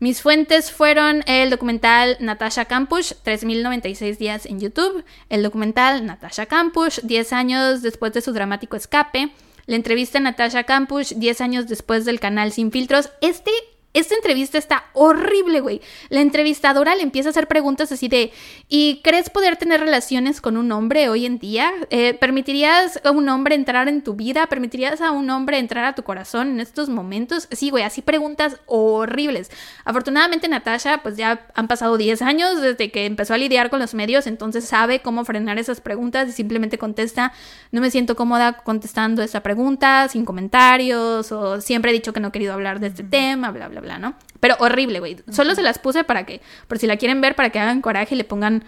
[0.00, 7.00] Mis fuentes fueron el documental Natasha Kampusch, 3096 días en YouTube, el documental Natasha Kampusch,
[7.02, 9.30] 10 años después de su dramático escape,
[9.66, 13.10] la entrevista a Natasha Kampusch, 10 años después del canal Sin Filtros.
[13.20, 13.50] Este
[13.92, 15.80] esta entrevista está horrible, güey.
[16.10, 18.32] La entrevistadora le empieza a hacer preguntas así de,
[18.68, 21.72] ¿y crees poder tener relaciones con un hombre hoy en día?
[21.90, 24.46] Eh, ¿Permitirías a un hombre entrar en tu vida?
[24.46, 27.48] ¿Permitirías a un hombre entrar a tu corazón en estos momentos?
[27.50, 29.50] Sí, güey, así preguntas horribles.
[29.84, 33.94] Afortunadamente Natasha, pues ya han pasado 10 años desde que empezó a lidiar con los
[33.94, 37.32] medios, entonces sabe cómo frenar esas preguntas y simplemente contesta,
[37.72, 42.28] no me siento cómoda contestando esa pregunta, sin comentarios, o siempre he dicho que no
[42.28, 44.14] he querido hablar de este tema, bla, bla ¿no?
[44.40, 45.18] Pero horrible, güey.
[45.30, 48.14] Solo se las puse para que, por si la quieren ver, para que hagan coraje
[48.14, 48.64] y le pongan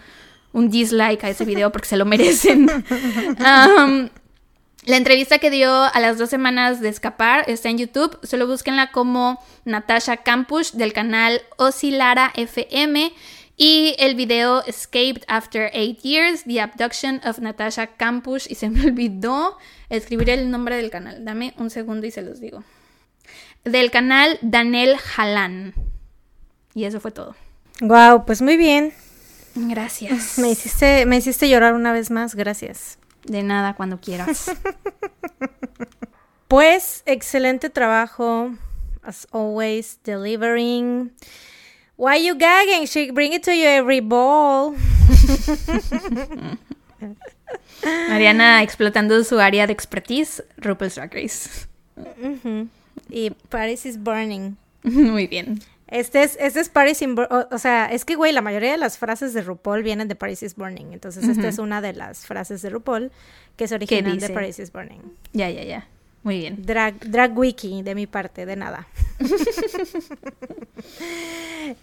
[0.53, 2.67] un dislike a ese video porque se lo merecen.
[3.39, 8.19] la entrevista que dio a las dos semanas de escapar está en YouTube.
[8.23, 13.13] Solo búsquenla como Natasha Campush del canal Oscilara FM.
[13.57, 18.47] Y el video Escaped After Eight Years, The Abduction of Natasha Campush.
[18.51, 19.57] Y se me olvidó
[19.89, 21.25] escribir el nombre del canal.
[21.25, 22.63] Dame un segundo y se los digo
[23.65, 25.75] del canal Daniel Jalan.
[26.75, 27.35] Y eso fue todo.
[27.81, 28.93] Wow, pues muy bien.
[29.55, 30.39] Gracias.
[30.39, 32.99] Me hiciste, me hiciste llorar una vez más, gracias.
[33.25, 34.51] De nada, cuando quieras.
[36.49, 38.53] pues, excelente trabajo.
[39.03, 41.13] As always, delivering.
[41.97, 42.87] Why you gagging?
[42.87, 44.75] She bring it to you every ball.
[48.09, 51.67] Mariana explotando su área de expertise, RuPaul's Drag Race.
[53.09, 54.57] Y Paris is Burning.
[54.83, 55.61] Muy bien.
[55.89, 58.79] Este es, este es Paris in o, o, sea, es que, güey, la mayoría de
[58.79, 60.93] las frases de RuPaul vienen de Paris is Burning.
[60.93, 63.13] Entonces, esta es una de las frases de RuPaul
[63.57, 65.03] que es original de Paris is Burning.
[65.35, 65.87] Ya, ya, ya.
[66.23, 66.65] Muy bien.
[66.65, 68.87] Drag, drag wiki de mi parte, de nada.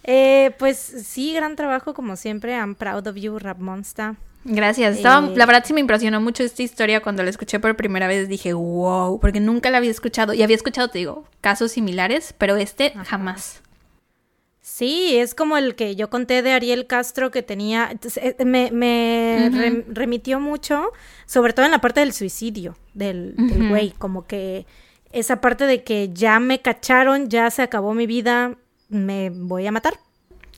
[0.04, 2.54] eh, pues sí, gran trabajo como siempre.
[2.54, 4.16] I'm proud of you, Rap Monster.
[4.44, 4.96] Gracias.
[4.96, 8.06] Estaba, eh, la verdad sí me impresionó mucho esta historia cuando la escuché por primera
[8.06, 8.28] vez.
[8.28, 10.32] Dije, wow, porque nunca la había escuchado.
[10.32, 13.62] Y había escuchado, te digo, casos similares, pero este jamás.
[14.62, 19.84] Sí, es como el que yo conté de Ariel Castro que tenía, eh, me, me
[19.88, 20.92] remitió mucho,
[21.26, 24.66] sobre todo en la parte del suicidio del, del güey, como que
[25.12, 28.54] esa parte de que ya me cacharon, ya se acabó mi vida,
[28.88, 29.98] me voy a matar.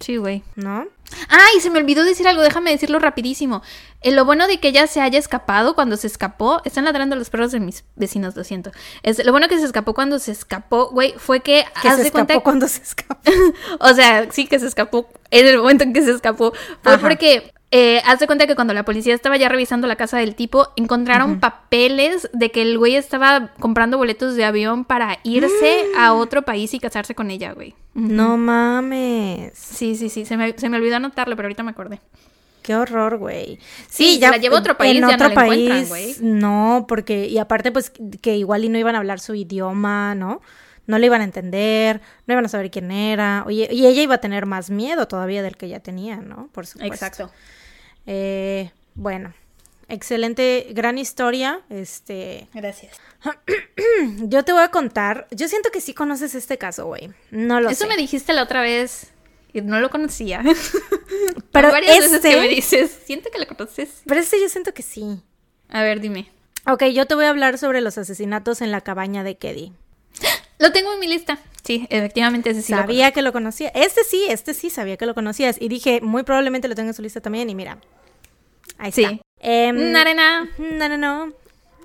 [0.00, 0.42] Sí, güey.
[0.56, 0.86] ¿No?
[1.28, 3.62] Ay, se me olvidó decir algo, déjame decirlo rapidísimo.
[4.00, 7.30] Eh, lo bueno de que ella se haya escapado cuando se escapó, están ladrando los
[7.30, 8.72] perros de mis vecinos, lo siento.
[9.02, 11.64] Es, lo bueno que se escapó cuando se escapó, güey, fue que...
[11.80, 13.30] Que se escapó cuando se escapó.
[13.80, 16.52] o sea, sí que se escapó en el momento en que se escapó.
[16.82, 20.18] Fue porque eh, haz de cuenta que cuando la policía estaba ya revisando la casa
[20.18, 25.86] del tipo, encontraron papeles de que el güey estaba comprando boletos de avión para irse
[25.96, 27.74] a otro país y casarse con ella, güey.
[27.94, 29.52] No mames.
[29.54, 30.26] Sí, sí, sí.
[30.26, 32.00] Se me, se me olvidó anotarlo, pero ahorita me acordé.
[32.60, 33.58] Qué horror, güey.
[33.88, 35.88] Sí, ya la llevó a otro país, en otro país.
[35.88, 36.14] güey.
[36.20, 37.90] No, porque y aparte pues
[38.20, 40.42] que igual y no iban a hablar su idioma, ¿no?
[40.86, 43.44] No le iban a entender, no iban a saber quién era.
[43.46, 46.48] Oye, y ella iba a tener más miedo todavía del que ya tenía, ¿no?
[46.52, 46.94] Por supuesto.
[46.94, 47.30] Exacto.
[48.06, 49.32] Eh, bueno,
[49.88, 51.60] excelente, gran historia.
[51.70, 52.48] Este.
[52.54, 52.96] Gracias.
[54.18, 55.28] Yo te voy a contar.
[55.30, 57.10] Yo siento que sí conoces este caso, güey.
[57.30, 59.12] No lo Eso me dijiste la otra vez.
[59.52, 60.42] Y no lo conocía.
[61.52, 62.16] Pero varias este...
[62.16, 64.02] veces que me dices, siento que lo conoces.
[64.06, 65.20] Pero este yo siento que sí.
[65.68, 66.30] A ver, dime.
[66.66, 69.72] Ok, yo te voy a hablar sobre los asesinatos en la cabaña de Keddy.
[70.62, 71.40] Lo tengo en mi lista.
[71.64, 72.72] Sí, efectivamente ese sí.
[72.72, 73.72] Sabía que lo conocía.
[73.74, 75.56] Este sí, este sí sabía que lo conocías.
[75.60, 77.50] Y dije, muy probablemente lo tengo en su lista también.
[77.50, 77.78] Y mira,
[78.78, 79.08] ahí está.
[79.08, 79.20] Sí.
[79.40, 81.32] Eh, no, no, no.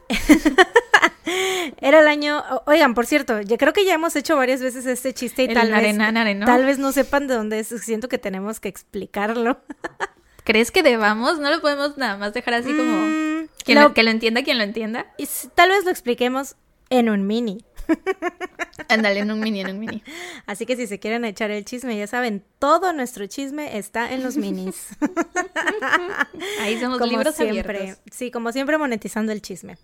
[1.81, 2.43] Era el año.
[2.67, 5.71] Oigan, por cierto, yo creo que ya hemos hecho varias veces este chiste y tal
[5.71, 5.97] vez.
[6.45, 7.69] Tal vez no sepan de dónde es.
[7.69, 9.59] Siento que tenemos que explicarlo.
[10.43, 11.39] ¿Crees que debamos?
[11.39, 13.07] No lo podemos nada más dejar así como.
[13.07, 15.07] Mm, que lo entienda quien lo entienda.
[15.17, 16.55] Y tal vez lo expliquemos
[16.91, 17.65] en un mini.
[18.89, 20.03] Ándale, en un mini, en un mini.
[20.45, 24.23] Así que si se quieren echar el chisme, ya saben, todo nuestro chisme está en
[24.23, 24.89] los minis.
[26.61, 27.95] Ahí somos como libros siempre.
[28.11, 29.77] Sí, como siempre monetizando el chisme.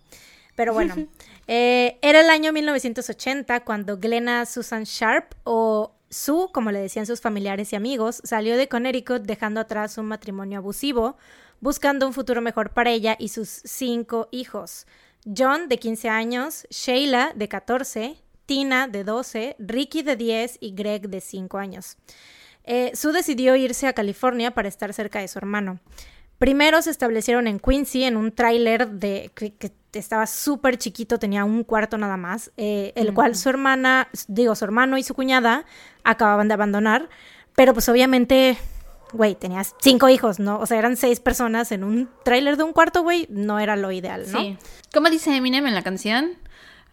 [0.54, 0.94] Pero bueno,
[1.46, 7.20] eh, era el año 1980 cuando Glenna Susan Sharp, o Sue, como le decían sus
[7.20, 11.16] familiares y amigos, salió de Connecticut dejando atrás un matrimonio abusivo,
[11.60, 14.86] buscando un futuro mejor para ella y sus cinco hijos.
[15.24, 21.08] John, de 15 años, Sheila, de 14, Tina, de 12, Ricky, de 10 y Greg,
[21.08, 21.96] de 5 años.
[22.64, 25.80] Eh, Sue decidió irse a California para estar cerca de su hermano.
[26.38, 31.62] Primero se establecieron en Quincy en un tráiler de que, estaba súper chiquito, tenía un
[31.62, 35.66] cuarto nada más, eh, el cual su hermana, digo, su hermano y su cuñada
[36.02, 37.08] acababan de abandonar,
[37.54, 38.58] pero pues obviamente,
[39.14, 40.58] güey, tenías cinco hijos, ¿no?
[40.58, 43.90] O sea, eran seis personas en un tráiler de un cuarto, güey, no era lo
[43.92, 44.38] ideal, ¿no?
[44.38, 44.58] Sí.
[44.92, 46.36] ¿Cómo dice Eminem en la canción?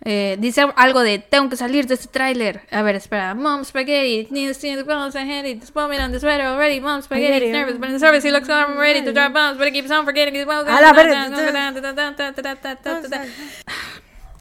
[0.03, 2.61] Eh, dice algo de tengo que salir de este tráiler.
[2.71, 3.35] A ver, espera.
[3.35, 5.45] Mom spaghetti needs to the bones ahead.
[5.45, 6.79] It's bombing on the sweater already.
[6.79, 9.59] Mom spaghetti is nervous, but in the service he looks I'm ready to drop bombs,
[9.59, 10.67] but he keeps on forgetting his bones.
[10.67, 10.93] A la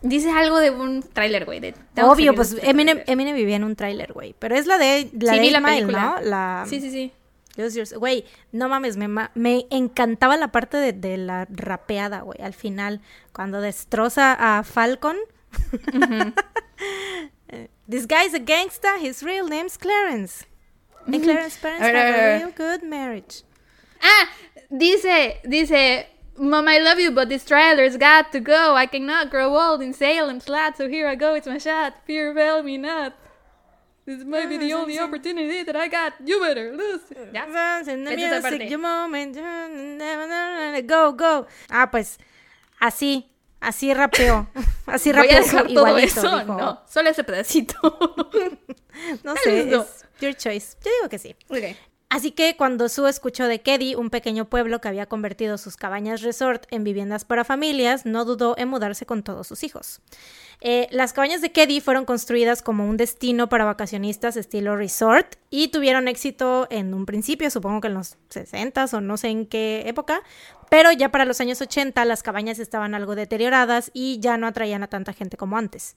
[0.03, 1.75] Dice algo de un tráiler, güey.
[2.03, 4.35] Obvio, pues Eminem, Eminem vivía en un tráiler, güey.
[4.39, 6.01] Pero es la de la sí, de la película.
[6.01, 6.21] ¿no?
[6.23, 6.65] La...
[6.67, 7.13] Sí, sí, sí.
[7.57, 12.41] Güey, no mames, me, me encantaba la parte de, de la rapeada, güey.
[12.41, 13.01] Al final,
[13.33, 15.17] cuando destroza a Falcon.
[17.89, 18.99] this guy's a gangster.
[18.99, 20.47] His real name's Clarence.
[21.07, 23.43] And Clarence's parents have a real good marriage.
[24.03, 24.29] Ah,
[24.71, 26.07] dice, dice,
[26.37, 28.75] Mom, I love you, but this trailer's got to go.
[28.75, 31.35] I cannot grow old in Salem slot, so here I go.
[31.35, 31.95] It's my shot.
[32.07, 33.13] Fear fail me not.
[34.07, 36.15] This might be the only opportunity that I got.
[36.25, 37.03] You better lose.
[37.33, 37.47] ¿Ya?
[37.47, 39.37] Music, moment.
[40.89, 41.47] Go, go.
[41.71, 42.19] Ah, pues,
[42.81, 43.27] así.
[43.61, 44.49] Así rapeó.
[44.87, 45.29] Así rapeó.
[45.29, 46.45] Voy a dejar todo eso.
[46.45, 47.75] No, solo ese pedacito.
[49.23, 50.77] no sé, es your choice.
[50.83, 51.37] Yo digo que sí.
[51.49, 51.77] Okay.
[52.11, 56.23] Así que cuando Sue escuchó de Keddy, un pequeño pueblo que había convertido sus cabañas
[56.23, 60.01] resort en viviendas para familias, no dudó en mudarse con todos sus hijos.
[60.61, 65.69] Eh, las cabañas de Keddy fueron construidas como un destino para vacacionistas estilo resort y
[65.69, 69.85] tuvieron éxito en un principio, supongo que en los 60 o no sé en qué
[69.87, 70.21] época,
[70.69, 74.83] pero ya para los años 80 las cabañas estaban algo deterioradas y ya no atraían
[74.83, 75.95] a tanta gente como antes.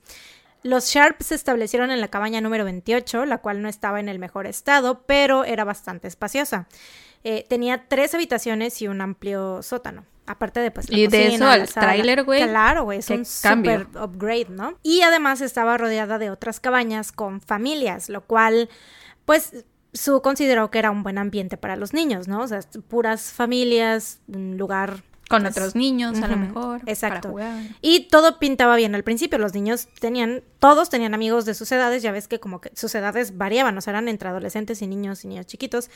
[0.64, 4.20] Los Sharp se establecieron en la cabaña número 28, la cual no estaba en el
[4.20, 6.68] mejor estado, pero era bastante espaciosa.
[7.24, 10.06] Eh, tenía tres habitaciones y un amplio sótano.
[10.26, 12.44] Aparte de pues Y de eso al tráiler, güey.
[12.44, 14.78] Claro, güey, es un super upgrade, ¿no?
[14.82, 18.70] Y además estaba rodeada de otras cabañas con familias, lo cual
[19.26, 22.42] pues su consideró que era un buen ambiente para los niños, ¿no?
[22.42, 26.82] O sea, puras familias, un lugar con otros niños, a lo mejor.
[26.86, 27.36] Exacto.
[27.82, 29.40] Y todo pintaba bien al principio.
[29.40, 32.04] Los niños tenían, todos tenían amigos de sus edades.
[32.04, 35.24] Ya ves que como que sus edades variaban, o sea, eran entre adolescentes y niños
[35.24, 35.90] y niños chiquitos.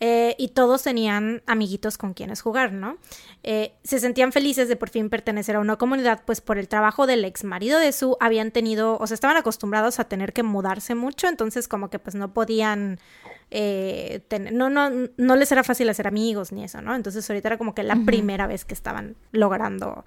[0.00, 2.98] Eh, y todos tenían amiguitos con quienes jugar, ¿no?
[3.42, 7.06] Eh, se sentían felices de por fin pertenecer a una comunidad, pues por el trabajo
[7.06, 10.94] del ex marido de su habían tenido, o sea, estaban acostumbrados a tener que mudarse
[10.94, 12.98] mucho, entonces como que pues no podían
[13.56, 14.20] eh,
[14.52, 16.92] no, no, no les era fácil hacer amigos ni eso, ¿no?
[16.92, 20.04] Entonces ahorita era como que la primera vez que estaban logrando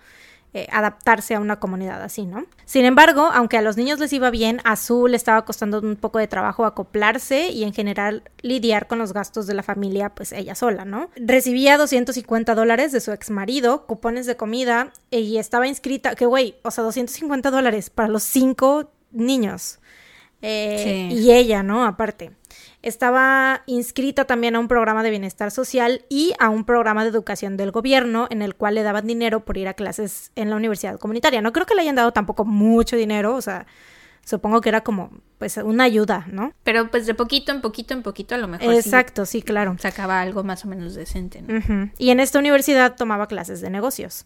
[0.53, 2.45] eh, adaptarse a una comunidad así, ¿no?
[2.65, 5.95] Sin embargo, aunque a los niños les iba bien, a Su le estaba costando un
[5.95, 10.33] poco de trabajo acoplarse y en general lidiar con los gastos de la familia, pues
[10.33, 11.09] ella sola, ¿no?
[11.15, 16.55] Recibía 250 dólares de su ex marido, cupones de comida y estaba inscrita, que güey,
[16.63, 19.79] o sea, 250 dólares para los cinco niños.
[20.41, 21.85] Eh, y ella, ¿no?
[21.85, 22.31] Aparte.
[22.87, 27.57] Estaba inscrita también a un programa de bienestar social y a un programa de educación
[27.57, 30.97] del gobierno en el cual le daban dinero por ir a clases en la universidad
[30.97, 31.41] comunitaria.
[31.41, 33.67] No creo que le hayan dado tampoco mucho dinero, o sea,
[34.23, 36.53] supongo que era como pues una ayuda, ¿no?
[36.63, 38.73] Pero pues de poquito en poquito en poquito a lo mejor.
[38.73, 39.75] Exacto, sí, claro.
[39.79, 41.41] Sacaba algo más o menos decente.
[41.41, 41.91] ¿no?
[41.97, 44.25] Y en esta universidad tomaba clases de negocios.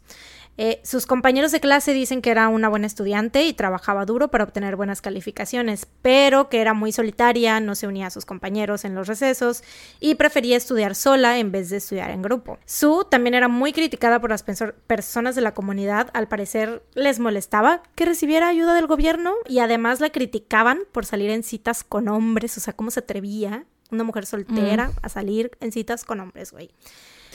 [0.58, 4.44] Eh, sus compañeros de clase dicen que era una buena estudiante y trabajaba duro para
[4.44, 8.94] obtener buenas calificaciones, pero que era muy solitaria, no se unía a sus compañeros en
[8.94, 9.64] los recesos
[10.00, 12.60] y prefería estudiar sola en vez de estudiar en grupo.
[12.66, 17.82] Sue también era muy criticada por las personas de la comunidad, al parecer les molestaba
[17.96, 22.58] que recibiera ayuda del gobierno y además la criticaban por salir en citas con hombres,
[22.58, 24.94] o sea, cómo se atrevía una mujer soltera mm.
[25.02, 26.72] a salir en citas con hombres, güey.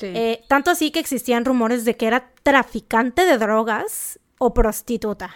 [0.01, 5.35] Eh, tanto así que existían rumores de que era traficante de drogas o prostituta.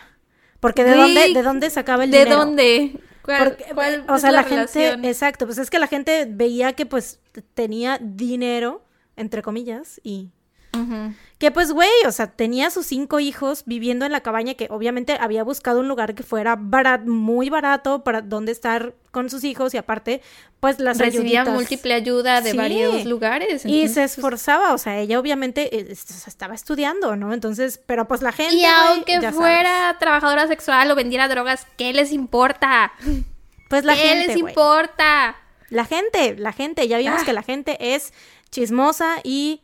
[0.60, 2.36] Porque de dónde, de dónde sacaba el ¿De dinero.
[2.36, 3.00] dónde?
[3.22, 6.72] ¿Cuál, Porque, cuál o es sea, la, gente, exacto, pues es que la gente veía
[6.74, 7.20] que pues
[7.54, 8.82] tenía dinero,
[9.16, 10.30] entre comillas, y
[10.74, 11.14] Ujú.
[11.40, 15.16] Que pues güey, o sea, tenía sus cinco hijos viviendo en la cabaña que obviamente
[15.18, 19.72] había buscado un lugar que fuera barat, muy barato para donde estar con sus hijos
[19.74, 20.20] y aparte
[20.60, 21.54] pues las Recibía ayuditas.
[21.54, 22.56] múltiple ayuda de Sí.
[22.58, 23.64] varios lugares.
[23.64, 27.32] y se esforzaba, o sea, ella obviamente eh, est- estaba estudiando, ¿no?
[27.32, 29.34] Entonces, pero pues la gente Y aunque sabes.
[29.34, 32.92] fuera trabajadora sexual o vendiera drogas, ¿qué les importa?
[33.70, 34.52] pues la ¿Qué gente, les güey.
[34.52, 35.36] importa?
[35.70, 37.24] La gente, la gente, ya vimos Ah.
[37.24, 38.12] que la gente es
[38.50, 39.62] chismosa y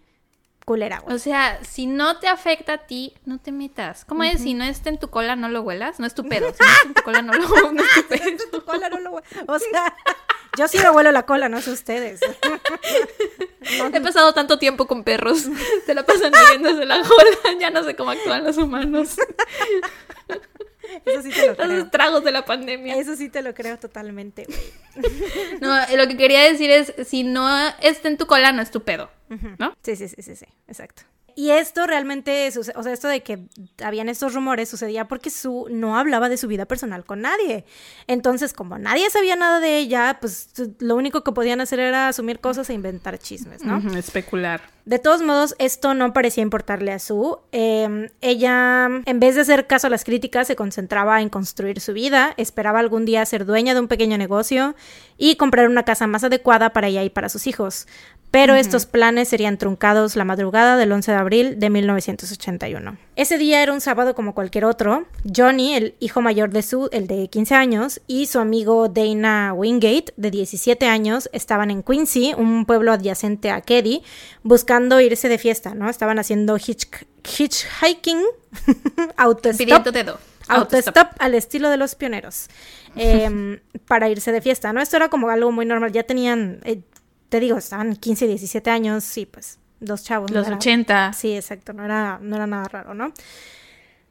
[0.66, 1.14] culera, güey.
[1.14, 4.04] O sea, si no te afecta a ti, no te metas.
[4.04, 4.42] ¿Cómo es?
[4.42, 5.98] Si no está en tu cola, no lo huelas.
[6.00, 6.52] No es tu pedo.
[6.52, 8.50] Si no está en tu cola, no lo no es tu pedo.
[8.52, 9.94] Tu cola no lo hue- O sea,
[10.58, 12.20] yo sí me huelo la cola, no sé ustedes.
[13.92, 15.46] He pasado tanto tiempo con perros.
[15.86, 17.58] Se la pasan riéndose la cola.
[17.60, 19.16] Ya no sé cómo actúan los humanos.
[21.04, 21.82] Eso sí te lo Los creo.
[21.84, 22.96] estragos de la pandemia.
[22.96, 25.58] Eso sí te lo creo totalmente, güey.
[25.60, 27.48] No, lo que quería decir es, si no
[27.80, 29.10] está en tu cola, no es tu pedo.
[29.58, 29.74] ¿No?
[29.82, 31.02] Sí, sí, sí, sí, sí, exacto.
[31.38, 33.40] Y esto realmente, o sea, esto de que
[33.84, 37.66] habían estos rumores sucedía porque Sue no hablaba de su vida personal con nadie.
[38.06, 40.48] Entonces, como nadie sabía nada de ella, pues
[40.78, 43.76] lo único que podían hacer era asumir cosas e inventar chismes, ¿no?
[43.76, 44.62] Ujú, especular.
[44.86, 47.36] De todos modos, esto no parecía importarle a Sue.
[47.52, 51.92] Eh, ella, en vez de hacer caso a las críticas, se concentraba en construir su
[51.92, 54.74] vida, esperaba algún día ser dueña de un pequeño negocio
[55.18, 57.88] y comprar una casa más adecuada para ella y para sus hijos.
[58.36, 62.98] Pero estos planes serían truncados la madrugada del 11 de abril de 1981.
[63.16, 65.06] Ese día era un sábado como cualquier otro.
[65.34, 70.12] Johnny, el hijo mayor de Sue, el de 15 años, y su amigo Dana Wingate,
[70.18, 74.02] de 17 años, estaban en Quincy, un pueblo adyacente a Keddy,
[74.42, 75.88] buscando irse de fiesta, ¿no?
[75.88, 78.20] Estaban haciendo hitch- hitchhiking,
[79.16, 79.86] autostop.
[79.86, 80.18] Dedo.
[80.48, 82.48] Autostop al estilo de los pioneros
[82.96, 84.80] em, para irse de fiesta, ¿no?
[84.82, 85.90] Esto era como algo muy normal.
[85.90, 86.82] Ya tenían, eh,
[87.28, 90.30] te digo, estaban 15, 17 años, sí, pues dos chavos.
[90.30, 91.12] no Los era- 80.
[91.12, 93.12] Sí, exacto, no era, no era nada raro, ¿no?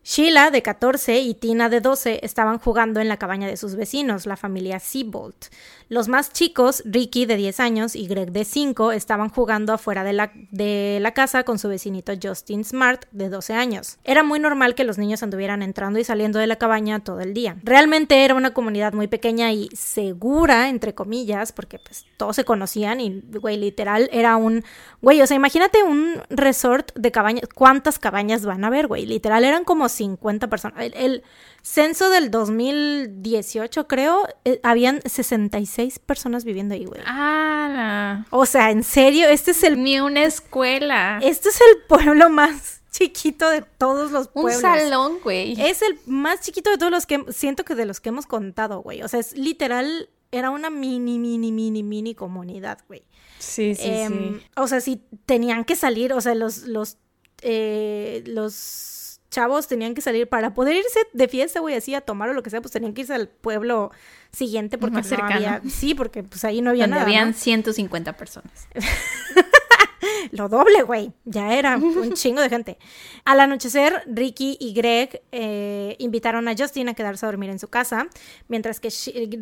[0.08, 4.28] Sheila, de 14, y Tina, de 12, estaban jugando en la cabaña de sus vecinos,
[4.28, 5.48] la familia Seabolt.
[5.90, 10.14] Los más chicos, Ricky, de 10 años, y Greg, de 5, estaban jugando afuera de
[10.14, 13.98] la, de la casa con su vecinito Justin Smart, de 12 años.
[14.04, 17.34] Era muy normal que los niños anduvieran entrando y saliendo de la cabaña todo el
[17.34, 17.58] día.
[17.64, 23.00] Realmente era una comunidad muy pequeña y segura, entre comillas, porque pues todos se conocían
[23.00, 24.64] y, güey, literal, era un...
[25.02, 27.50] Güey, o sea, imagínate un resort de cabañas.
[27.54, 29.06] ¿Cuántas cabañas van a haber, güey?
[29.06, 30.80] Literal, eran como 50 personas.
[30.84, 31.24] El, el
[31.62, 37.02] censo del 2018, creo, eh, habían 66 personas viviendo ahí, güey.
[37.06, 41.20] Ah, O sea, en serio, este es el, ni una escuela.
[41.22, 44.62] este es el pueblo más chiquito de todos los un pueblos.
[44.62, 45.60] salón, güey.
[45.62, 48.80] Es el más chiquito de todos los que siento que de los que hemos contado,
[48.82, 49.02] güey.
[49.02, 53.04] O sea, es literal, era una mini, mini, mini, mini comunidad, güey.
[53.40, 56.98] Sí, sí, Em, O sea, si tenían que salir, o sea, los, los,
[57.42, 59.05] eh, los
[59.36, 62.42] chavos tenían que salir para poder irse de fiesta, güey, así a tomar o lo
[62.42, 63.92] que sea, pues tenían que irse al pueblo
[64.32, 65.36] siguiente porque Más no cercano.
[65.36, 67.04] había, sí, porque pues ahí no había Donde nada.
[67.06, 67.34] habían ¿no?
[67.34, 68.68] 150 personas.
[70.32, 71.12] Lo doble, güey.
[71.26, 72.78] Ya era un chingo de gente.
[73.24, 77.68] Al anochecer, Ricky y Greg eh, invitaron a Justin a quedarse a dormir en su
[77.68, 78.08] casa,
[78.48, 78.90] mientras que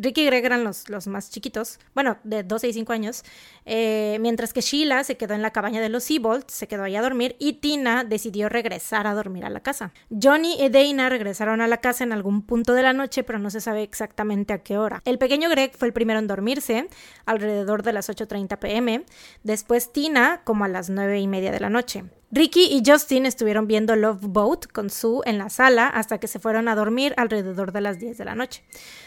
[0.00, 3.24] Ricky y Greg eran los, los más chiquitos, bueno, de 12 y 5 años,
[3.64, 6.96] eh, mientras que Sheila se quedó en la cabaña de los Seabolt, se quedó ahí
[6.96, 9.92] a dormir, y Tina decidió regresar a dormir a la casa.
[10.10, 13.50] Johnny y Dana regresaron a la casa en algún punto de la noche, pero no
[13.50, 15.02] se sabe exactamente a qué hora.
[15.04, 16.88] El pequeño Greg fue el primero en dormirse,
[17.26, 19.04] alrededor de las 8.30 pm,
[19.42, 22.04] después Tina, como a las 9 y media de la noche.
[22.34, 26.40] Ricky y Justin estuvieron viendo Love Boat con Sue en la sala hasta que se
[26.40, 28.64] fueron a dormir alrededor de las 10 de la noche.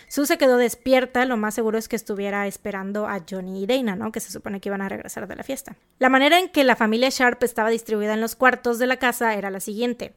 [0.07, 3.97] Sue se quedó despierta, lo más seguro es que estuviera esperando a Johnny y Dana,
[3.97, 4.13] ¿no?
[4.13, 5.75] Que se supone que iban a regresar de la fiesta.
[5.99, 9.33] La manera en que la familia Sharp estaba distribuida en los cuartos de la casa
[9.33, 10.13] era la siguiente.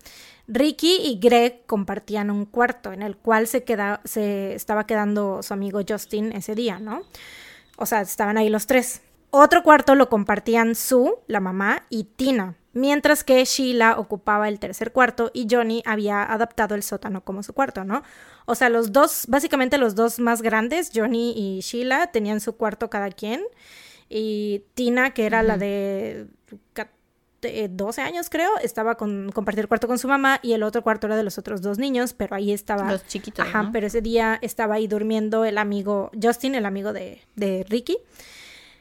[0.47, 3.65] Ricky y Greg compartían un cuarto en el cual se,
[4.05, 7.03] se estaba quedando su amigo Justin ese día, ¿no?
[7.77, 9.03] O sea, estaban ahí los tres.
[9.31, 14.91] Otro cuarto lo compartían Sue, la mamá, y Tina, mientras que Sheila ocupaba el tercer
[14.93, 18.03] cuarto y Johnny había adaptado el sótano como su cuarto, ¿no?
[18.47, 22.91] O sea, los dos, básicamente los dos más grandes, Johnny y Sheila, tenían su cuarto
[22.91, 23.41] cada quien.
[24.09, 26.27] Y Tina, que era la de
[26.73, 26.91] ca-
[27.41, 31.07] de 12 años, creo, estaba con compartir cuarto con su mamá y el otro cuarto
[31.07, 33.73] era de los otros dos niños, pero ahí estaba Los chiquitos, Ajá, ¿no?
[33.73, 37.97] pero ese día estaba ahí durmiendo el amigo Justin, el amigo de, de Ricky.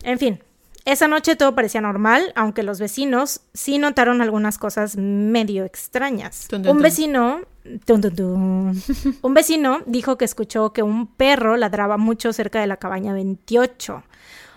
[0.04, 0.40] En fin,
[0.86, 6.48] esa noche todo parecía normal, aunque los vecinos sí notaron algunas cosas medio extrañas.
[6.52, 7.42] Un vecino.
[9.22, 14.04] Un vecino dijo que escuchó que un perro ladraba mucho cerca de la cabaña 28.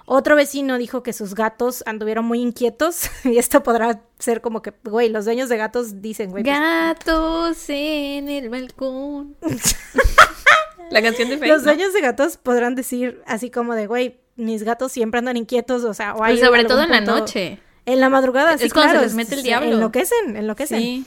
[0.06, 4.73] Otro vecino dijo que sus gatos anduvieron muy inquietos y esto podrá ser como que,
[4.85, 6.43] güey, los dueños de gatos dicen, güey.
[6.43, 9.36] pues, Gatos en el balcón.
[10.90, 11.64] la canción de los Facebook.
[11.64, 15.94] dueños de gatos podrán decir así como de, güey, mis gatos siempre andan inquietos, o
[15.94, 17.59] sea, o hay sobre todo en la noche.
[17.84, 19.72] En la madrugada, sí, se claro, les mete el diablo.
[19.72, 20.80] Enloquecen, enloquecen.
[20.80, 21.06] Sí.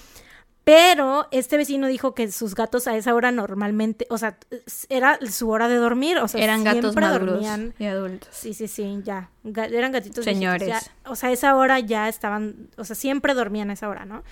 [0.65, 4.37] Pero este vecino dijo que sus gatos a esa hora normalmente, o sea,
[4.89, 7.75] era su hora de dormir, o sea, Eran gatos siempre maduros dormían.
[7.77, 8.29] y adultos.
[8.31, 9.29] Sí, sí, sí, ya.
[9.43, 10.67] Ga- eran gatitos Señores.
[10.67, 10.81] ya.
[11.05, 14.23] O sea, esa hora ya estaban, o sea, siempre dormían a esa hora, ¿no?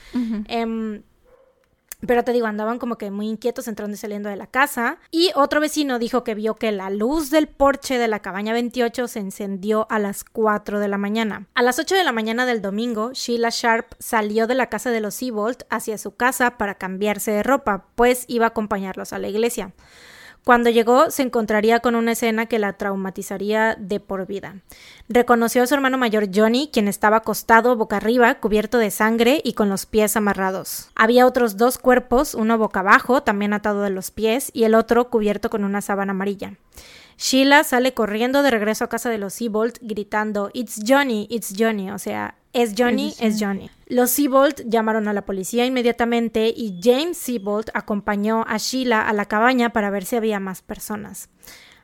[2.08, 5.00] Pero te digo, andaban como que muy inquietos entrando y saliendo de la casa.
[5.12, 9.08] Y otro vecino dijo que vio que la luz del porche de la cabaña 28
[9.08, 11.48] se encendió a las 4 de la mañana.
[11.54, 15.02] A las 8 de la mañana del domingo, Sheila Sharp salió de la casa de
[15.02, 19.28] los Seabolt hacia su casa para cambiarse de ropa, pues iba a acompañarlos a la
[19.28, 19.74] iglesia.
[20.44, 24.56] Cuando llegó, se encontraría con una escena que la traumatizaría de por vida.
[25.08, 29.54] Reconoció a su hermano mayor Johnny, quien estaba acostado boca arriba, cubierto de sangre y
[29.54, 30.90] con los pies amarrados.
[30.96, 35.10] Había otros dos cuerpos, uno boca abajo, también atado de los pies, y el otro
[35.10, 36.56] cubierto con una sábana amarilla.
[37.18, 41.90] Sheila sale corriendo de regreso a casa de los Seabolt gritando It's Johnny, it's Johnny,
[41.92, 43.70] o sea, es Johnny, es Johnny.
[43.94, 49.26] Los Seabolt llamaron a la policía inmediatamente y James Seabolt acompañó a Sheila a la
[49.26, 51.30] cabaña para ver si había más personas.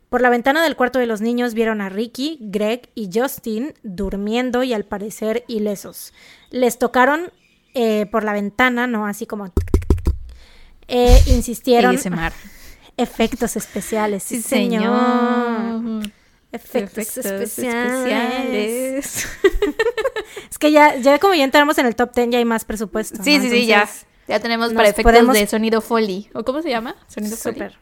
[0.10, 4.64] Por la ventana del cuarto de los niños vieron a Ricky, Greg y Justin durmiendo
[4.64, 6.12] y al parecer ilesos.
[6.50, 7.32] Les tocaron
[7.76, 9.54] eh, por la ventana, no así como...
[10.88, 12.34] Eh, insistieron ASMR.
[12.98, 14.82] efectos especiales, sí, Sí, señor.
[14.82, 16.12] señor.
[16.52, 17.52] Efectos, Efectos especiales.
[17.58, 19.28] especiales.
[20.50, 23.22] Es que ya, ya como ya entramos en el top 10 ya hay más presupuesto.
[23.24, 23.44] Sí, ¿no?
[23.44, 23.88] sí, sí, ya.
[24.28, 26.30] Ya tenemos para efectos podemos- de sonido foley.
[26.34, 26.96] ¿O cómo se llama?
[27.08, 27.56] Sonido foley.
[27.56, 27.78] Súper.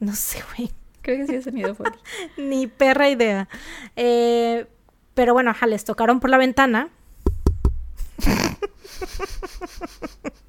[0.00, 0.70] No sé, güey.
[1.02, 1.98] Creo que sí es sonido foley.
[2.36, 3.48] Ni perra idea.
[3.96, 4.66] Eh,
[5.14, 6.88] pero bueno, ajá, les tocaron por la ventana.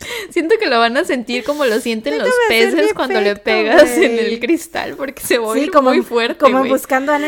[0.30, 4.18] Siento que lo van a sentir como lo sienten los peces cuando le pegas en
[4.18, 7.18] el cristal porque se va Sí, como, muy fuerte, como buscando a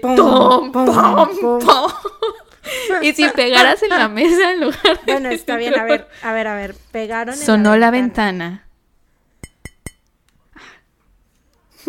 [0.00, 1.58] pom, pum.
[1.60, 1.92] pom.
[3.02, 5.12] Y si pegaras en la mesa en lugar de...
[5.12, 6.74] Bueno, está bien, a ver, a ver, a ver.
[6.92, 8.67] Pegaron en Sonó la ventana.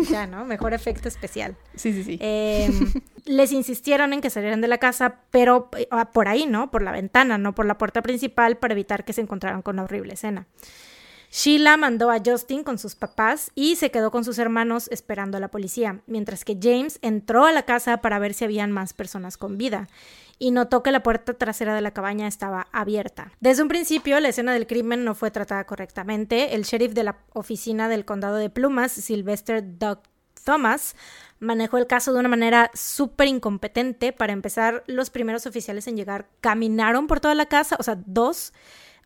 [0.10, 0.44] Ya, ¿no?
[0.44, 1.56] Mejor efecto especial.
[1.74, 2.18] Sí, sí, sí.
[2.20, 2.70] Eh,
[3.26, 6.70] les insistieron en que salieran de la casa, pero ah, por ahí, ¿no?
[6.70, 9.84] Por la ventana, no por la puerta principal, para evitar que se encontraran con la
[9.84, 10.46] horrible escena.
[11.32, 15.40] Sheila mandó a Justin con sus papás y se quedó con sus hermanos esperando a
[15.40, 19.36] la policía, mientras que James entró a la casa para ver si habían más personas
[19.36, 19.86] con vida
[20.40, 23.30] y notó que la puerta trasera de la cabaña estaba abierta.
[23.40, 26.54] Desde un principio, la escena del crimen no fue tratada correctamente.
[26.54, 29.98] El sheriff de la oficina del condado de Plumas, Sylvester Doug
[30.42, 30.96] Thomas,
[31.40, 34.14] manejó el caso de una manera súper incompetente.
[34.14, 38.54] Para empezar, los primeros oficiales en llegar caminaron por toda la casa, o sea, dos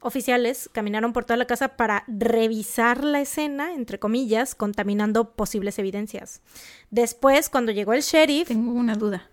[0.01, 6.43] oficiales caminaron por toda la casa para revisar la escena, entre comillas, contaminando posibles evidencias.
[6.90, 8.47] Después, cuando llegó el sheriff...
[8.47, 9.28] Tengo una duda.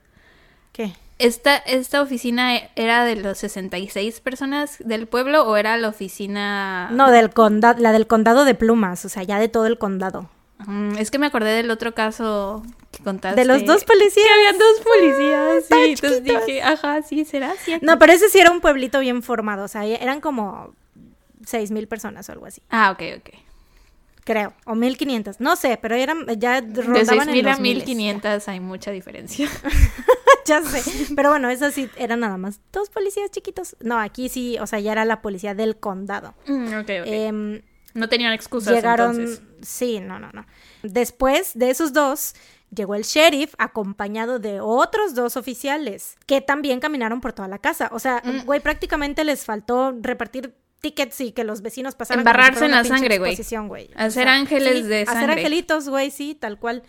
[0.72, 0.93] ¿Qué?
[1.19, 6.89] ¿Esta, ¿Esta oficina era de los 66 personas del pueblo o era la oficina...?
[6.91, 10.30] No, del condado, la del condado de Plumas, o sea, ya de todo el condado.
[10.65, 13.39] Mm, es que me acordé del otro caso que contaste.
[13.39, 14.26] De los dos policías.
[14.26, 15.56] Que habían dos policías.
[15.64, 17.73] estaban Sí, entonces dije, ajá, sí, será aquí?
[17.81, 20.73] No, pero ese sí era un pueblito bien formado, o sea, eran como
[21.45, 23.30] seis mil personas o algo así, Ah, ok, ok.
[24.23, 27.60] creo, o mil quinientas, no sé, pero eran ya De rondaban en 6.000 a los
[27.60, 27.88] miles.
[27.88, 29.49] 1.500 hay mucha diferencia.
[30.46, 33.76] ya sé, pero bueno, eso sí era nada más dos policías chiquitos.
[33.80, 36.34] No, aquí sí, o sea, ya era la policía del condado.
[36.48, 37.06] Mm, ok, ok.
[37.08, 37.62] Em,
[37.94, 39.42] no tenían excusas llegaron, entonces.
[39.62, 40.46] sí, no, no, no.
[40.84, 42.36] Después de esos dos,
[42.74, 47.90] llegó el sheriff acompañado de otros dos oficiales que también caminaron por toda la casa.
[47.92, 48.46] O sea, Mm.
[48.46, 52.22] güey, prácticamente les faltó repartir tickets y que los vecinos pasaran.
[52.22, 53.36] Embarrarse en la sangre, güey.
[53.96, 55.34] Hacer ángeles de Hacer sangre.
[55.34, 56.82] angelitos, güey, sí, tal cual.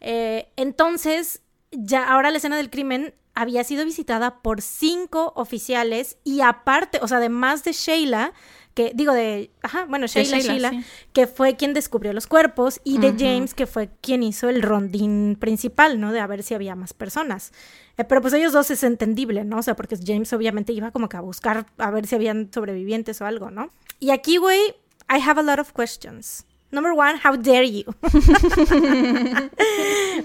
[0.00, 1.40] Eh, entonces,
[1.70, 7.08] ya ahora la escena del crimen había sido visitada por cinco oficiales y aparte, o
[7.08, 8.32] sea, además de Sheila,
[8.76, 10.84] que digo de, ajá, bueno, Sheila, Sheila, Sheila, sí.
[11.12, 13.14] que fue quien descubrió los cuerpos y de.
[13.18, 16.12] James, que fue quien hizo el rondín principal, ¿no?
[16.12, 17.52] De a ver si había más personas.
[17.96, 19.58] Eh, pero pues ellos dos es entendible, ¿no?
[19.58, 23.20] O sea, porque James obviamente iba como que a buscar a ver si habían sobrevivientes
[23.22, 23.70] o algo, ¿no?
[23.98, 24.60] Y aquí, güey,
[25.08, 26.44] I have a lot of questions.
[26.72, 27.84] Number one, how dare you.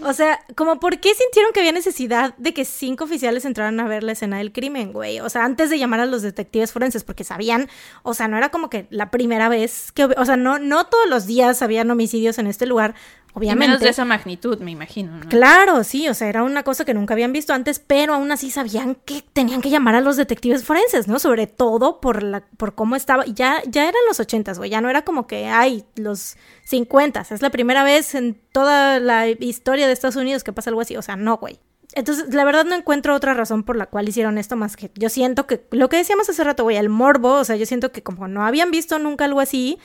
[0.04, 3.88] o sea, como por qué sintieron que había necesidad de que cinco oficiales entraran a
[3.88, 5.20] ver la escena del crimen, güey.
[5.20, 7.70] O sea, antes de llamar a los detectives forenses, porque sabían,
[8.02, 11.08] o sea, no era como que la primera vez que, o sea, no, no todos
[11.08, 12.96] los días habían homicidios en este lugar,
[13.34, 13.68] obviamente.
[13.68, 15.18] menos de esa magnitud, me imagino.
[15.18, 15.30] ¿no?
[15.30, 18.52] Claro, sí, o sea, era una cosa que nunca habían visto antes, pero aún así
[18.52, 21.20] sabían que tenían que llamar a los detectives forenses, ¿no?
[21.20, 23.26] Sobre todo por la, por cómo estaba.
[23.26, 24.70] Ya, ya eran los ochentas, güey.
[24.70, 27.32] Ya no era como que hay los cincuentas.
[27.32, 30.98] Es la primera vez en toda la historia de Estados Unidos que pasa algo así.
[30.98, 31.60] O sea, no, güey.
[31.94, 35.10] Entonces, la verdad no encuentro otra razón por la cual hicieron esto más que yo
[35.10, 38.02] siento que lo que decíamos hace rato, güey, el morbo, o sea, yo siento que
[38.02, 39.78] como no habían visto nunca algo así,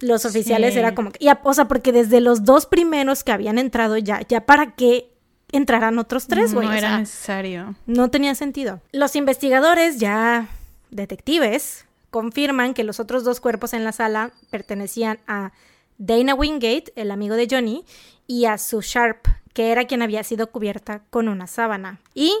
[0.00, 3.96] los oficiales era como que, o sea, porque desde los dos primeros que habían entrado
[3.98, 5.10] ya, ya para qué
[5.52, 6.68] entrarán otros tres, güey.
[6.68, 7.74] No era necesario.
[7.86, 8.80] No tenía sentido.
[8.92, 10.48] Los investigadores, ya
[10.90, 15.52] detectives, confirman que los otros dos cuerpos en la sala pertenecían a
[15.98, 17.84] Dana Wingate, el amigo de Johnny,
[18.26, 22.00] y a Sue Sharp, que era quien había sido cubierta con una sábana.
[22.14, 22.34] Y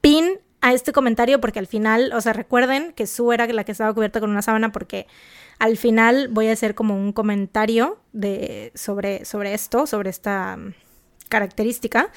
[0.00, 3.72] pin a este comentario porque al final, o sea, recuerden que Sue era la que
[3.72, 5.06] estaba cubierta con una sábana porque
[5.62, 10.72] al final voy a hacer como un comentario de, sobre, sobre esto, sobre esta um,
[11.28, 12.10] característica.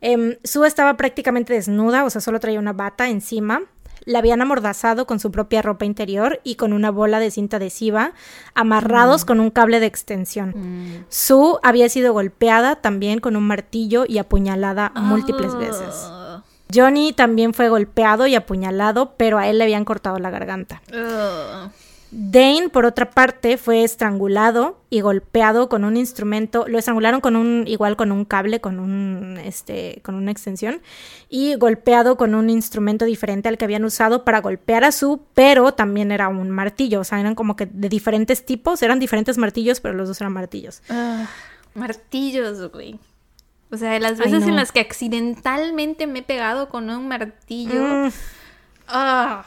[0.00, 3.60] Eh, Sue estaba prácticamente desnuda, o sea, solo traía una bata encima.
[4.06, 8.14] La habían amordazado con su propia ropa interior y con una bola de cinta adhesiva,
[8.54, 9.26] amarrados mm.
[9.26, 10.54] con un cable de extensión.
[10.56, 11.04] Mm.
[11.10, 15.58] Sue había sido golpeada también con un martillo y apuñalada múltiples oh.
[15.58, 16.10] veces.
[16.74, 20.80] Johnny también fue golpeado y apuñalado, pero a él le habían cortado la garganta.
[20.94, 21.70] Oh.
[22.10, 27.64] Dane, por otra parte, fue estrangulado y golpeado con un instrumento, lo estrangularon con un,
[27.66, 30.80] igual con un cable, con un, este, con una extensión,
[31.28, 35.74] y golpeado con un instrumento diferente al que habían usado para golpear a su, pero
[35.74, 39.80] también era un martillo, o sea, eran como que de diferentes tipos, eran diferentes martillos,
[39.80, 40.82] pero los dos eran martillos.
[40.88, 41.26] Ah,
[41.74, 43.00] martillos, güey.
[43.70, 47.82] O sea, de las veces en las que accidentalmente me he pegado con un martillo.
[47.82, 48.12] Mm.
[48.86, 49.44] Ah.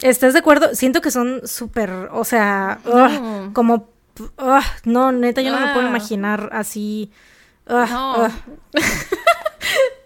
[0.00, 0.74] ¿Estás de acuerdo?
[0.74, 2.80] Siento que son súper, o sea,
[3.52, 3.88] como,
[4.84, 7.10] no, neta, yo no me puedo imaginar así.
[7.66, 8.28] no.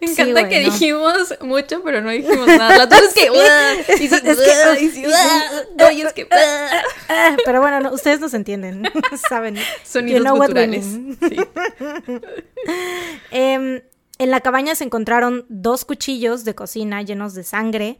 [0.00, 2.78] Me encanta que dijimos mucho, pero no dijimos nada.
[2.78, 3.28] La otra es que.
[3.88, 4.10] es
[6.14, 6.26] que.
[7.44, 8.90] Pero bueno, no, ustedes nos entienden.
[9.28, 9.56] Saben.
[9.84, 10.84] Sonidos you culturales.
[10.84, 11.36] Sí.
[13.30, 13.84] eh,
[14.18, 17.98] en la cabaña se encontraron dos cuchillos de cocina llenos de sangre,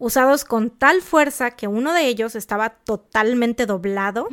[0.00, 4.26] usados con tal fuerza que uno de ellos estaba totalmente doblado.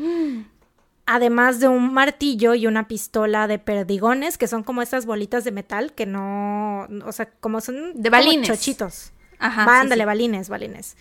[1.06, 5.52] Además de un martillo y una pistola de perdigones, que son como estas bolitas de
[5.52, 6.88] metal que no.
[7.06, 8.02] O sea, como son.
[8.02, 8.48] De balines.
[8.48, 9.12] chochitos.
[9.40, 9.82] Ajá.
[9.82, 10.98] Ándale, balines, balines.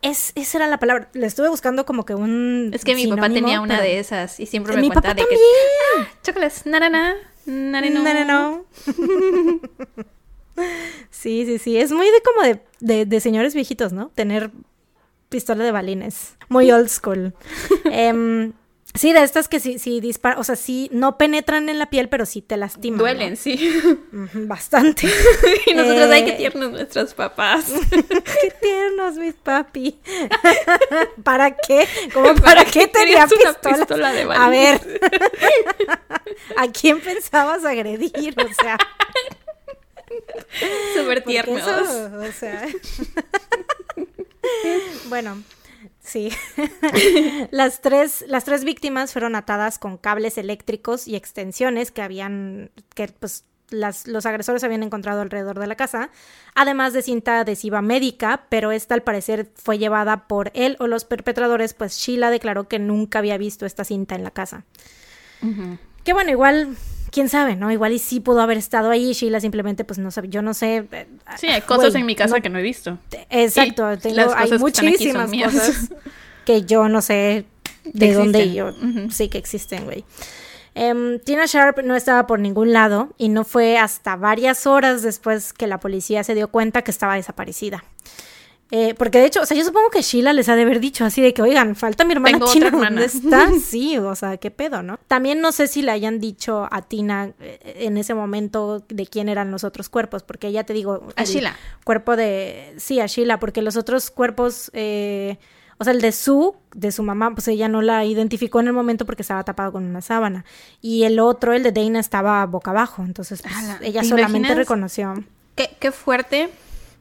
[0.00, 1.08] Es, esa era la palabra.
[1.12, 2.70] Le estuve buscando como que un.
[2.72, 5.34] Es que mi papá tenía una de esas y siempre me cuenta de que.
[5.98, 6.08] ¡Ah!
[6.22, 7.16] Chocolates, narana,
[8.24, 8.64] no.
[11.10, 11.78] Sí, sí, sí.
[11.78, 14.10] Es muy de como de, de, señores viejitos, ¿no?
[14.14, 14.50] Tener
[15.28, 16.36] pistola de balines.
[16.48, 17.34] Muy old school.
[17.86, 18.52] eh,
[18.94, 22.08] Sí, de estas que sí, sí disparan, o sea, sí, no penetran en la piel,
[22.08, 22.98] pero sí te lastiman.
[22.98, 23.70] Duelen, sí.
[24.32, 25.06] Bastante.
[25.66, 27.66] y nosotros, hay que tiernos nuestros papás.
[27.90, 30.00] qué tiernos mis papi.
[31.22, 31.86] ¿Para qué?
[32.12, 34.12] ¿Cómo para, qué tenía pistola?
[34.12, 35.00] de A ver.
[36.56, 38.34] ¿A quién pensabas agredir?
[38.40, 38.78] O sea.
[40.96, 41.66] Súper tiernos.
[41.66, 42.66] o sea.
[45.08, 45.42] bueno,
[46.08, 46.30] Sí.
[47.50, 53.08] las, tres, las tres víctimas fueron atadas con cables eléctricos y extensiones que habían, que
[53.08, 56.08] pues las, los agresores habían encontrado alrededor de la casa,
[56.54, 61.04] además de cinta adhesiva médica, pero esta al parecer fue llevada por él o los
[61.04, 64.64] perpetradores, pues Sheila declaró que nunca había visto esta cinta en la casa.
[66.04, 66.74] Que bueno, igual
[67.10, 67.70] quién sabe, ¿no?
[67.70, 70.86] Igual y sí pudo haber estado ahí, Sheila simplemente pues no sabe, yo no sé.
[70.90, 71.06] Eh,
[71.36, 72.98] sí, hay cosas en mi casa que no he visto.
[73.30, 75.92] Exacto, tengo, hay muchísimas cosas
[76.44, 77.44] que yo no sé
[77.84, 78.72] de dónde yo
[79.10, 80.04] sí que existen, güey.
[80.74, 85.52] Em, Tina Sharp no estaba por ningún lado y no fue hasta varias horas después
[85.52, 87.82] que la policía se dio cuenta que estaba desaparecida.
[88.70, 91.04] Eh, porque de hecho, o sea, yo supongo que Sheila les ha de haber dicho
[91.04, 93.48] así de que, oigan, falta mi hermana China, ¿dónde está?
[93.64, 94.98] Sí, o sea, qué pedo, ¿no?
[95.08, 99.30] También no sé si le hayan dicho a Tina eh, en ese momento de quién
[99.30, 101.08] eran los otros cuerpos, porque ya te digo...
[101.16, 101.56] A Sheila.
[101.84, 102.74] Cuerpo de...
[102.76, 104.70] Sí, a Sheila, porque los otros cuerpos...
[104.74, 105.38] Eh,
[105.80, 108.72] o sea, el de su, de su mamá, pues ella no la identificó en el
[108.72, 110.44] momento porque estaba tapado con una sábana.
[110.82, 113.04] Y el otro, el de Dana, estaba boca abajo.
[113.04, 115.14] Entonces, pues, ella solamente reconoció.
[115.54, 116.50] Qué, qué fuerte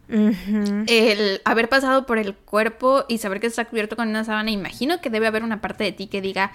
[0.09, 5.01] el haber pasado por el cuerpo y saber que está cubierto con una sábana, imagino
[5.01, 6.51] que debe haber una parte de ti que diga,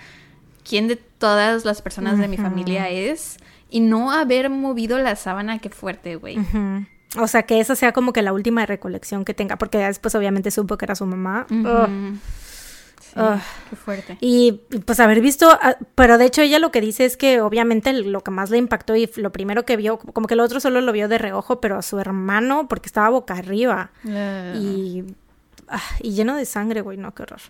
[0.69, 3.37] quién de todas las personas de mi familia es
[3.71, 6.39] y no haber movido la sábana, qué fuerte, güey.
[7.19, 10.51] O sea, que esa sea como que la última recolección que tenga, porque después obviamente
[10.51, 11.47] supo que era su mamá.
[13.15, 14.17] Qué fuerte.
[14.21, 15.49] Y pues haber visto,
[15.95, 18.97] pero de hecho ella lo que dice es que obviamente lo que más le impactó
[18.97, 21.79] y lo primero que vio, como que el otro solo lo vio de reojo, pero
[21.79, 23.91] a su hermano, porque estaba boca arriba.
[24.55, 25.05] Y,
[25.73, 27.41] ah, y lleno de sangre, güey, no, qué horror.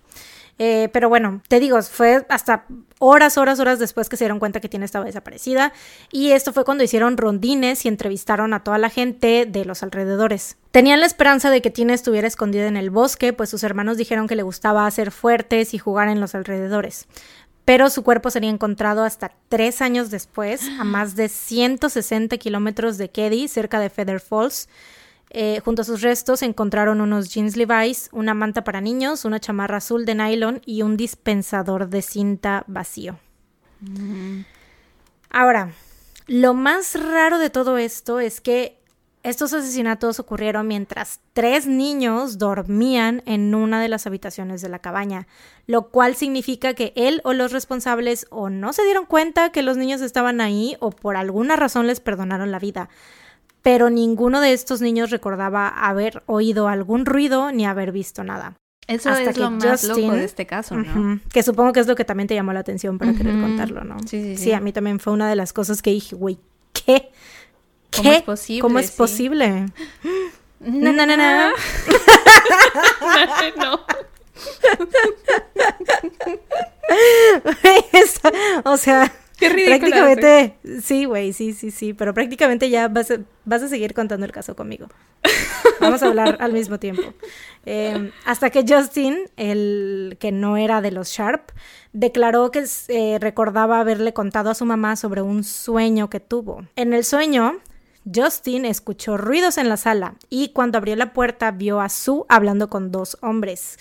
[0.58, 2.66] Eh, pero bueno, te digo, fue hasta
[2.98, 5.72] horas, horas, horas después que se dieron cuenta que Tina estaba desaparecida.
[6.10, 10.56] Y esto fue cuando hicieron rondines y entrevistaron a toda la gente de los alrededores.
[10.70, 14.28] Tenían la esperanza de que Tina estuviera escondida en el bosque, pues sus hermanos dijeron
[14.28, 17.08] que le gustaba hacer fuertes y jugar en los alrededores.
[17.64, 23.10] Pero su cuerpo sería encontrado hasta tres años después, a más de 160 kilómetros de
[23.10, 24.68] Keddy, cerca de Feather Falls.
[25.34, 29.78] Eh, junto a sus restos encontraron unos jeans Levi's, una manta para niños, una chamarra
[29.78, 33.18] azul de nylon y un dispensador de cinta vacío.
[33.80, 34.42] Mm.
[35.30, 35.72] Ahora,
[36.26, 38.78] lo más raro de todo esto es que
[39.22, 45.26] estos asesinatos ocurrieron mientras tres niños dormían en una de las habitaciones de la cabaña,
[45.66, 49.78] lo cual significa que él o los responsables o no se dieron cuenta que los
[49.78, 52.90] niños estaban ahí o por alguna razón les perdonaron la vida
[53.62, 58.54] pero ninguno de estos niños recordaba haber oído algún ruido ni haber visto nada.
[58.88, 61.20] Eso es lo más loco de este caso, ¿no?
[61.32, 63.96] que supongo que es lo que también te llamó la atención para querer contarlo, ¿no?
[64.00, 64.44] Sí, sí, sí.
[64.44, 66.38] Sí, a mí también fue una de las cosas que dije, güey,
[66.72, 67.10] ¿qué?
[67.90, 68.02] ¿Qué?
[68.02, 68.60] ¿Cómo es posible?
[68.60, 69.66] ¿Cómo es posible?
[70.64, 71.50] No, no, no, no.
[73.56, 73.80] no.
[78.64, 79.12] o sea,
[79.48, 84.26] Prácticamente, sí, güey, sí, sí, sí, pero prácticamente ya vas a, vas a seguir contando
[84.26, 84.88] el caso conmigo.
[85.80, 87.02] Vamos a hablar al mismo tiempo.
[87.64, 91.50] Em, hasta que Justin, el que no era de los Sharp,
[91.92, 96.64] declaró que eh, recordaba haberle contado a su mamá sobre un sueño que tuvo.
[96.76, 97.60] En el sueño,
[98.12, 102.68] Justin escuchó ruidos en la sala y cuando abrió la puerta vio a Sue hablando
[102.68, 103.78] con dos hombres.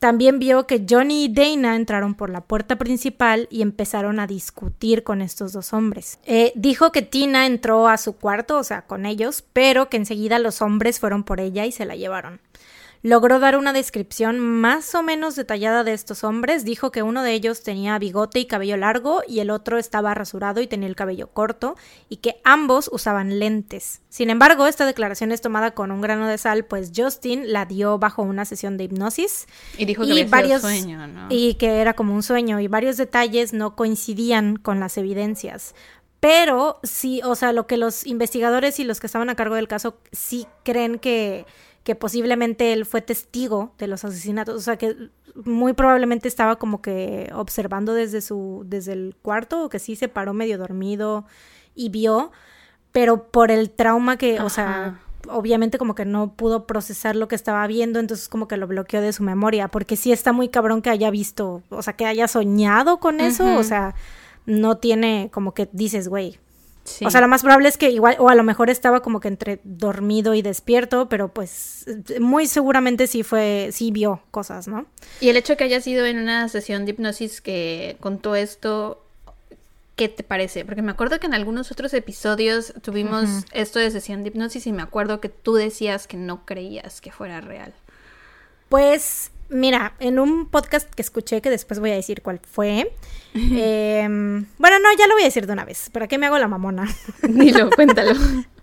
[0.00, 5.02] También vio que Johnny y Dana entraron por la puerta principal y empezaron a discutir
[5.02, 6.18] con estos dos hombres.
[6.24, 10.38] Eh, dijo que Tina entró a su cuarto, o sea, con ellos, pero que enseguida
[10.38, 12.40] los hombres fueron por ella y se la llevaron.
[13.02, 16.66] Logró dar una descripción más o menos detallada de estos hombres.
[16.66, 20.60] Dijo que uno de ellos tenía bigote y cabello largo y el otro estaba rasurado
[20.60, 21.76] y tenía el cabello corto
[22.10, 24.02] y que ambos usaban lentes.
[24.10, 27.98] Sin embargo, esta declaración es tomada con un grano de sal, pues Justin la dio
[27.98, 29.46] bajo una sesión de hipnosis.
[29.78, 31.28] Y dijo que varios, sueño, ¿no?
[31.30, 35.74] Y que era como un sueño y varios detalles no coincidían con las evidencias.
[36.20, 39.68] Pero sí, o sea, lo que los investigadores y los que estaban a cargo del
[39.68, 41.46] caso sí creen que
[41.90, 44.94] que posiblemente él fue testigo de los asesinatos, o sea que
[45.44, 50.06] muy probablemente estaba como que observando desde su desde el cuarto o que sí se
[50.06, 51.24] paró medio dormido
[51.74, 52.30] y vio,
[52.92, 57.34] pero por el trauma que, o sea, obviamente como que no pudo procesar lo que
[57.34, 60.82] estaba viendo, entonces como que lo bloqueó de su memoria, porque sí está muy cabrón
[60.82, 63.96] que haya visto, o sea, que haya soñado con eso, o sea,
[64.46, 66.38] no tiene como que dices, güey,
[67.04, 69.28] o sea, lo más probable es que igual, o a lo mejor estaba como que
[69.28, 71.86] entre dormido y despierto, pero pues
[72.20, 74.86] muy seguramente sí fue, sí vio cosas, ¿no?
[75.20, 79.04] Y el hecho de que haya sido en una sesión de hipnosis que contó esto,
[79.96, 80.64] ¿qué te parece?
[80.64, 84.72] Porque me acuerdo que en algunos otros episodios tuvimos esto de sesión de hipnosis y
[84.72, 87.74] me acuerdo que tú decías que no creías que fuera real.
[88.68, 92.92] Pues Mira, en un podcast que escuché, que después voy a decir cuál fue.
[93.34, 95.90] Em, bueno, no, ya lo voy a decir de una vez.
[95.90, 96.88] ¿Para qué me hago la mamona?
[97.22, 98.14] Dilo, cuéntalo.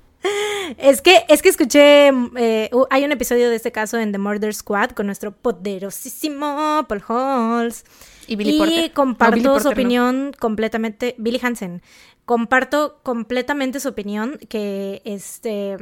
[0.78, 4.54] Es que, es que escuché, eh, hay un episodio de este caso en The Murder
[4.54, 7.86] Squad con nuestro poderosísimo Paul Halls.
[8.28, 11.82] Y Billy y comparto su opinión completamente, Billy Hansen,
[12.26, 15.78] comparto completamente su opinión que este,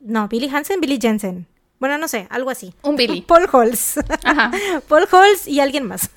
[0.00, 1.46] no, Billy Hansen, Billy Jensen,
[1.82, 2.72] bueno, no sé, algo así.
[2.82, 3.22] Un Billy.
[3.26, 3.98] Paul Halls.
[4.22, 4.52] Ajá.
[4.88, 6.10] Paul Halls y alguien más.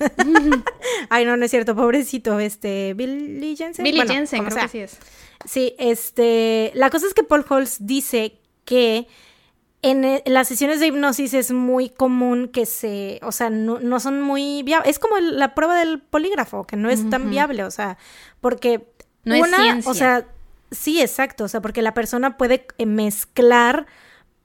[1.10, 3.82] Ay, no, no es cierto, pobrecito, este, Billy Jensen.
[3.82, 4.96] Billy Jensen, creo que sí es.
[5.44, 9.08] Sí, este, la cosa es que Paul Halls dice que
[9.82, 14.22] en, e, las sesiones de hipnosis es muy común que se, o sea, no, son
[14.22, 14.88] muy viables.
[14.88, 17.98] Es como la prueba del polígrafo, que no es tan viable, o sea,
[18.40, 18.86] porque
[19.24, 19.90] no es ciencia.
[19.90, 20.28] o sea,
[20.70, 23.86] sí, exacto, o sea, porque la persona puede mezclar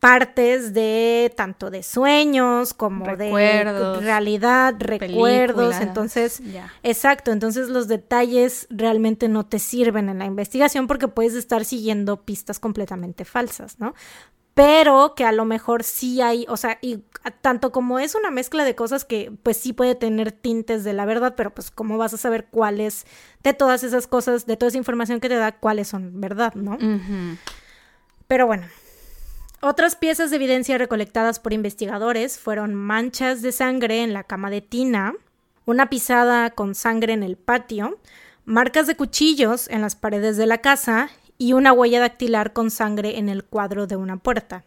[0.02, 6.42] partes de tanto de sueños como de realidad, recuerdos, entonces,
[6.82, 12.24] exacto, entonces los detalles realmente no te sirven en la investigación porque puedes estar siguiendo
[12.24, 13.94] pistas completamente falsas, ¿no?
[14.56, 17.04] pero que a lo mejor sí hay, o sea, y
[17.42, 21.06] tanto como es una mezcla de cosas que pues sí puede tener tintes de la
[21.06, 23.06] verdad, pero pues cómo vas a saber cuáles
[23.44, 26.78] de todas esas cosas, de toda esa información que te da, cuáles son verdad, ¿no?
[28.28, 28.66] Pero bueno,
[29.62, 34.62] otras piezas de evidencia recolectadas por investigadores fueron manchas de sangre en la cama de
[34.62, 35.14] Tina,
[35.66, 38.00] una pisada con sangre en el patio,
[38.46, 43.18] marcas de cuchillos en las paredes de la casa y una huella dactilar con sangre
[43.18, 44.64] en el cuadro de una puerta.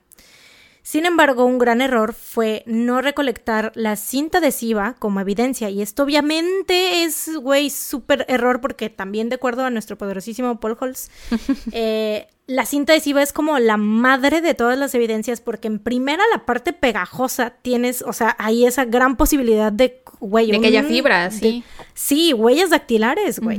[0.85, 5.71] Sin embargo, un gran error fue no recolectar la cinta adhesiva como evidencia.
[5.71, 10.77] Y esto obviamente es, güey, súper error porque también de acuerdo a nuestro poderosísimo Paul
[10.79, 11.09] Holtz,
[11.73, 16.23] eh, la cinta adhesiva es como la madre de todas las evidencias porque en primera
[16.33, 20.85] la parte pegajosa tienes, o sea, hay esa gran posibilidad de, güey, de que haya
[20.85, 21.65] fibra, sí.
[21.95, 23.59] sí, huellas dactilares, güey.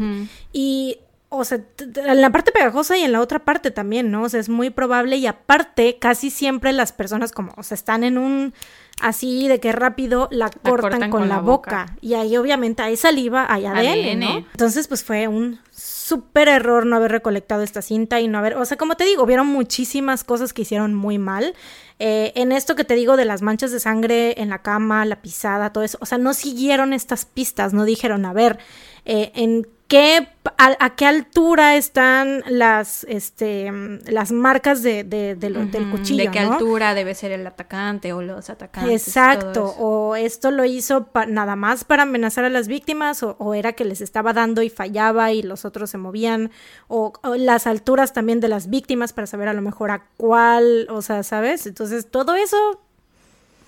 [0.54, 1.00] Y
[1.38, 4.24] o sea, en la parte pegajosa y en la otra parte también, ¿no?
[4.24, 8.04] O sea, es muy probable y aparte casi siempre las personas como, o sea, están
[8.04, 8.54] en un
[9.02, 11.98] así de que rápido la, cortan, con, la, boca.
[12.02, 14.38] y ahí obviamente hay saliva, hay ADN, ¿no?
[14.38, 18.66] Entonces, pues fue un súper error no haber recolectado esta cinta y no haber, o
[18.66, 21.56] sea, como te digo, vieron muchísimas cosas que hicieron muy mal.
[22.00, 25.22] Eh, en esto que te digo de las manchas de sangre en la cama, la
[25.22, 28.60] pisada, todo eso, o sea, no siguieron estas pistas, no dijeron, a ver,
[29.06, 33.72] eh, en ¿Qué, a, qué altura están las, este,
[34.08, 36.24] las marcas de, de, del cuchillo?
[36.24, 39.08] ¿De qué altura debe ser el atacante o los atacantes?
[39.08, 43.86] Exacto, o esto lo hizo nada más para amenazar a las víctimas, o, era que
[43.86, 46.50] les estaba dando y fallaba y los otros se movían,
[46.88, 51.04] o, las alturas también de las víctimas para saber a lo mejor a cuál, o
[51.04, 51.68] sea, ¿sabes?
[51.68, 52.82] Entonces todo eso...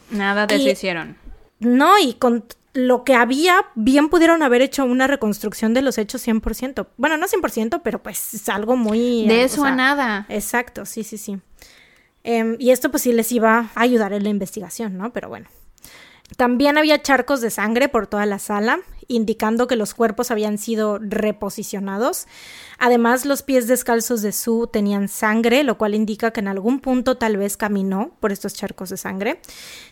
[0.10, 1.16] Nada de eso hicieron.
[1.60, 2.44] No, y con
[2.78, 6.86] lo que había, bien pudieron haber hecho una reconstrucción de los hechos 100%.
[6.96, 9.28] Bueno, no 100%, pero pues es algo muy...
[9.28, 10.28] De eso a nada.
[10.30, 11.40] Exacto, sí, sí, sí.
[12.24, 15.12] Em, y esto pues sí les iba a ayudar en la investigación, ¿no?
[15.12, 15.48] Pero bueno.
[16.36, 21.00] También había charcos de sangre por toda la sala, indicando que los cuerpos habían sido
[21.02, 22.28] reposicionados.
[22.80, 27.18] Además, los pies descalzos de Sue tenían sangre, lo cual indica que en algún punto
[27.18, 29.40] tal vez caminó por estos charcos de sangre.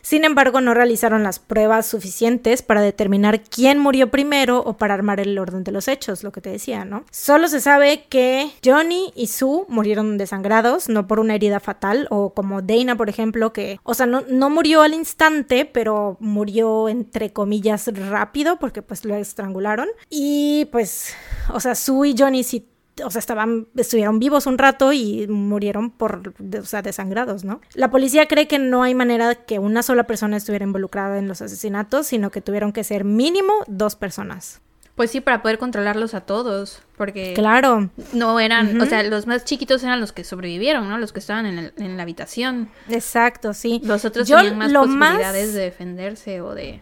[0.01, 5.19] Sin embargo, no realizaron las pruebas suficientes para determinar quién murió primero o para armar
[5.19, 7.05] el orden de los hechos, lo que te decía, ¿no?
[7.11, 12.33] Solo se sabe que Johnny y Sue murieron desangrados, no por una herida fatal, o
[12.33, 17.33] como Dana, por ejemplo, que, o sea, no, no murió al instante, pero murió entre
[17.33, 19.87] comillas rápido, porque pues lo estrangularon.
[20.09, 21.13] Y pues,
[21.51, 22.67] o sea, Sue y Johnny sí
[23.03, 27.61] o sea, estaban, estuvieron vivos un rato y murieron por, o sea, desangrados, ¿no?
[27.73, 31.41] La policía cree que no hay manera que una sola persona estuviera involucrada en los
[31.41, 34.61] asesinatos, sino que tuvieron que ser mínimo dos personas.
[34.95, 37.33] Pues sí, para poder controlarlos a todos, porque...
[37.33, 37.89] Claro.
[38.13, 40.97] No eran, o sea, los más chiquitos eran los que sobrevivieron, ¿no?
[40.97, 42.69] Los que estaban en, la habitación.
[42.87, 43.81] Exacto, sí.
[43.83, 46.81] Los otros tenían más posibilidades de defenderse o de...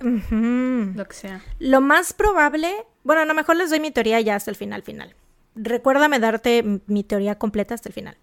[0.00, 1.42] Lo que sea.
[1.58, 2.72] Lo más probable,
[3.02, 5.16] bueno, a lo mejor les doy mi teoría ya hasta el final, final
[5.58, 8.16] recuérdame darte mi teoría completa hasta el final.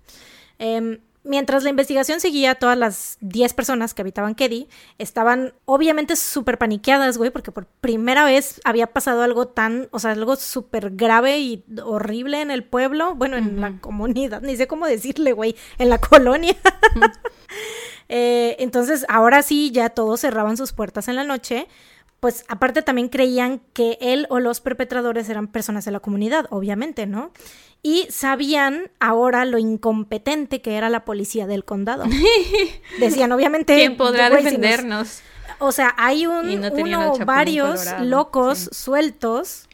[0.58, 6.58] Em, mientras la investigación seguía, todas las 10 personas que habitaban Keddy estaban obviamente súper
[6.58, 11.40] paniqueadas, güey, porque por primera vez había pasado algo tan, o sea, algo súper grave
[11.40, 15.90] y horrible en el pueblo, bueno, en la comunidad, ni sé cómo decirle, güey, en
[15.90, 16.56] la colonia.
[18.08, 21.68] Eh, entonces, ahora sí, ya todos cerraban sus puertas en la noche
[22.26, 27.06] pues aparte también creían que él o los perpetradores eran personas de la comunidad, obviamente,
[27.06, 27.32] ¿no?
[27.84, 32.06] Y sabían ahora lo incompetente que era la policía del condado.
[33.00, 33.76] Decían, obviamente...
[33.76, 35.22] ¿Quién podrá defendernos?
[35.60, 39.70] o sea, hay un, uno varios locos sueltos.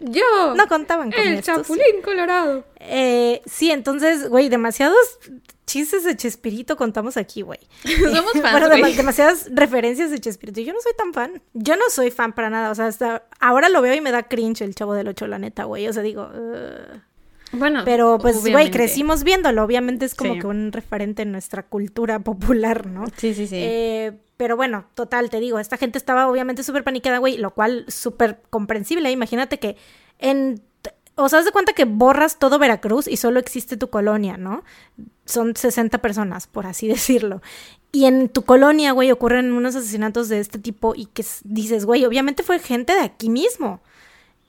[0.00, 0.54] Yo.
[0.56, 2.64] No contaban con El chapulín colorado.
[2.80, 4.96] Eh, sí, entonces, güey, demasiados
[5.66, 7.60] chistes de Chespirito contamos aquí, güey.
[7.84, 10.60] Somos fans, Bueno, demasiadas referencias de Chespirito.
[10.60, 11.42] Yo no soy tan fan.
[11.52, 12.70] Yo no soy fan para nada.
[12.70, 15.38] O sea, hasta ahora lo veo y me da cringe el Chavo del Ocho, la
[15.38, 15.86] neta, güey.
[15.86, 16.28] O sea, digo...
[17.52, 19.64] Bueno, pero pues, güey, crecimos viéndolo.
[19.64, 23.04] Obviamente es como que un referente en nuestra cultura popular, ¿no?
[23.16, 23.56] Sí, sí, sí.
[23.56, 27.84] Eh, pero bueno, total, te digo, esta gente estaba obviamente súper paniqueada, güey, lo cual
[27.88, 29.10] súper comprensible.
[29.10, 29.76] Imagínate que
[30.18, 30.62] en
[31.14, 34.64] o sea, de cuenta que borras todo Veracruz y solo existe tu colonia, ¿no?
[35.26, 37.42] Son 60 personas, por así decirlo.
[37.92, 42.06] Y en tu colonia, güey, ocurren unos asesinatos de este tipo y que dices, güey,
[42.06, 43.82] obviamente fue gente de aquí mismo.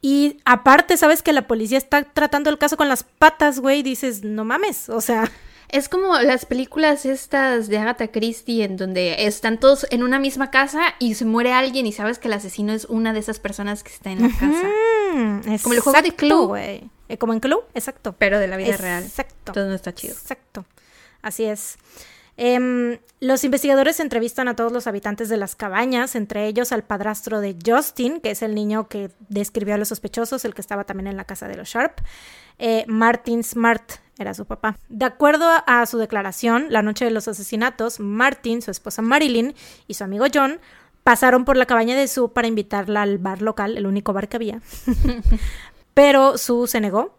[0.01, 4.23] Y aparte, sabes que la policía está tratando el caso con las patas, güey, dices,
[4.23, 5.29] no mames, o sea...
[5.71, 10.51] Es como las películas estas de Agatha Christie en donde están todos en una misma
[10.51, 13.83] casa y se muere alguien y sabes que el asesino es una de esas personas
[13.83, 14.67] que está en la casa.
[15.63, 16.47] como el juego de club.
[16.49, 16.89] güey.
[17.11, 18.15] Eh, como en Club, exacto.
[18.17, 19.03] Pero de la vida real.
[19.03, 19.51] Exacto.
[19.51, 20.13] Entonces no está chido.
[20.13, 20.65] Exacto.
[21.21, 21.77] Así es.
[22.37, 27.39] Em, los investigadores entrevistan a todos los habitantes de las cabañas, entre ellos al padrastro
[27.39, 31.07] de Justin, que es el niño que describió a los sospechosos, el que estaba también
[31.07, 31.99] en la casa de los Sharp.
[32.57, 33.83] Eh, Martin Smart
[34.17, 34.77] era su papá.
[34.89, 39.55] De acuerdo a su declaración, la noche de los asesinatos, Martin, su esposa Marilyn
[39.87, 40.59] y su amigo John
[41.03, 44.37] pasaron por la cabaña de Sue para invitarla al bar local, el único bar que
[44.37, 44.61] había.
[45.93, 47.17] Pero Sue se negó.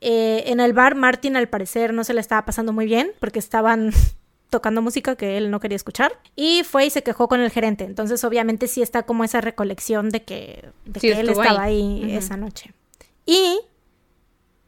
[0.00, 3.38] Eh, en el bar, Martin al parecer no se le estaba pasando muy bien porque
[3.38, 3.92] estaban
[4.52, 7.84] tocando música que él no quería escuchar y fue y se quejó con el gerente.
[7.84, 10.68] Entonces, obviamente, sí está como esa recolección de que,
[11.02, 12.74] él estaba ahí, esa noche.
[13.24, 13.58] Y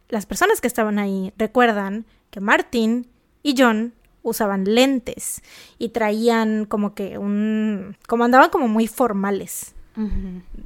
[0.09, 3.07] las personas que estaban ahí recuerdan que Martin
[3.43, 3.93] y John
[4.23, 5.43] usaban lentes
[5.79, 7.99] y traían como que un...
[8.09, 9.75] como andaban como muy formales,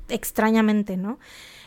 [0.08, 1.18] extrañamente, ¿no?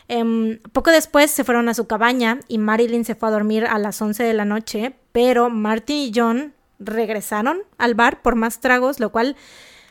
[0.08, 3.78] Em, poco después se fueron a su cabaña y Marilyn se fue a dormir a
[3.78, 9.00] las 11 de la noche, pero Martin y John regresaron al bar por más tragos,
[9.00, 9.36] lo cual,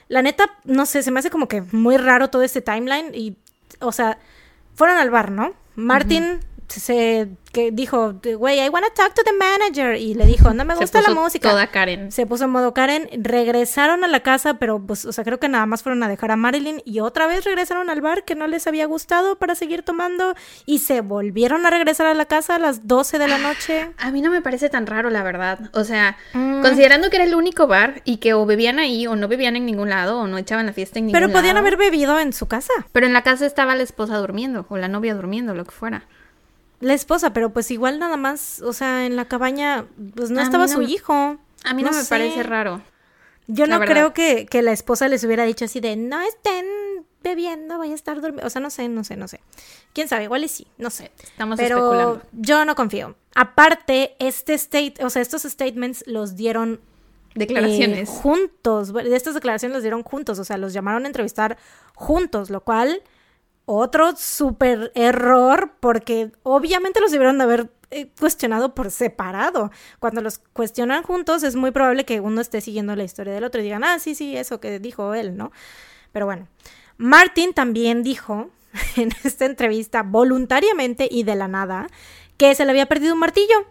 [0.08, 3.38] la neta, no sé, se me hace como que muy raro todo este timeline y,
[3.80, 4.18] o sea,
[4.76, 5.54] fueron al bar, ¿no?
[5.76, 6.40] Martin
[6.80, 9.96] se que dijo, güey, I wanna talk to the manager.
[9.96, 11.50] Y le dijo, no me gusta la música.
[11.50, 12.12] Toda Karen.
[12.12, 13.10] Se puso en modo Karen.
[13.12, 16.32] Regresaron a la casa, pero pues, o sea, creo que nada más fueron a dejar
[16.32, 16.82] a Marilyn.
[16.86, 20.34] Y otra vez regresaron al bar que no les había gustado para seguir tomando.
[20.66, 23.92] Y se volvieron a regresar a la casa a las 12 de la noche.
[23.98, 25.70] A mí no me parece tan raro, la verdad.
[25.74, 26.62] O sea, mm.
[26.62, 29.66] considerando que era el único bar y que o bebían ahí o no bebían en
[29.66, 31.32] ningún lado o no echaban la fiesta en ningún lado.
[31.32, 32.74] Pero podían haber bebido en su casa.
[32.92, 36.08] Pero en la casa estaba la esposa durmiendo o la novia durmiendo, lo que fuera.
[36.82, 39.86] La esposa, pero pues igual nada más, o sea, en la cabaña,
[40.16, 41.38] pues no estaba su hijo.
[41.64, 42.82] A mí no, me parece raro.
[43.48, 46.66] Yo no creo que, que, la esposa les hubiera dicho así de, no estén
[47.24, 48.48] bebiendo, voy a estar durmiendo.
[48.48, 49.42] O sea, no sé, no sé, no sé.
[49.94, 51.12] Quién sabe, igual y sí, no sé.
[51.24, 53.16] Estamos pero Yo no confío.
[53.36, 56.82] Aparte, este state, o sea, estos statements los dieron
[57.36, 58.94] declaraciones eh, juntos.
[58.94, 61.58] De estas declaraciones los dieron juntos, o sea, los llamaron a entrevistar
[61.96, 63.02] juntos, lo cual
[63.72, 69.72] otro súper error porque obviamente los debieron de haber eh, cuestionado por separado.
[70.00, 73.62] Cuando los cuestionan juntos es muy probable que uno esté siguiendo la historia del otro
[73.62, 75.52] y digan, ah, sí, sí, eso que dijo él, ¿no?
[76.12, 76.48] Pero bueno,
[76.98, 78.50] Martin también dijo
[78.96, 81.88] en esta entrevista voluntariamente y de la nada
[82.38, 83.66] que se le había perdido un martillo.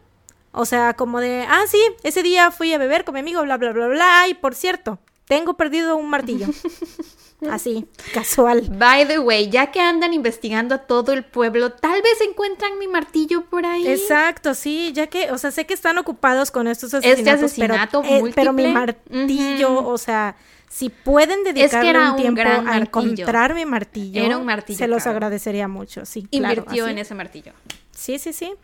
[0.52, 3.56] O sea, como de, ah, sí, ese día fui a beber con mi amigo, bla,
[3.56, 6.46] bla, bla, bla, y por cierto, tengo perdido un martillo.
[7.48, 8.68] Así, casual.
[8.70, 12.86] By the way, ya que andan investigando a todo el pueblo, tal vez encuentran mi
[12.86, 13.86] martillo por ahí.
[13.86, 18.02] Exacto, sí, ya que, o sea, sé que están ocupados con estos asesinatos, este asesinato
[18.02, 20.36] pero, eh, pero, mi martillo, o sea,
[20.68, 25.66] si pueden dedicarle un, tiempo a encontrar mi martillo, era un martillo se los agradecería
[25.66, 26.26] mucho, sí.
[26.30, 27.52] Invirtió en ese martillo.
[27.90, 28.54] Sí, sí, sí.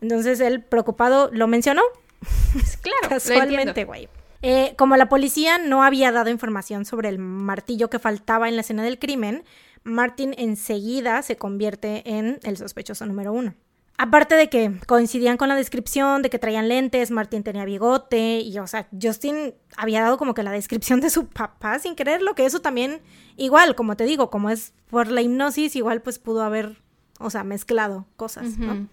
[0.00, 1.82] Entonces él preocupado lo mencionó.
[2.82, 4.08] Claro, casualmente, güey.
[4.42, 8.60] Eh, como la policía no había dado información sobre el martillo que faltaba en la
[8.62, 9.44] escena del crimen,
[9.82, 13.54] Martin enseguida se convierte en el sospechoso número uno.
[14.00, 18.56] Aparte de que coincidían con la descripción de que traían lentes, Martin tenía bigote y,
[18.60, 22.46] o sea, Justin había dado como que la descripción de su papá sin quererlo, que
[22.46, 23.00] eso también,
[23.36, 26.80] igual, como te digo, como es por la hipnosis, igual pues pudo haber,
[27.18, 28.86] o sea, mezclado cosas, ¿no?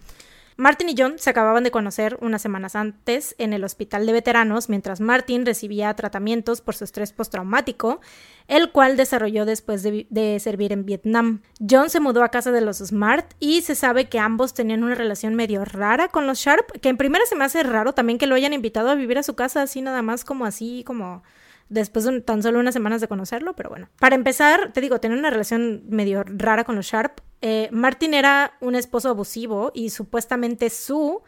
[0.58, 4.70] Martin y John se acababan de conocer unas semanas antes en el hospital de veteranos
[4.70, 8.00] mientras Martin recibía tratamientos por su estrés postraumático,
[8.48, 11.42] el cual desarrolló después de, servir en Vietnam.
[11.58, 14.94] John se mudó a casa de los Smart y se sabe que ambos tenían una
[14.94, 18.26] relación medio rara con los Sharp, que en primera se me hace raro también que
[18.26, 21.22] lo hayan invitado a vivir a su casa así nada más como así como
[21.68, 23.88] después de tan solo unas semanas de conocerlo, pero bueno.
[23.98, 27.20] Para empezar, te digo, tenía una relación medio rara con los Sharp.
[27.48, 31.18] Eh, Martin era un esposo abusivo y supuestamente Sue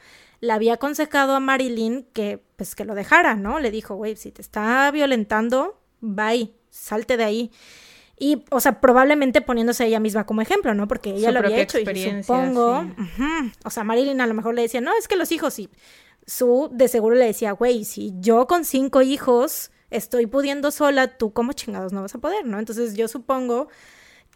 [0.40, 3.60] le había aconsejado a Marilyn que, pues, que lo dejara, ¿no?
[3.60, 7.52] Le dijo, güey, si te está violentando, bye, salte de ahí.
[8.18, 10.88] Y, o sea, probablemente poniéndose ella misma como ejemplo, ¿no?
[10.88, 12.84] Porque ella lo había hecho y supongo...
[13.64, 15.70] O sea, Marilyn a lo mejor le decía, no, es que los hijos y...
[16.26, 21.32] Sue de seguro le decía, güey, si yo con cinco hijos estoy pudiendo sola, tú
[21.32, 22.58] como chingados no vas a poder, ¿no?
[22.58, 23.68] Entonces yo supongo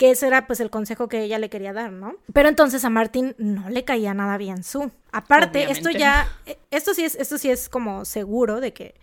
[0.02, 2.16] que ese era pues el consejo que ella le quería dar, ¿no?
[2.32, 4.90] Pero entonces a Martin no le caía nada bien su.
[5.12, 8.96] Aparte, esto ya, eh, esto sí es, esto sí es como seguro de que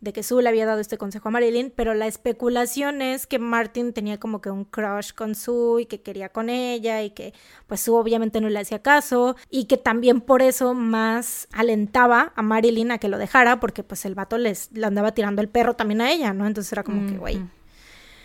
[0.00, 3.38] de que Sue le había dado este consejo a Marilyn, pero la especulación es que
[3.38, 7.34] Martin tenía como que un crush con Sue y que quería con ella y que
[7.66, 12.40] pues Sue obviamente no le hacía caso y que también por eso más alentaba a
[12.40, 15.76] Marilyn a que lo dejara porque pues el vato les le andaba tirando el perro
[15.76, 16.46] también a ella, ¿no?
[16.46, 17.42] Entonces era como que, güey.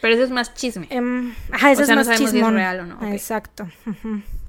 [0.02, 0.88] Pero eso es más chisme.
[0.90, 3.14] Em, ajá, eso O sea, es no más sabemos si es real o no.
[3.14, 3.68] Exacto.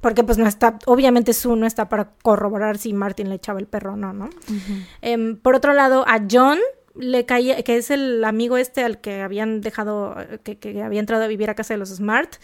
[0.01, 3.67] Porque pues no está, obviamente Sue no está para corroborar si Martin le echaba el
[3.67, 4.31] perro o no, ¿no?
[5.01, 6.59] Em, por otro lado, a John
[6.95, 11.25] le caía, que es el amigo este al que habían dejado, que, que había entrado
[11.25, 12.35] a vivir a casa de los Smart,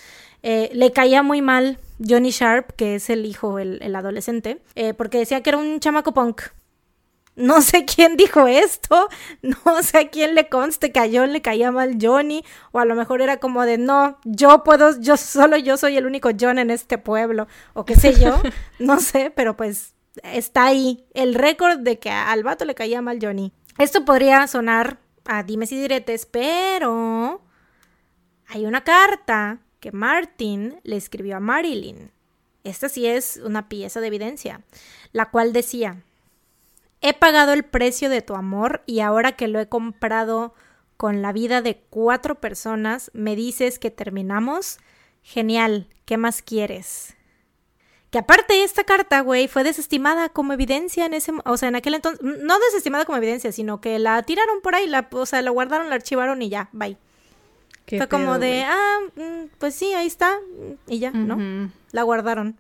[0.43, 4.95] eh, le caía muy mal Johnny Sharp, que es el hijo, el, el adolescente, eh,
[4.95, 6.43] porque decía que era un chamaco punk.
[7.39, 9.09] No sé quién dijo esto,
[9.43, 12.85] no sé a quién le conste que a John le caía mal Johnny, o a
[12.85, 16.59] lo mejor era como de no, yo puedo, yo solo yo soy el único John
[16.59, 18.43] en este pueblo, o qué sé yo,
[18.81, 19.95] no sé, pero pues
[20.25, 23.53] está ahí el récord de que al vato le caía mal Johnny.
[23.79, 27.41] Esto podría sonar a dimes y diretes, pero
[28.49, 32.11] hay una carta que Martin le escribió a Marilyn.
[32.65, 34.63] Esta sí es una pieza de evidencia,
[35.13, 36.03] la cual decía,
[37.01, 40.55] he pagado el precio de tu amor y ahora que lo he comprado
[40.97, 44.79] con la vida de cuatro personas, me dices que terminamos.
[45.23, 47.15] Genial, ¿qué más quieres?
[48.11, 51.95] Que aparte esta carta, güey, fue desestimada como evidencia en ese, o sea, en aquel
[51.95, 55.51] entonces, no desestimada como evidencia, sino que la tiraron por ahí, la, o sea, la
[55.51, 56.97] guardaron, la archivaron y ya, bye.
[57.85, 61.71] Qué Fue como de, ah, mm, pues sí, ahí está, mm, y ya, ¿no?
[61.93, 62.59] La guardaron.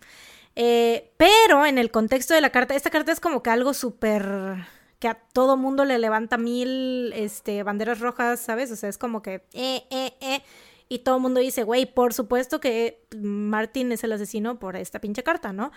[0.61, 4.67] Eh, pero en el contexto de la carta, esta carta es como que algo súper
[4.99, 8.73] que a todo mundo le levanta mil este, banderas rojas, ¿sabes?
[8.73, 10.43] O sea, es como que, eh, eh, eh.
[10.89, 15.01] Y todo el mundo dice, güey, por supuesto que Martin es el asesino por esta
[15.01, 15.71] pinche carta, ¿no?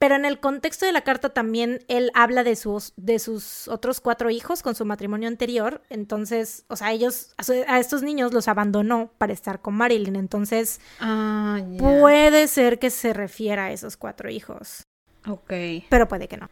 [0.00, 4.00] Pero en el contexto de la carta también él habla de sus, de sus otros
[4.00, 5.82] cuatro hijos con su matrimonio anterior.
[5.90, 10.16] Entonces, o sea, ellos, a, su- a estos niños los abandonó para estar con Marilyn.
[10.16, 14.84] Entonces, Ah, puede ser que se refiera a esos cuatro hijos,
[15.28, 15.52] Ok.
[15.90, 16.48] pero puede que no.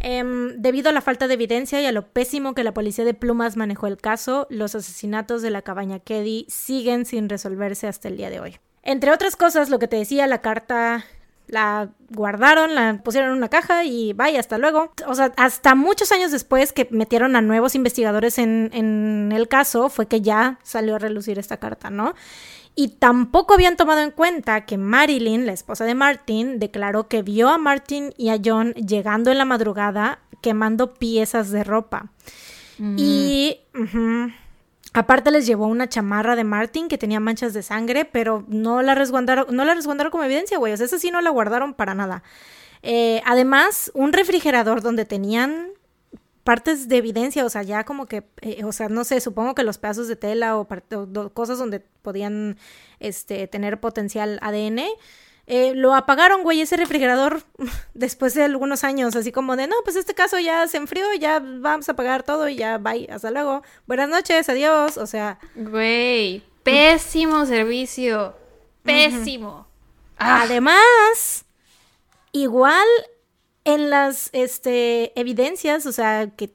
[0.00, 3.14] Em, debido a la falta de evidencia y a lo pésimo que la policía de
[3.14, 8.16] Plumas manejó el caso, los asesinatos de la cabaña Keddy siguen sin resolverse hasta el
[8.16, 8.58] día de hoy.
[8.82, 11.04] Entre otras cosas, lo que te decía, la carta
[11.48, 14.92] la guardaron, la pusieron en una caja y vaya, hasta luego.
[15.06, 19.88] O sea, hasta muchos años después que metieron a nuevos investigadores en, en el caso,
[19.88, 22.14] fue que ya salió a relucir esta carta, ¿no?
[22.74, 27.48] Y tampoco habían tomado en cuenta que Marilyn, la esposa de Martin, declaró que vio
[27.48, 32.12] a Martin y a John llegando en la madrugada quemando piezas de ropa.
[32.96, 34.30] Y ujú,
[34.92, 38.94] aparte les llevó una chamarra de Martin que tenía manchas de sangre, pero no la
[38.94, 40.72] resguardaron, no la resguardaron como evidencia, güey.
[40.72, 42.22] O sea, esa sí no la guardaron para nada.
[42.82, 45.70] Eh, además, un refrigerador donde tenían
[46.44, 49.64] partes de evidencia, o sea, ya como que, eh, o sea, no sé, supongo que
[49.64, 50.66] los pedazos de tela o,
[51.34, 52.56] cosas donde podían
[53.00, 54.80] este, tener potencial ADN,
[55.50, 57.42] eh, lo apagaron, güey, ese refrigerador
[57.94, 61.40] después de algunos años, así como de, no, pues este caso ya se enfrió, ya
[61.42, 66.42] vamos a apagar todo y ya, bye, hasta luego, buenas noches, adiós, o sea, Güey,
[66.62, 68.36] pésimo servicio.
[68.82, 69.66] Pésimo.
[70.18, 71.46] Ah, Además,
[72.32, 72.86] igual
[73.64, 76.52] en las este, evidencias, o sea, que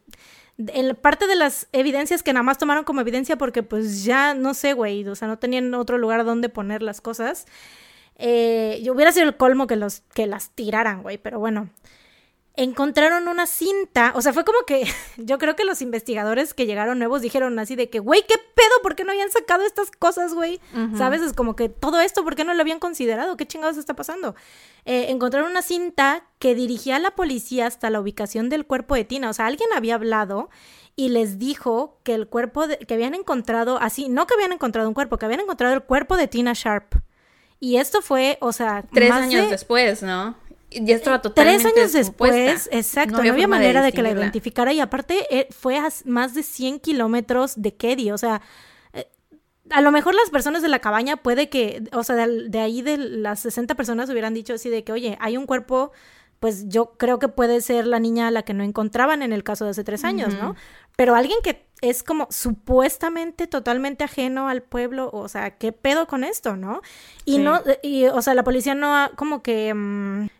[0.59, 4.35] en la parte de las evidencias que nada más tomaron como evidencia porque pues ya
[4.35, 7.47] no sé, güey, o sea, no tenían otro lugar donde poner las cosas.
[8.17, 11.69] Eh, yo hubiera sido el colmo que los que las tiraran, güey, pero bueno.
[12.55, 14.83] Encontraron una cinta, o sea, fue como que
[15.17, 18.69] yo creo que los investigadores que llegaron nuevos dijeron así de que, güey, ¿qué pedo?
[18.83, 20.61] ¿Por qué no habían sacado estas cosas, güey?
[20.95, 21.23] ¿Sabes?
[21.23, 23.37] Es como que todo esto, ¿por qué no lo habían considerado?
[23.37, 24.35] ¿Qué chingados está pasando?
[24.85, 29.05] Eh, encontraron una cinta que dirigía a la policía hasta la ubicación del cuerpo de
[29.05, 29.31] Tina.
[29.31, 30.51] O sea, alguien había hablado
[30.95, 34.87] y les dijo que el cuerpo, de- que habían encontrado, así, no que habían encontrado
[34.87, 36.93] un cuerpo, que habían encontrado el cuerpo de Tina Sharp.
[37.63, 40.35] Y esto fue, o sea, tres años de- después, ¿no?
[40.69, 44.81] Ya estaba Tres totalmente años después, exacto, no había, manera de, que la identificara y
[44.81, 48.41] aparte eh, fue a más de 100 kilómetros de Keddy, o sea,
[48.91, 49.07] eh,
[49.69, 52.81] a lo mejor las personas de la cabaña puede que, o sea, de, de ahí
[52.81, 55.93] de las 60 personas hubieran dicho así de que, oye, hay un cuerpo,
[56.41, 59.45] pues yo creo que puede ser la niña a la que no encontraban en el
[59.45, 60.57] caso de hace tres años, ¿no?
[60.95, 66.23] Pero alguien que es como supuestamente totalmente ajeno al pueblo, o sea, ¿qué pedo con
[66.23, 66.81] esto, no?
[67.25, 67.37] Y Sí.
[67.39, 69.73] no, y, o sea, la policía no ha como que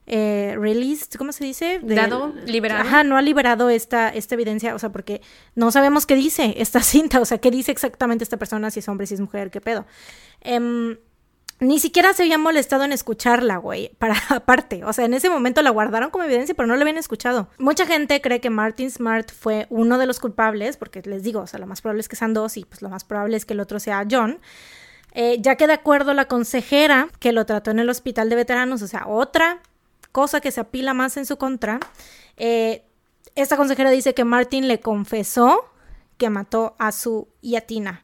[0.07, 1.79] eh, released, ¿cómo se dice?
[1.83, 2.81] De- Dado, liberado.
[2.81, 5.21] Ajá, no ha liberado esta, esta evidencia, o sea, porque
[5.55, 8.87] no sabemos qué dice esta cinta, o sea, qué dice exactamente esta persona, si es
[8.87, 9.85] hombre, si es mujer, qué pedo.
[10.39, 10.97] Em,
[11.63, 14.83] ni siquiera se habían molestado en escucharla, güey, para aparte.
[14.83, 17.49] O sea, en ese momento la guardaron como evidencia, pero no la habían escuchado.
[17.57, 21.47] Mucha gente cree que Martin Smart fue uno de los culpables, porque les digo, o
[21.47, 23.53] sea, lo más probable es que sean dos y pues lo más probable es que
[23.53, 24.39] el otro sea John.
[25.13, 28.81] Eh, ya que de acuerdo la consejera que lo trató en el hospital de veteranos,
[28.81, 29.61] o sea, otra
[30.11, 31.79] cosa que se apila más en su contra,
[32.37, 32.83] eh,
[33.35, 35.65] esta consejera dice que Martin le confesó
[36.17, 38.02] que mató a su y a Tina.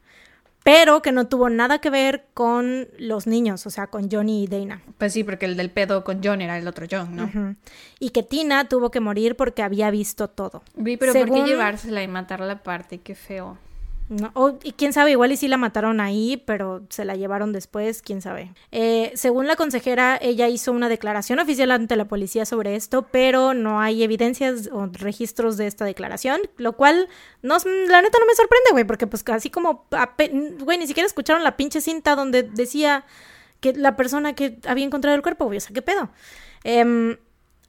[0.69, 4.47] Pero que no tuvo nada que ver con los niños, o sea, con Johnny y
[4.47, 4.83] Dana.
[4.99, 7.55] Pues sí, porque el del pedo con John era el otro John, ¿no?
[7.97, 10.61] Y que Tina tuvo que morir porque había visto todo.
[10.75, 12.99] Vi, pero ¿por qué llevársela y matarla aparte?
[12.99, 13.57] Qué feo.
[14.33, 18.01] O, y quién sabe, igual y sí la mataron ahí, pero se la llevaron después,
[18.01, 18.53] quién sabe.
[18.71, 23.53] Eh, según la consejera, ella hizo una declaración oficial ante la policía sobre esto, pero
[23.53, 27.07] no hay evidencias o registros de esta declaración, lo cual,
[27.43, 29.85] no, la neta no me sorprende, güey, porque pues así como,
[30.61, 33.05] güey, ni siquiera escucharon la pinche cinta donde decía
[33.59, 36.09] que la persona que había encontrado el cuerpo, güey, o sea, ¿qué pedo?
[36.63, 37.17] Eh,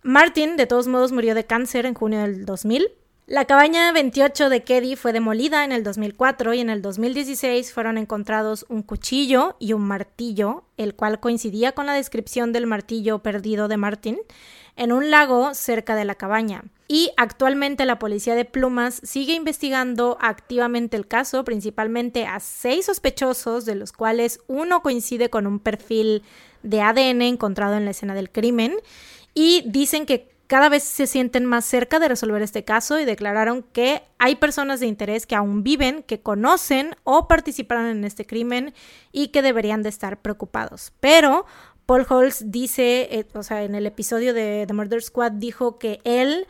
[0.02, 2.88] Martin, de todos modos, murió de cáncer en junio del 2000.
[3.31, 7.97] La cabaña 28 de Keddy fue demolida en el 2004 y en el 2016 fueron
[7.97, 13.69] encontrados un cuchillo y un martillo, el cual coincidía con la descripción del martillo perdido
[13.69, 14.19] de Martin,
[14.74, 16.65] en un lago cerca de la cabaña.
[16.89, 23.65] Y actualmente la policía de Plumas sigue investigando activamente el caso, principalmente a seis sospechosos,
[23.65, 26.24] de los cuales uno coincide con un perfil
[26.65, 28.74] de ADN encontrado en la escena del crimen.
[29.32, 33.62] Y dicen que cada vez se sienten más cerca de resolver este caso y declararon
[33.62, 38.74] que hay personas de interés que aún viven, que conocen o participaron en este crimen
[39.12, 40.93] y que deberían de estar preocupados.
[40.98, 41.47] Pero
[41.86, 46.01] Paul Holtz dice, eh, o sea, en el episodio de The Murder Squad dijo que
[46.02, 46.48] él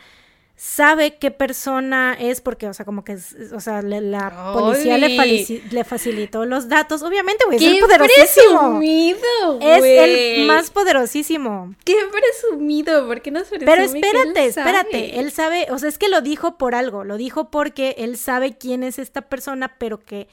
[0.60, 3.16] sabe qué persona es porque, o sea, como que,
[3.54, 7.02] o sea, la policía le, le, facilitó los datos.
[7.02, 8.58] Obviamente, güey, es el poderosísimo.
[8.58, 11.74] Presumido, es el más poderosísimo.
[11.82, 16.10] Qué presumido, ¿por qué no se Pero espérate, espérate, él sabe, o sea, es que
[16.10, 20.28] lo dijo por algo, lo dijo porque él sabe quién es esta persona, pero que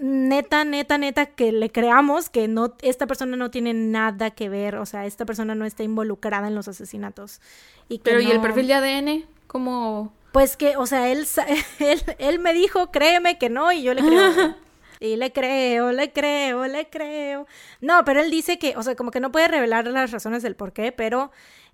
[0.00, 4.76] neta, neta, neta, que le creamos que no, esta persona no tiene nada que ver,
[4.76, 7.40] o sea, esta persona no está involucrada en los asesinatos.
[7.88, 9.24] Y Pero, ¿y el perfil de ADN?
[9.46, 10.12] ¿Cómo...?
[10.32, 11.26] Pues que, o sea, él,
[11.78, 14.54] él, él me dijo, créeme que no, y yo le creo.
[15.00, 17.46] y le creo, le creo, le creo.
[17.80, 20.54] No, pero él dice que, o sea, como que no puede revelar las razones del
[20.54, 21.30] por qué, pero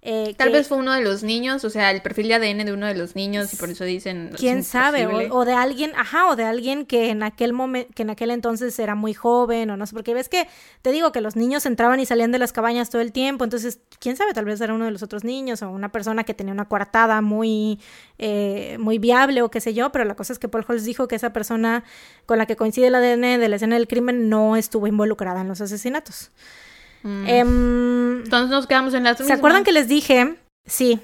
[0.06, 2.74] eh, Tal vez fue uno de los niños, o sea, el perfil de ADN de
[2.74, 4.32] uno de los niños y por eso dicen.
[4.36, 5.06] ¿Quién sabe?
[5.30, 8.78] O, de alguien, ajá, o de alguien que en aquel momento, que en aquel entonces
[8.78, 10.46] era muy joven o no sé, porque ves que
[10.82, 13.80] te digo que los niños entraban y salían de las cabañas todo el tiempo, entonces,
[13.98, 16.52] quién sabe, tal vez era uno de los otros niños o una persona que tenía
[16.52, 17.80] una coartada muy,
[18.18, 21.08] eh, muy viable o qué sé yo, pero la cosa es que Paul Holtz dijo
[21.08, 21.82] que esa persona
[22.26, 25.48] con la que coincide el ADN de la escena del crimen no estuvo involucrada en
[25.48, 26.30] los asesinatos.
[27.04, 27.26] Mm.
[27.28, 30.36] Em, Entonces nos quedamos en la ¿Se acuerdan que les dije?
[30.66, 31.00] Sí.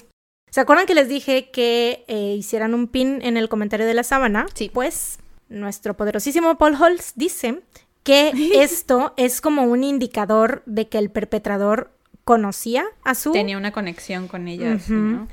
[0.50, 4.02] ¿Se acuerdan que les dije que eh, hicieran un pin en el comentario de la
[4.02, 4.46] sábana?
[4.54, 4.70] Sí.
[4.72, 5.18] Pues
[5.48, 7.60] nuestro poderosísimo Paul Holtz dice
[8.02, 11.92] que esto es como un indicador de que el perpetrador
[12.24, 13.32] conocía a su...
[13.32, 14.78] Tenía una conexión con ella.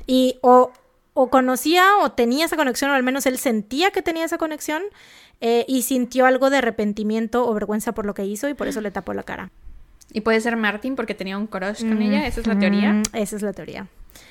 [0.06, 0.72] Y o,
[1.14, 4.82] o, conocía o tenía esa conexión, o al menos él sentía que tenía esa conexión,
[5.40, 8.80] eh, y sintió algo de arrepentimiento o vergüenza por lo que hizo y por eso
[8.80, 9.50] le tapó la cara.
[10.12, 13.02] Y puede ser Martin porque tenía un crush con ella, esa es la teoría.
[13.12, 13.88] Esa es la teoría.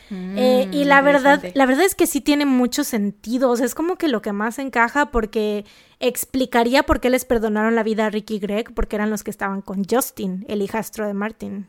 [0.09, 3.49] Mm, eh, y la verdad, la verdad es que sí tiene mucho sentido.
[3.49, 5.65] O sea, es como que lo que más encaja porque
[5.99, 9.31] explicaría por qué les perdonaron la vida a Ricky y Greg, porque eran los que
[9.31, 11.67] estaban con Justin, el hijastro de Martin.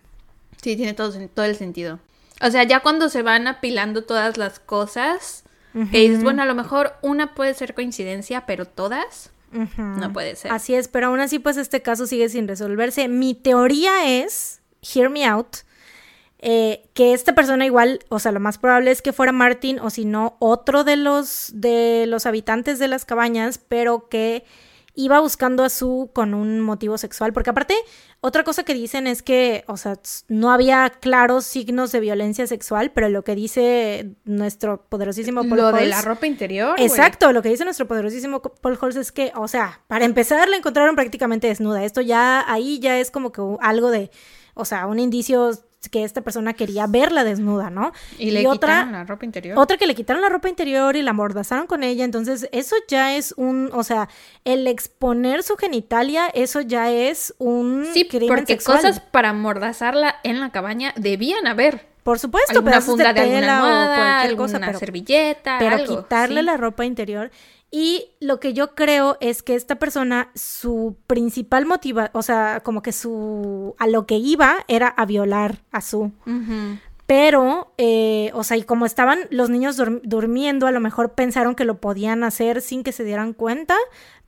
[0.63, 1.99] Sí, tiene todo, todo el sentido.
[2.41, 5.45] O sea, ya cuando se van apilando todas las cosas,
[5.93, 10.53] que dices, bueno, a lo mejor una puede ser coincidencia, pero todas no puede ser.
[10.53, 13.09] Así es, pero aún así, pues este caso sigue sin resolverse.
[13.09, 15.59] Mi teoría es, hear me out,
[16.41, 19.91] eh, que esta persona igual, o sea, lo más probable es que fuera Martin o
[19.91, 24.45] si no, otro de los, de los habitantes de las cabañas, pero que
[24.99, 27.75] iba buscando a Sue con un motivo sexual, porque aparte,
[28.21, 29.97] otra cosa que dicen es que, o sea,
[30.27, 35.73] no había claros signos de violencia sexual, pero lo que dice nuestro poderosísimo Paul Lo
[35.73, 36.75] de la ropa interior.
[36.81, 40.57] Exacto, lo que dice nuestro poderosísimo Paul Holtz es que, o sea, para empezar la
[40.57, 41.85] encontraron prácticamente desnuda.
[41.85, 44.11] Esto ya, ahí ya es como que algo de,
[44.55, 45.53] o sea, un indicio
[45.87, 47.93] que esta persona quería verla desnuda, ¿no?
[48.19, 49.59] Y, le otra, quitaron la ropa interior.
[49.59, 52.05] Otra que le quitaron la ropa interior y la amordazaron con ella.
[52.05, 54.09] Entonces, eso ya es un, o sea,
[54.45, 60.51] el exponer su genitalia, eso ya es un sí, porque cosas para amordazarla en la
[60.51, 61.87] cabaña debían haber.
[62.03, 66.87] Por supuesto, pero funda de, tela o cualquier cosa, pero, servilleta, pero quitarle la ropa
[66.87, 67.31] interior
[67.71, 72.81] y lo que yo creo es que esta persona, su principal motiva, o sea, como
[72.83, 76.13] que su, a lo que iba era a violar a su.
[77.07, 81.65] Pero, eh, o sea, y como estaban los niños durmiendo, a lo mejor pensaron que
[81.65, 83.77] lo podían hacer sin que se dieran cuenta.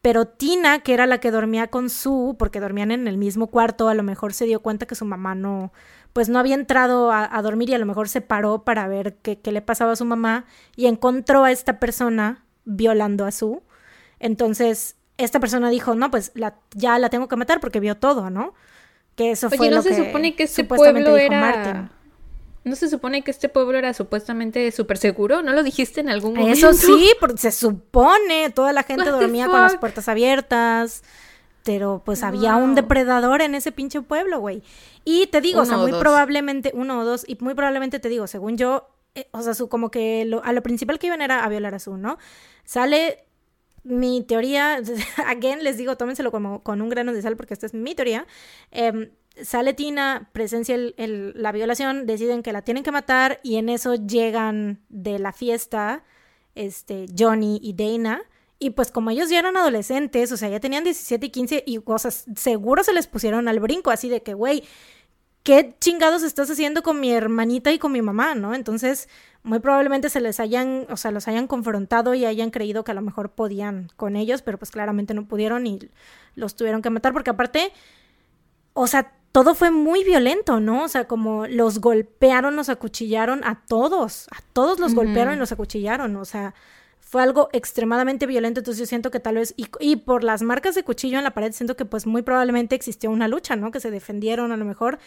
[0.03, 3.89] Pero Tina, que era la que dormía con su, porque dormían en el mismo cuarto,
[3.89, 5.73] a lo mejor se dio cuenta que su mamá no,
[6.12, 9.17] pues no había entrado a, a dormir y a lo mejor se paró para ver
[9.17, 13.63] qué, qué le pasaba a su mamá y encontró a esta persona violando a su.
[14.19, 18.31] Entonces, esta persona dijo, no, pues la, ya la tengo que matar porque vio todo,
[18.31, 18.55] ¿no?
[19.17, 21.41] Que eso Oye, fue ¿no lo se que supone que este supuestamente pueblo era...
[21.41, 21.91] Martin.
[22.63, 25.43] ¿No se supone que este pueblo era supuestamente súper seguro?
[25.43, 26.53] ¿No lo dijiste en algún momento?
[26.53, 31.03] Eso sí, porque se supone, toda la gente dormía con las puertas abiertas.
[31.65, 34.63] Pero pues había un depredador en ese pinche pueblo, güey.
[35.05, 36.01] Y te digo, o sea, Uno o muy dos.
[36.01, 39.69] probablemente, uno o dos, y muy probablemente te digo, según yo, eh, o sea, su,
[39.69, 42.19] como que lo- a lo principal que iban era a violar a su, ¿no?
[42.65, 43.24] Sale
[43.82, 44.81] mi teoría,
[45.27, 48.27] again, les digo, tómenselo como con un grano de sal porque esta es mi teoría.
[48.70, 49.11] Em,
[49.43, 53.95] sale Tina, presencia el- la violación, deciden que la tienen que matar y en eso
[53.95, 56.05] llegan de la fiesta
[56.55, 58.23] este, Johnny y Dana.
[58.62, 61.78] Y pues como ellos ya eran adolescentes, o sea, ya tenían 17 y 15 y
[61.78, 64.65] cosas, seguro se les pusieron al brinco, así de que, güey,
[65.51, 68.55] ¿qué chingados estás haciendo con mi hermanita y con mi mamá, no?
[68.55, 69.09] Entonces,
[69.43, 72.94] muy probablemente se les hayan, o sea, los hayan confrontado y hayan creído que a
[72.94, 75.81] lo mejor podían con ellos, pero pues claramente no pudieron y
[76.36, 77.72] los tuvieron que matar, porque aparte,
[78.74, 80.85] o sea, todo fue muy violento, ¿no?
[80.85, 85.51] O sea, como los golpearon, los acuchillaron a todos, a todos los golpearon y los
[85.51, 86.55] acuchillaron, o sea,
[87.01, 90.77] fue algo extremadamente violento, entonces yo siento que tal vez, y, y por las marcas
[90.77, 93.72] de cuchillo en la pared, siento que pues muy probablemente existió una lucha, ¿no?
[93.72, 95.01] Que se defendieron a lo mejor.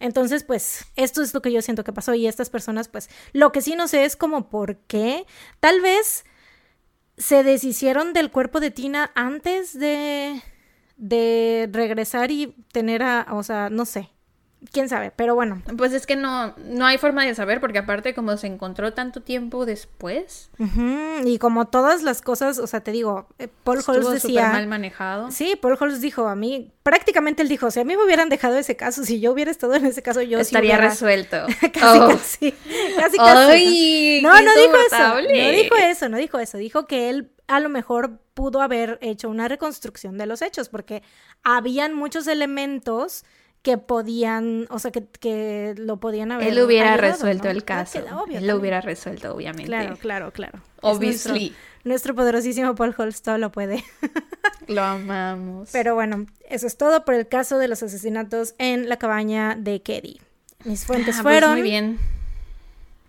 [0.00, 3.52] Entonces, pues, esto es lo que yo siento que pasó y estas personas, pues, lo
[3.52, 5.26] que sí no sé es como por qué,
[5.60, 6.24] tal vez
[7.18, 10.42] se deshicieron del cuerpo de Tina antes de,
[10.96, 14.10] de regresar y tener a, o sea, no sé,
[14.72, 15.62] quién sabe, pero bueno.
[15.78, 19.22] Pues es que no, no hay forma de saber, porque aparte como se encontró tanto
[19.22, 23.96] tiempo después, Ujú, Y como todas las cosas, o sea, te digo, eh, Paul estuvo
[23.96, 24.50] Holmes decía...
[24.50, 25.30] mal manejado.
[25.30, 28.56] Sí, Paul Holmes dijo a mí, prácticamente él dijo, si a mí me hubieran dejado
[28.58, 31.46] ese caso, si yo hubiera estado en ese caso, yo sí Estaría hubiera- resuelto.
[31.72, 32.08] casi, Oh.
[32.08, 32.52] casi,
[32.96, 33.18] casi, casi.
[33.18, 37.58] Ay, no, no dijo eso, no dijo eso, no dijo eso, dijo que él a
[37.60, 41.02] lo mejor pudo haber hecho una reconstrucción de los hechos, porque
[41.42, 43.24] habían muchos elementos
[43.62, 47.50] que podían, o sea, que, que lo podían haber Él hubiera ayudado, resuelto ¿no?
[47.50, 48.00] el caso.
[48.00, 49.66] queda obvio Él lo hubiera resuelto, obviamente.
[49.66, 50.60] Claro, claro, claro.
[50.80, 51.48] Obviously.
[51.50, 53.84] Nuestro, nuestro poderosísimo Paul Holmes todo lo puede.
[54.66, 55.68] Lo amamos.
[55.72, 59.82] Pero bueno, eso es todo por el caso de los asesinatos en la cabaña de
[59.82, 60.20] Keddy.
[60.64, 61.52] Mis fuentes Ah, pues fueron.
[61.52, 61.98] muy bien.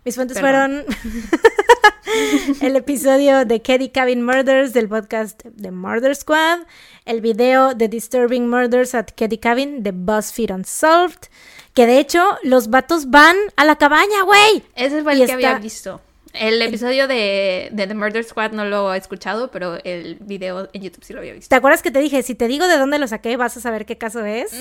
[0.04, 0.84] Mis fuentes Perdón.
[0.88, 1.22] fueron
[2.60, 6.60] el episodio de Keddy Cabin Murders del podcast The Murder Squad,
[7.04, 11.28] el video de Disturbing Murders at Keddy Cabin de BuzzFeed Unsolved,
[11.74, 14.62] que de hecho los vatos van a la cabaña, güey.
[14.74, 16.00] Ese fue el Y que había visto.
[16.32, 20.82] El episodio de, de The Murder Squad no lo he escuchado, pero el video en
[20.82, 21.50] YouTube sí lo había visto.
[21.50, 23.84] ¿Te acuerdas que te dije, si te digo de dónde lo saqué, vas a saber
[23.84, 24.52] qué caso es?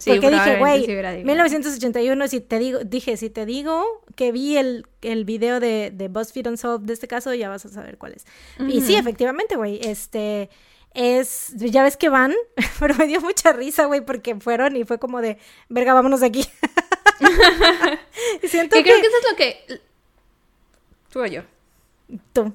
[0.00, 1.34] Sí, Porque dije, güey, sí hubiera adivinado.
[1.34, 6.08] 1981, si te digo, dije, si te digo que vi el, el video de, de
[6.08, 8.24] BuzzFeed Unsolved de este caso, ya vas a saber cuál es.
[8.66, 10.48] Y sí, efectivamente, güey, este
[10.94, 12.34] es, ya ves que van,
[12.80, 15.36] pero me dio mucha risa, güey, porque fueron y fue como de,
[15.68, 16.46] verga, vámonos de aquí.
[18.42, 19.80] y siento Que que, creo que eso es lo que...
[21.12, 21.42] Tú o yo.
[22.32, 22.54] tú.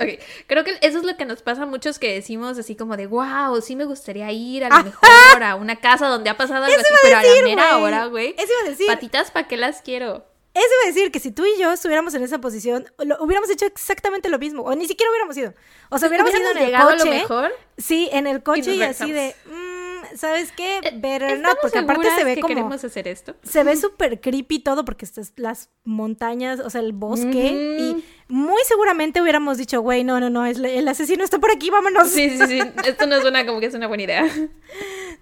[0.00, 2.96] Ok, creo que eso es lo que nos pasa a muchos que decimos así como
[2.96, 6.64] de, wow, sí me gustaría ir a lo mejor a una casa donde ha pasado
[6.64, 8.34] algo así, pero a la mera hora, güey.
[8.38, 8.86] Eso iba a decir.
[8.86, 10.26] Patitas, ¿para qué las quiero?
[10.52, 13.48] Eso iba a decir que si tú y yo estuviéramos en esa posición, lo- hubiéramos
[13.50, 15.54] hecho exactamente lo mismo, o ni siquiera hubiéramos ido.
[15.90, 17.02] O sea, hubiéramos, ido en el llegado coche.
[17.02, 17.52] a lo mejor.
[17.78, 19.69] Sí, en el coche y, así de, mm,
[20.16, 20.78] ¿sabes qué?
[20.78, 23.34] Eh, ¿Estamos not, porque aparte se ve que como, queremos hacer esto?
[23.42, 28.60] se ve súper creepy todo, porque estas, las montañas, o sea, el bosque, y muy
[28.66, 32.08] seguramente hubiéramos dicho, güey, no, no, no, es, el asesino está por aquí, vámonos.
[32.08, 32.60] Sí, sí, sí.
[32.84, 34.24] Esto no suena como que es una buena idea.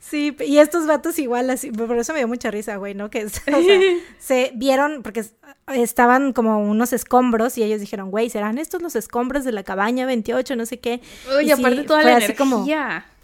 [0.01, 3.10] Sí, y estos vatos igual, así, por eso me dio mucha risa, güey, ¿no?
[3.10, 3.59] Que, o sea,
[4.19, 5.35] se vieron, porque es-
[5.74, 10.06] estaban como unos escombros y ellos dijeron, güey, ¿serán estos los escombros de la cabaña
[10.06, 11.01] 28, no sé qué?
[11.37, 12.37] Oye, Y sí, aparte toda fue la así energía.
[12.37, 12.64] como-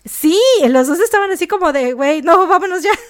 [0.04, 2.90] Sí, los dos estaban así como de, güey, no, vámonos ya.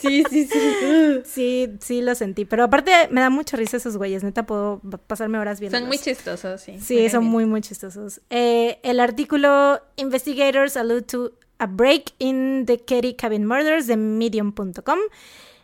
[0.00, 1.22] Sí, sí, sí.
[1.24, 5.38] Sí, sí lo sentí, pero aparte me da mucha risa esos güeyes, neta puedo pasarme
[5.40, 5.76] horas viendo.
[5.76, 6.78] Son muy chistosos, sí.
[6.80, 8.20] Sí, son muy, muy chistosos.
[8.30, 14.98] Eh, el artículo Investigators allude to a break in the Kerry Cabin Murders de Medium.com.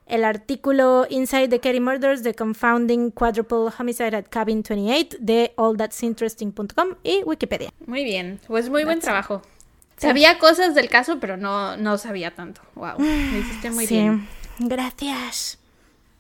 [0.07, 6.97] El artículo Inside the Kerry Murders, The Confounding Quadruple Homicide at Cabin 28 de allthat'sinteresting.com
[7.03, 7.71] y Wikipedia.
[7.87, 8.39] Muy bien.
[8.47, 9.05] Pues muy buen it.
[9.97, 12.61] Sabía cosas del caso, pero no, no sabía tanto.
[12.75, 12.99] Wow.
[12.99, 13.95] Lo hiciste muy sí.
[13.95, 14.29] bien.
[14.59, 15.59] Gracias.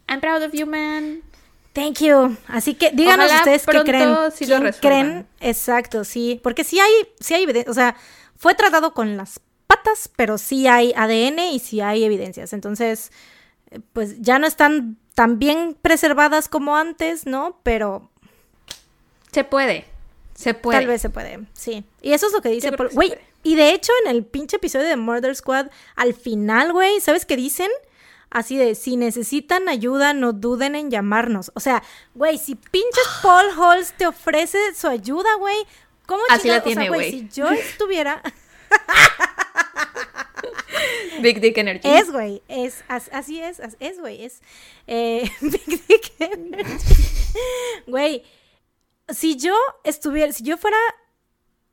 [0.09, 1.23] I'm proud of you, man.
[1.73, 2.36] Thank you.
[2.47, 4.15] Así que díganos Ojalá ustedes qué creen.
[4.33, 4.81] sí lo ¿Quién resuelvan.
[4.81, 5.27] creen?
[5.41, 6.41] Exacto, sí.
[6.43, 7.70] Porque sí hay, sí hay evidencia.
[7.70, 7.97] O sea,
[8.36, 12.53] fue tratado con las patas, pero sí hay ADN y sí hay evidencias.
[12.53, 13.11] Entonces,
[13.93, 17.59] pues ya no están tan bien preservadas como antes, ¿no?
[17.65, 18.11] Pero
[19.33, 19.85] Se puede.
[20.35, 20.78] Se puede.
[20.78, 21.85] Tal vez se puede, sí.
[22.03, 23.15] Y eso es lo que dice Güey.
[23.45, 27.37] Y de hecho en el pinche episodio de Murder Squad, al final, güey, ¿sabes qué
[27.37, 27.71] dicen?
[28.31, 31.53] Así de, si necesitan ayuda, no duden en llamarnos.
[31.55, 35.57] O sea, güey, si pinches Paul Halls te ofrece su ayuda, güey,
[36.07, 36.65] ¿cómo Así la chingados?
[36.65, 37.11] O sea, tiene, güey.
[37.11, 38.21] si yo estuviera...
[41.21, 41.89] Big Dick Energy.
[41.89, 44.41] Es, güey, es, as- así es, as- es, güey, es.
[44.87, 46.95] Eh, Big Dick Energy.
[47.87, 48.25] Güey,
[49.09, 50.77] si yo estuviera, si yo fuera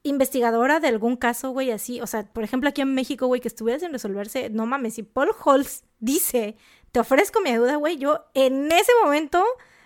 [0.03, 3.47] investigadora de algún caso, güey, así, o sea, por ejemplo, aquí en México, güey, que
[3.47, 6.55] estuviera sin resolverse, no mames, si Paul Holtz dice,
[6.91, 9.43] te ofrezco mi ayuda, güey, yo en ese momento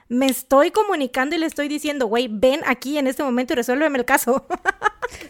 [0.08, 3.98] me estoy comunicando y le estoy diciendo, güey, ven aquí en este momento y resuélveme
[4.00, 4.46] el caso.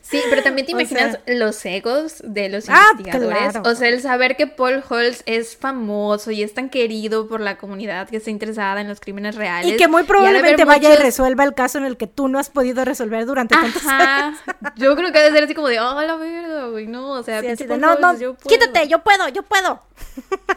[0.02, 3.38] Sí, pero también te O imaginas sea- los egos de los Ah, investigadores.
[3.52, 3.70] claro.
[3.70, 7.58] O sea, el saber que Paul Holtz es famoso y es tan querido por la
[7.58, 9.74] comunidad que está interesada en los crímenes reales.
[9.74, 12.50] y que muy probablemente vaya y resuelva el caso en el que tú no has
[12.50, 14.40] podido resolver durante tantos años.
[14.78, 17.42] Yo creo que debe ser así como de, oh, la verga, güey, no, o sea,
[17.42, 18.58] Sí, de, no, Holtz, no, yo puedo".
[18.58, 19.82] quítate, yo puedo, yo puedo.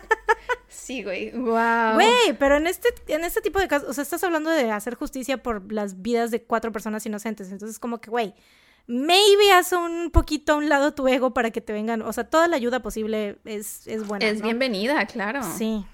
[0.88, 1.96] Sí, güey, wow.
[1.96, 4.94] Güey, pero en este, en este tipo de casos, o sea, estás hablando de hacer
[4.94, 7.52] justicia por las vidas de cuatro personas inocentes.
[7.52, 8.32] Entonces, como que, güey,
[8.86, 12.00] maybe haz un poquito a un lado tu ego para que te vengan.
[12.00, 14.24] O sea, toda la ayuda posible es, es buena.
[14.24, 14.44] Es ¿no?
[14.44, 15.42] bienvenida, claro.
[15.42, 15.84] Sí.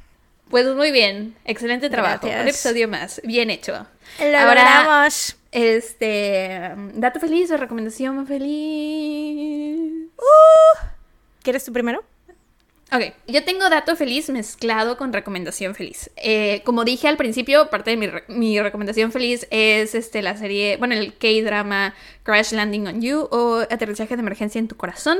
[0.48, 2.28] Pues muy bien, excelente trabajo.
[2.28, 2.42] Gracias.
[2.42, 3.72] Un episodio más, bien hecho.
[4.20, 5.36] Lo Ahora, logramos.
[5.50, 10.08] este, dato feliz o recomendación feliz.
[11.42, 12.04] ¿Quieres tú primero?
[12.92, 16.10] Ok, yo tengo dato feliz mezclado con recomendación feliz.
[16.16, 20.76] Eh, como dije al principio, parte de mi, mi recomendación feliz es este, la serie,
[20.76, 25.18] bueno, el K-drama Crash Landing on You o Aterrizaje de Emergencia en tu Corazón,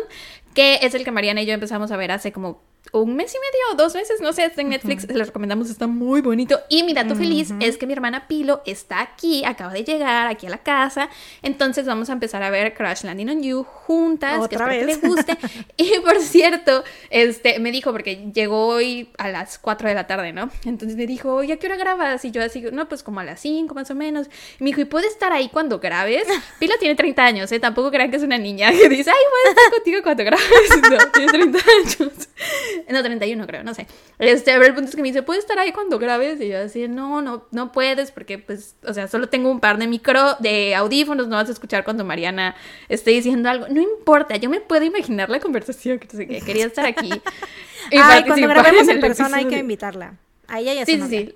[0.54, 2.62] que es el que Mariana y yo empezamos a ver hace como
[2.92, 5.86] un mes y medio o dos meses, no sé, está en Netflix, les recomendamos, está
[5.86, 6.60] muy bonito.
[6.68, 10.46] Y mi dato feliz es que mi hermana Pilo está aquí, acaba de llegar aquí
[10.46, 11.08] a la casa,
[11.42, 14.98] entonces vamos a empezar a ver Crash Landing on You juntas, que Otra espero vez.
[14.98, 15.38] que le guste.
[15.76, 20.32] Y por cierto, este, me dijo, porque llegó hoy a las 4 de la tarde,
[20.32, 20.50] ¿no?
[20.64, 22.24] Entonces me dijo, ¿y a qué hora grabas?
[22.24, 24.28] Y yo así, no, pues como a las 5 más o menos.
[24.60, 26.26] Y me dijo, ¿y puedes estar ahí cuando grabes?
[26.60, 27.58] Pilo tiene 30 años, ¿eh?
[27.60, 30.44] Tampoco crean que es una niña que dice, ay, voy a estar contigo cuando grabes.
[30.94, 32.28] No, tiene 30 años.
[32.90, 33.86] No, 31 creo, no sé.
[34.18, 36.40] Este, a ver, el punto es que me dice, ¿puedes estar ahí cuando grabes?
[36.40, 39.78] Y yo así, no, no, no puedes porque, pues, o sea, solo tengo un par
[39.78, 42.54] de micro, de audífonos, no vas a escuchar cuando Mariana
[42.88, 43.66] esté diciendo algo.
[43.68, 47.10] No importa, yo me puedo imaginar la conversación, que quería estar aquí.
[47.90, 50.14] y Ay, cuando grabemos en persona hay que invitarla.
[50.46, 51.34] Ahí ella Sí, sí, sí.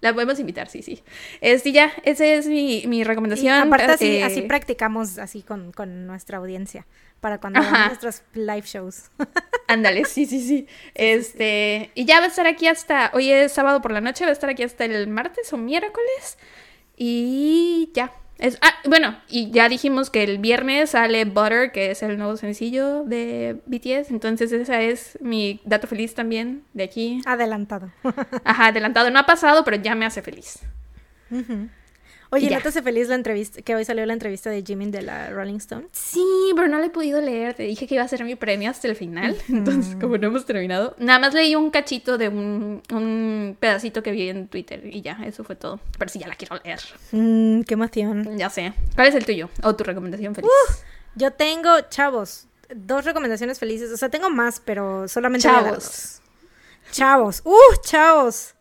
[0.00, 1.02] La podemos invitar, sí, sí.
[1.40, 3.54] Este, ya, esa es mi, mi Y recomendación.
[3.54, 6.86] aparte así, eh, así practicamos así con, con nuestra audiencia
[7.20, 9.10] para cuando hagamos nuestros live shows.
[9.68, 10.66] Ándale, sí, sí, sí.
[10.94, 14.30] Este, y ya va a estar aquí hasta, hoy es sábado por la noche, va
[14.30, 16.38] a estar aquí hasta el martes o miércoles.
[16.96, 18.12] Y ya.
[18.38, 22.36] Es, ah, bueno, y ya dijimos que el viernes sale Butter, que es el nuevo
[22.36, 24.10] sencillo de BTS.
[24.10, 27.20] Entonces, esa es mi dato feliz también de aquí.
[27.26, 27.90] Adelantado.
[28.44, 29.10] Ajá, adelantado.
[29.10, 30.60] No ha pasado, pero ya me hace feliz.
[31.30, 31.68] Y
[32.36, 32.56] ya.
[32.56, 35.30] ¿no te hace feliz la entrevista, que hoy salió la entrevista de Jimin de la
[35.30, 35.88] Rolling Stone?
[35.92, 36.24] Sí,
[36.54, 37.54] pero no la he podido leer.
[37.54, 39.36] Te dije que iba a ser mi premio hasta el final.
[39.48, 44.12] Entonces, como no hemos terminado, nada más leí un cachito de un, un pedacito que
[44.12, 45.80] vi en Twitter y ya, eso fue todo.
[45.98, 46.80] Pero sí, ya la quiero leer.
[47.12, 48.36] Mm, qué emoción.
[48.36, 48.74] Ya sé.
[48.94, 49.48] ¿Cuál es el tuyo?
[49.62, 50.50] O tu recomendación feliz.
[51.14, 53.90] Yo tengo, chavos, dos recomendaciones felices.
[53.90, 56.20] O sea, tengo más, pero solamente Chavos.
[56.90, 57.42] Chavos.
[57.44, 58.54] ¡Uh, chavos!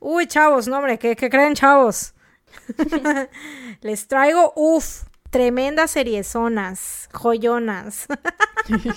[0.00, 2.12] Uy, chavos, no, hombre, ¿qué, qué creen, chavos?
[3.80, 8.06] Les traigo, uff, tremendas seriezonas, joyonas.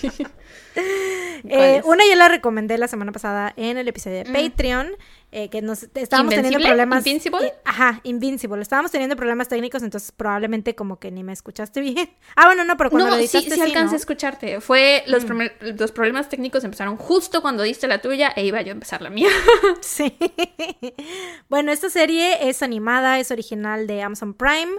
[1.49, 4.89] Eh, una ya la recomendé la semana pasada en el episodio de Patreon,
[5.31, 7.05] eh, que nos estábamos teniendo problemas.
[7.05, 7.47] ¿Invincible?
[7.47, 8.61] eh, ajá, Invincible.
[8.61, 12.09] Estábamos teniendo problemas técnicos, entonces probablemente como que ni me escuchaste bien.
[12.35, 13.93] Ah, bueno, no, pero cuando No, lo sí, editaste sí alcancé ¿no?
[13.93, 14.61] a escucharte.
[14.61, 18.69] Fue los, primer- los problemas técnicos empezaron justo cuando diste la tuya e iba yo
[18.69, 19.29] a empezar la mía.
[19.81, 20.15] Sí.
[21.49, 24.71] bueno, esta serie es animada, es original de Amazon Prime.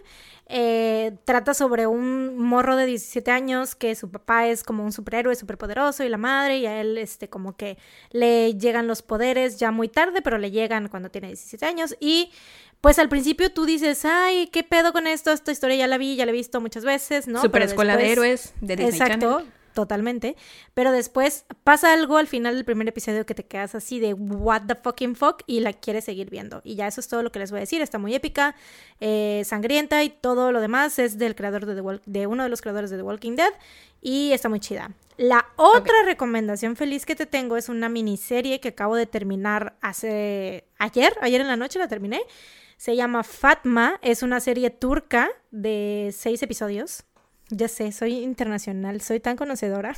[0.48, 5.34] Eh, trata sobre un morro de 17 años que su papá es como un superhéroe
[5.34, 7.78] superpoderoso y la madre y a él este como que
[8.12, 12.30] le llegan los poderes ya muy tarde, pero le llegan cuando tiene 17 años y
[12.80, 15.32] pues al principio tú dices, ay, ¿qué pedo con esto?
[15.32, 17.40] Esta historia ya la vi, ya la he visto muchas veces, ¿no?
[17.42, 19.52] Super escuela de héroes de Disney Exacto, Channel.
[19.76, 20.34] Totalmente.
[20.74, 24.62] Pero después pasa algo al final del primer episodio que te quedas así de what
[24.66, 26.62] the fucking fuck y la quieres seguir viendo.
[26.64, 27.80] Y ya eso es todo lo que les voy a decir.
[27.82, 28.56] Está muy épica,
[28.98, 32.48] eh, sangrienta y todo lo demás es del creador de, The Wal- de uno de
[32.48, 33.52] los creadores de The Walking Dead
[34.00, 34.90] y está muy chida.
[35.18, 40.64] La otra recomendación feliz que te tengo es una miniserie que acabo de terminar hace
[40.78, 42.20] ayer, ayer en la noche la terminé.
[42.76, 47.04] Se llama Fatma, es una serie turca de seis episodios.
[47.50, 49.94] Ya sé, soy internacional, soy tan conocedora.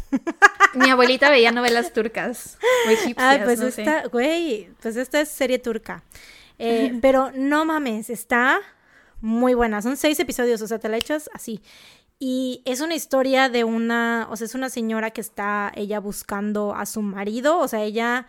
[0.74, 3.82] Mi abuelita veía novelas turcas o egipcias, Ah, pues no sé.
[3.82, 6.02] esta, güey, pues esta es serie turca.
[6.58, 8.58] Eh, pero no mames, está
[9.20, 9.80] muy buena.
[9.80, 11.62] Son seis episodios, o sea, te la echas así.
[12.18, 16.74] Y es una historia de una, o sea, es una señora que está ella buscando
[16.74, 18.26] a su marido, o sea, ella,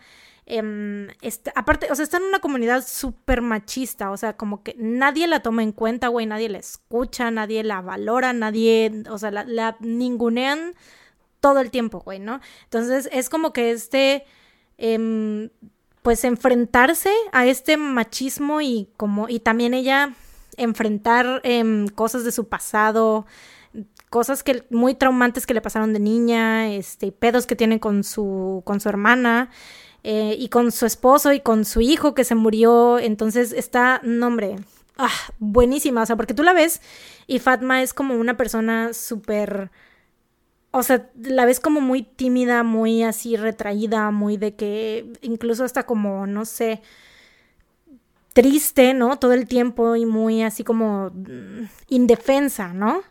[0.50, 1.08] em,
[1.54, 5.40] aparte, o sea, está en una comunidad súper machista, o sea, como que nadie la
[5.40, 9.76] toma en cuenta, güey, nadie la escucha, nadie la valora, nadie, o sea, la, la
[9.80, 10.74] ningunean
[11.40, 12.40] todo el tiempo, güey, ¿no?
[12.64, 14.24] Entonces es como que este,
[14.78, 15.50] em,
[16.02, 20.14] pues enfrentarse a este machismo y como, y también ella
[20.56, 23.26] enfrentar em, cosas de su pasado,
[24.10, 28.62] cosas que muy traumantes que le pasaron de niña, este, pedos que tienen con su,
[28.64, 29.50] con su hermana.
[30.02, 32.98] Eh, y con su esposo y con su hijo que se murió.
[32.98, 34.56] Entonces está, no hombre,
[34.96, 36.02] ah, buenísima.
[36.02, 36.80] O sea, porque tú la ves
[37.26, 39.70] y Fatma es como una persona súper.
[40.72, 45.84] O sea, la ves como muy tímida, muy así retraída, muy de que incluso hasta
[45.84, 46.80] como, no sé,
[48.32, 49.18] triste, ¿no?
[49.18, 53.02] Todo el tiempo y muy así como mm, indefensa, ¿no?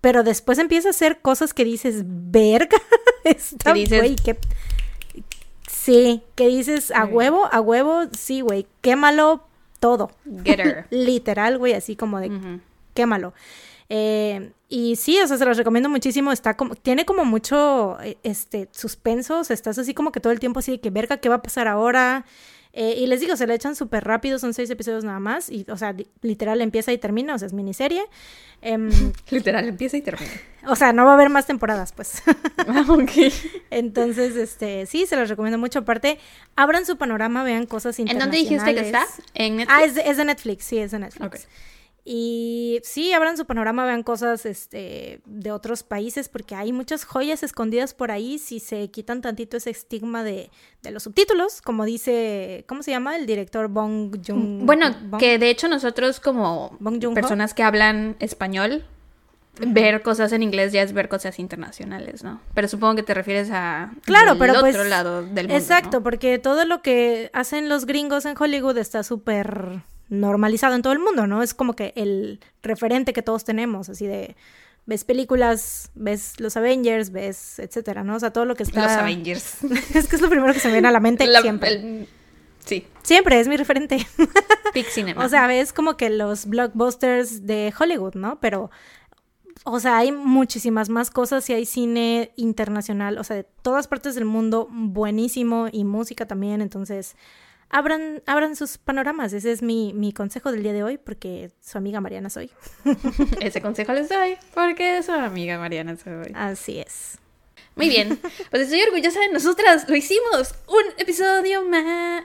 [0.00, 2.76] Pero después empieza a hacer cosas que dices, verga,
[3.24, 4.36] está, güey, qué...
[5.84, 9.44] Sí, que dices, a huevo, a huevo, sí, güey, quémalo
[9.80, 10.10] todo.
[10.42, 10.86] Get her.
[10.90, 12.60] Literal, güey, así como de
[12.94, 13.34] quémalo.
[13.90, 16.32] Eh, y sí, o sea, se los recomiendo muchísimo.
[16.32, 19.40] Está como, tiene como mucho eh, este suspenso.
[19.40, 21.34] O sea, estás así como que todo el tiempo así de que verga, ¿qué va
[21.34, 22.24] a pasar ahora?
[22.76, 25.48] Eh, y les digo, se le echan súper rápido, son seis episodios nada más.
[25.48, 28.02] Y, o sea, li- literal empieza y termina, o sea, es miniserie.
[28.62, 28.90] Em,
[29.30, 30.32] Literal, empieza y termina.
[30.66, 32.22] o sea, no va a haber más temporadas, pues.
[32.66, 33.10] Ah, ok.
[33.70, 35.78] Entonces, este, sí, se los recomiendo mucho.
[35.80, 36.18] Aparte,
[36.56, 38.48] abran su panorama, vean cosas ¿En internacionales.
[38.48, 39.06] dónde dijiste que está?
[39.34, 39.76] ¿En Netflix?
[39.78, 41.26] Ah, es de, es de Netflix, sí, es de Netflix.
[41.26, 41.36] Ok.
[42.06, 47.42] Y sí, abran su panorama, vean cosas este, de otros países, porque hay muchas joyas
[47.42, 50.50] escondidas por ahí si se quitan tantito ese estigma de,
[50.82, 53.16] de los subtítulos, como dice, ¿cómo se llama?
[53.16, 54.66] El director Bong Joon.
[54.66, 56.76] Bueno, Bong- que de hecho nosotros como
[57.14, 58.84] personas que hablan español,
[59.58, 62.40] ver cosas en inglés ya es ver cosas internacionales, ¿no?
[62.54, 65.54] Pero supongo que te refieres a Claro, del pero otro pues, lado del mundo.
[65.54, 66.02] Exacto, ¿no?
[66.02, 70.98] porque todo lo que hacen los gringos en Hollywood está súper normalizado en todo el
[70.98, 71.42] mundo, ¿no?
[71.42, 74.36] Es como que el referente que todos tenemos, así de
[74.86, 78.16] ves películas, ves los Avengers, ves etcétera, ¿no?
[78.16, 79.64] O sea, todo lo que está Los Avengers.
[79.94, 81.68] es que es lo primero que se me viene a la mente La- siempre.
[81.72, 82.08] el-
[82.64, 84.06] sí, Siempre es mi referente.
[84.74, 85.24] Big Cinema.
[85.24, 88.40] o sea, ves como que los blockbusters de Hollywood, ¿no?
[88.40, 88.70] Pero
[89.66, 94.14] o sea, hay muchísimas más cosas y hay cine internacional, o sea, de todas partes
[94.14, 97.16] del mundo, buenísimo y música también, entonces
[97.74, 101.76] abran, abran sus panoramas, ese es mi, mi consejo del día de hoy, porque su
[101.76, 102.50] amiga Mariana soy.
[103.40, 106.32] ese consejo les doy porque su amiga Mariana soy.
[106.34, 107.18] Así es.
[107.74, 108.20] Muy bien,
[108.50, 112.22] pues estoy orgullosa de nosotras, lo hicimos, un episodio más.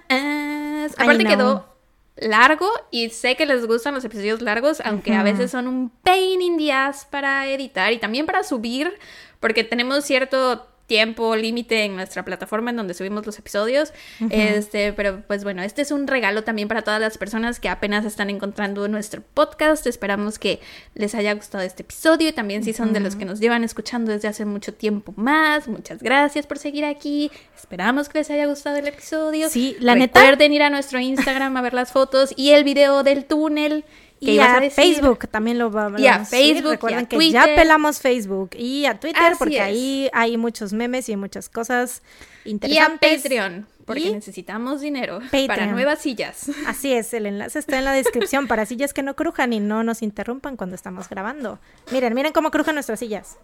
[0.95, 1.75] Aparte quedó
[2.15, 5.23] largo y sé que les gustan los episodios largos, aunque a Ujú.
[5.23, 8.93] veces son un pain in the ass para editar y también para subir,
[9.39, 13.93] porque tenemos cierto tiempo límite en nuestra plataforma en donde subimos los episodios.
[14.29, 18.03] Este, pero pues bueno, este es un regalo también para todas las personas que apenas
[18.03, 19.87] están encontrando nuestro podcast.
[19.87, 20.59] Esperamos que
[20.95, 24.11] les haya gustado este episodio y también si son de los que nos llevan escuchando
[24.11, 25.67] desde hace mucho tiempo más.
[25.69, 27.31] Muchas gracias por seguir aquí.
[27.55, 29.47] Esperamos que les haya gustado el episodio.
[29.49, 33.03] Sí, la neta- Recuerden ir a nuestro Instagram a ver las fotos y el video
[33.03, 33.85] del túnel.
[34.19, 34.83] Que Y ibas a, decir.
[34.83, 36.29] Facebook también lo va Y a vamos.
[36.29, 39.61] Facebook, y Recuerden a que ya pelamos Facebook y a Twitter Así porque es.
[39.61, 42.01] ahí hay muchos memes y muchas cosas
[42.43, 43.21] Y a interesantes.
[43.23, 45.47] Patreon, porque Y necesitamos dinero Patreon.
[45.47, 46.49] para nuevas sillas.
[46.67, 49.83] Así es, el enlace está en la descripción para sillas que no crujan y no
[49.83, 51.59] nos interrumpan cuando estamos grabando.
[51.91, 53.37] Miren, miren cómo crujan nuestras sillas.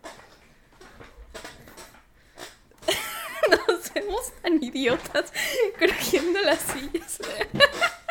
[3.68, 5.32] Nos vemos tan idiotas
[5.80, 7.20] cogiendo las sillas.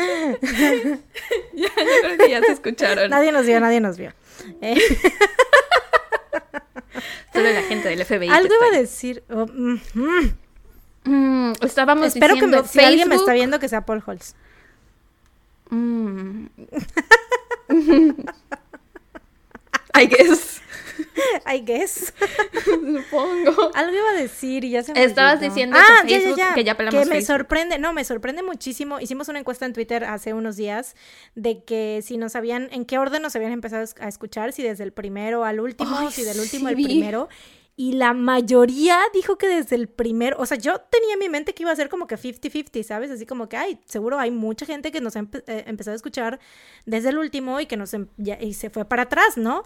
[1.54, 1.68] ya, yo
[2.02, 3.10] creo que ya se escucharon.
[3.10, 4.12] Nadie nos vio, nadie nos vio.
[4.60, 4.76] Eh,
[7.32, 8.26] Solo la gente del FBI.
[8.28, 9.22] que algo iba a decir.
[9.30, 10.34] oh, mm, mm.
[11.04, 14.34] Mm, estábamos Espero que diciendo me- si alguien me está viendo que sea Paul Holtz.
[15.70, 16.46] Mm.
[19.94, 20.60] I guess.
[21.46, 22.12] I guess.
[22.64, 23.70] Supongo.
[23.74, 25.48] Algo iba a decir y ya se me Estabas olvidó.
[25.48, 26.54] diciendo ah, que ya, ya, ya.
[26.54, 27.26] que ya pelamos Que me Facebook.
[27.36, 29.00] sorprende, no, me sorprende muchísimo.
[29.00, 30.94] Hicimos una encuesta en Twitter hace unos días
[31.34, 34.84] de que si nos habían, en qué orden nos habían empezado a escuchar, si desde
[34.84, 37.28] el primero al último, Ay, si del último sí al primero.
[37.76, 41.54] y la mayoría dijo que desde el primer, o sea, yo tenía en mi mente
[41.54, 43.10] que iba a ser como que 50-50, ¿sabes?
[43.10, 46.40] Así como que, ay, seguro hay mucha gente que nos ha eh, empezado a escuchar
[46.84, 49.62] desde el último y que nos em, y se fue para atrás, ¿no?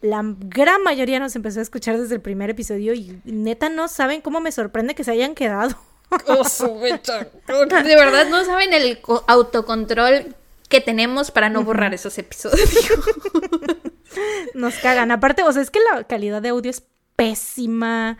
[0.00, 4.20] La gran mayoría nos empezó a escuchar desde el primer episodio y neta no saben
[4.20, 5.76] cómo me sorprende que se hayan quedado.
[6.28, 6.44] Oh,
[6.78, 10.36] de verdad no saben el autocontrol
[10.68, 12.70] que tenemos para no borrar esos episodios.
[14.54, 15.10] Nos cagan.
[15.10, 16.84] Aparte, o sea, es que la calidad de audio es
[17.16, 18.18] pésima.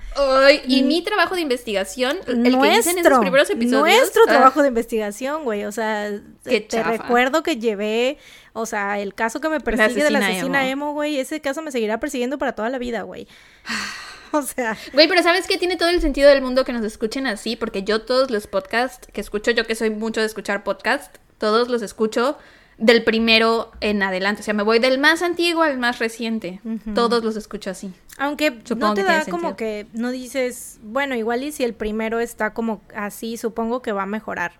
[0.66, 3.98] y mi trabajo de investigación, el nuestro, que dicen esos primeros episodios.
[3.98, 4.30] Nuestro ah.
[4.30, 5.64] trabajo de investigación, güey.
[5.64, 6.10] O sea,
[6.44, 8.18] te recuerdo que llevé,
[8.56, 11.18] o sea, el caso que me persigue de la asesina emo, güey.
[11.18, 13.28] Ese caso me seguirá persiguiendo para toda la vida, güey.
[14.32, 14.76] O sea.
[14.92, 15.56] Güey, pero ¿sabes qué?
[15.56, 19.06] Tiene todo el sentido del mundo que nos escuchen así, porque yo todos los podcasts
[19.12, 22.36] que escucho, yo que soy mucho de escuchar podcasts, todos los escucho
[22.76, 24.40] del primero en adelante.
[24.42, 26.60] O sea, me voy del más antiguo al más reciente.
[26.94, 27.94] Todos los escucho así.
[28.18, 32.52] Aunque no te da como que no dices, bueno, igual y si el primero está
[32.52, 34.52] como así, supongo que va a mejorar,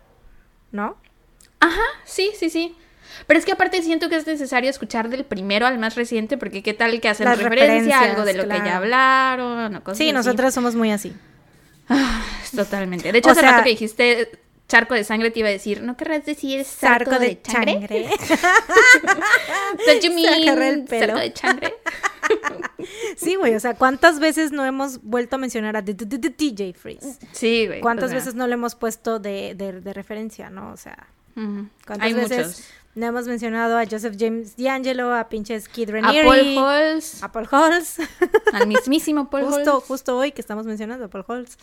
[0.71, 0.97] ¿no?
[1.59, 2.75] Ajá, sí, sí, sí.
[3.25, 6.61] Pero es que aparte siento que es necesario escuchar del primero al más reciente, porque
[6.61, 10.11] qué tal que hacen referencia a algo de lo que ya hablaron o cosas Sí,
[10.11, 11.13] nosotras somos muy así.
[11.89, 12.23] Ah,
[12.55, 13.11] totalmente.
[13.11, 14.29] De hecho, hace rato que dijiste
[14.67, 18.09] charco de sangre te iba a decir, ¿no querrás decir sarco, de, changre?
[19.87, 21.05] el pelo.
[21.05, 21.73] sarco de changre?
[23.15, 27.17] sí, güey, o sea, ¿cuántas veces no hemos vuelto a mencionar a DJ Freeze?
[27.31, 27.79] Sí, güey.
[27.81, 30.71] ¿Cuántas veces no le hemos puesto de, de, referencia, no?
[30.71, 31.07] O sea,
[31.85, 35.93] ¿cuántas veces no hemos mencionado a Joseph James D'Angelo, a pinches Kid?
[35.95, 37.23] A Paul Halls.
[37.23, 37.97] A Paul Halls.
[38.53, 41.57] Al mismísimo Paul justo, Justo hoy que estamos mencionando a Paul Halls.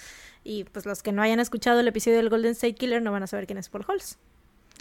[0.45, 3.25] Y pues los que no hayan escuchado el episodio del Golden State Killer no van
[3.25, 4.17] a saber quién es Paul Halls.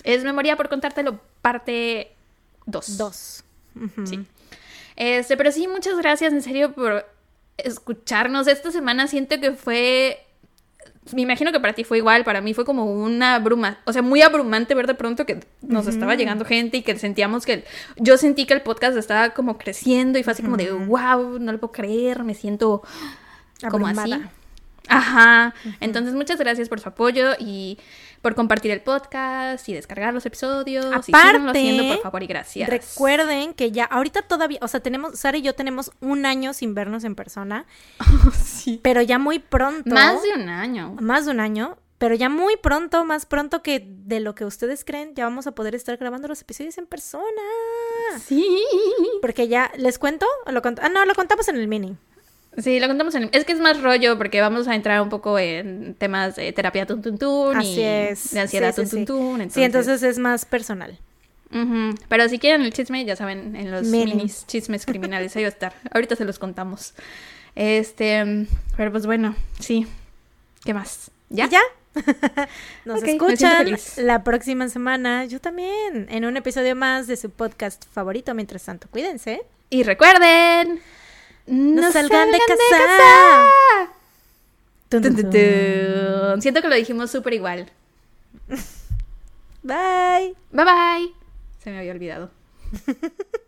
[0.04, 2.16] Es memoria por contártelo, parte
[2.66, 2.98] 2.
[2.98, 3.44] 2.
[4.06, 4.26] Sí.
[4.96, 7.06] Este, pero sí, muchas gracias en serio por
[7.58, 8.48] escucharnos.
[8.48, 10.26] Esta semana siento que fue.
[11.12, 14.02] Me imagino que para ti fue igual, para mí fue como una bruma, o sea,
[14.02, 17.66] muy abrumante ver de pronto que nos estaba llegando gente y que sentíamos que
[17.98, 21.52] yo sentí que el podcast estaba como creciendo y fue así como de wow, no
[21.52, 22.84] lo puedo creer, me siento
[23.70, 24.14] como así.
[24.88, 25.54] Ajá.
[25.80, 27.78] Entonces, muchas gracias por su apoyo y
[28.24, 30.85] por compartir el podcast y descargar los episodios.
[30.85, 32.69] Aparte, y haciendo, por favor, y gracias.
[32.69, 36.74] Recuerden que ya, ahorita todavía, o sea, tenemos, Sara y yo tenemos un año sin
[36.74, 37.66] vernos en persona.
[38.34, 38.80] sí.
[38.82, 39.93] Pero ya muy pronto.
[39.93, 40.95] Más de un año.
[41.02, 41.77] Más de un año.
[41.98, 45.52] Pero ya muy pronto, más pronto que de lo que ustedes creen, ya vamos a
[45.52, 47.26] poder estar grabando los episodios en persona.
[48.26, 48.64] Sí.
[49.22, 50.26] Porque ya, ¿les cuento?
[50.48, 51.98] lo ah, no, lo contamos en el mini.
[52.58, 53.30] Sí, lo contamos en...
[53.32, 56.86] Es que es más rollo porque vamos a entrar un poco en temas de terapia
[56.86, 58.32] tun tun tun Así y es.
[58.32, 59.54] de ansiedad tun, tun, tun, entonces...
[59.54, 61.00] Sí, entonces es más personal.
[62.10, 65.52] Pero si quieren el chisme, ya saben, en los minis chismes criminales, ahí va a
[65.52, 65.74] estar.
[65.92, 66.96] Ahorita se los contamos.
[67.56, 69.86] Este, pero pues bueno, sí.
[70.64, 71.12] ¿Qué más?
[71.30, 71.48] ¿Ya?
[71.48, 71.62] ¿Ya?
[72.86, 73.68] Nos escuchan
[73.98, 78.34] la próxima semana, yo también, en un episodio más de su podcast favorito.
[78.34, 79.44] Mientras tanto, cuídense.
[79.70, 80.80] Y recuerden,
[81.48, 83.50] no, salgan, de casa.
[86.40, 87.72] Siento que lo dijimos súper igual.
[89.64, 90.36] Bye.
[90.52, 91.14] Bye bye.
[91.64, 92.32] Se me había olvidado.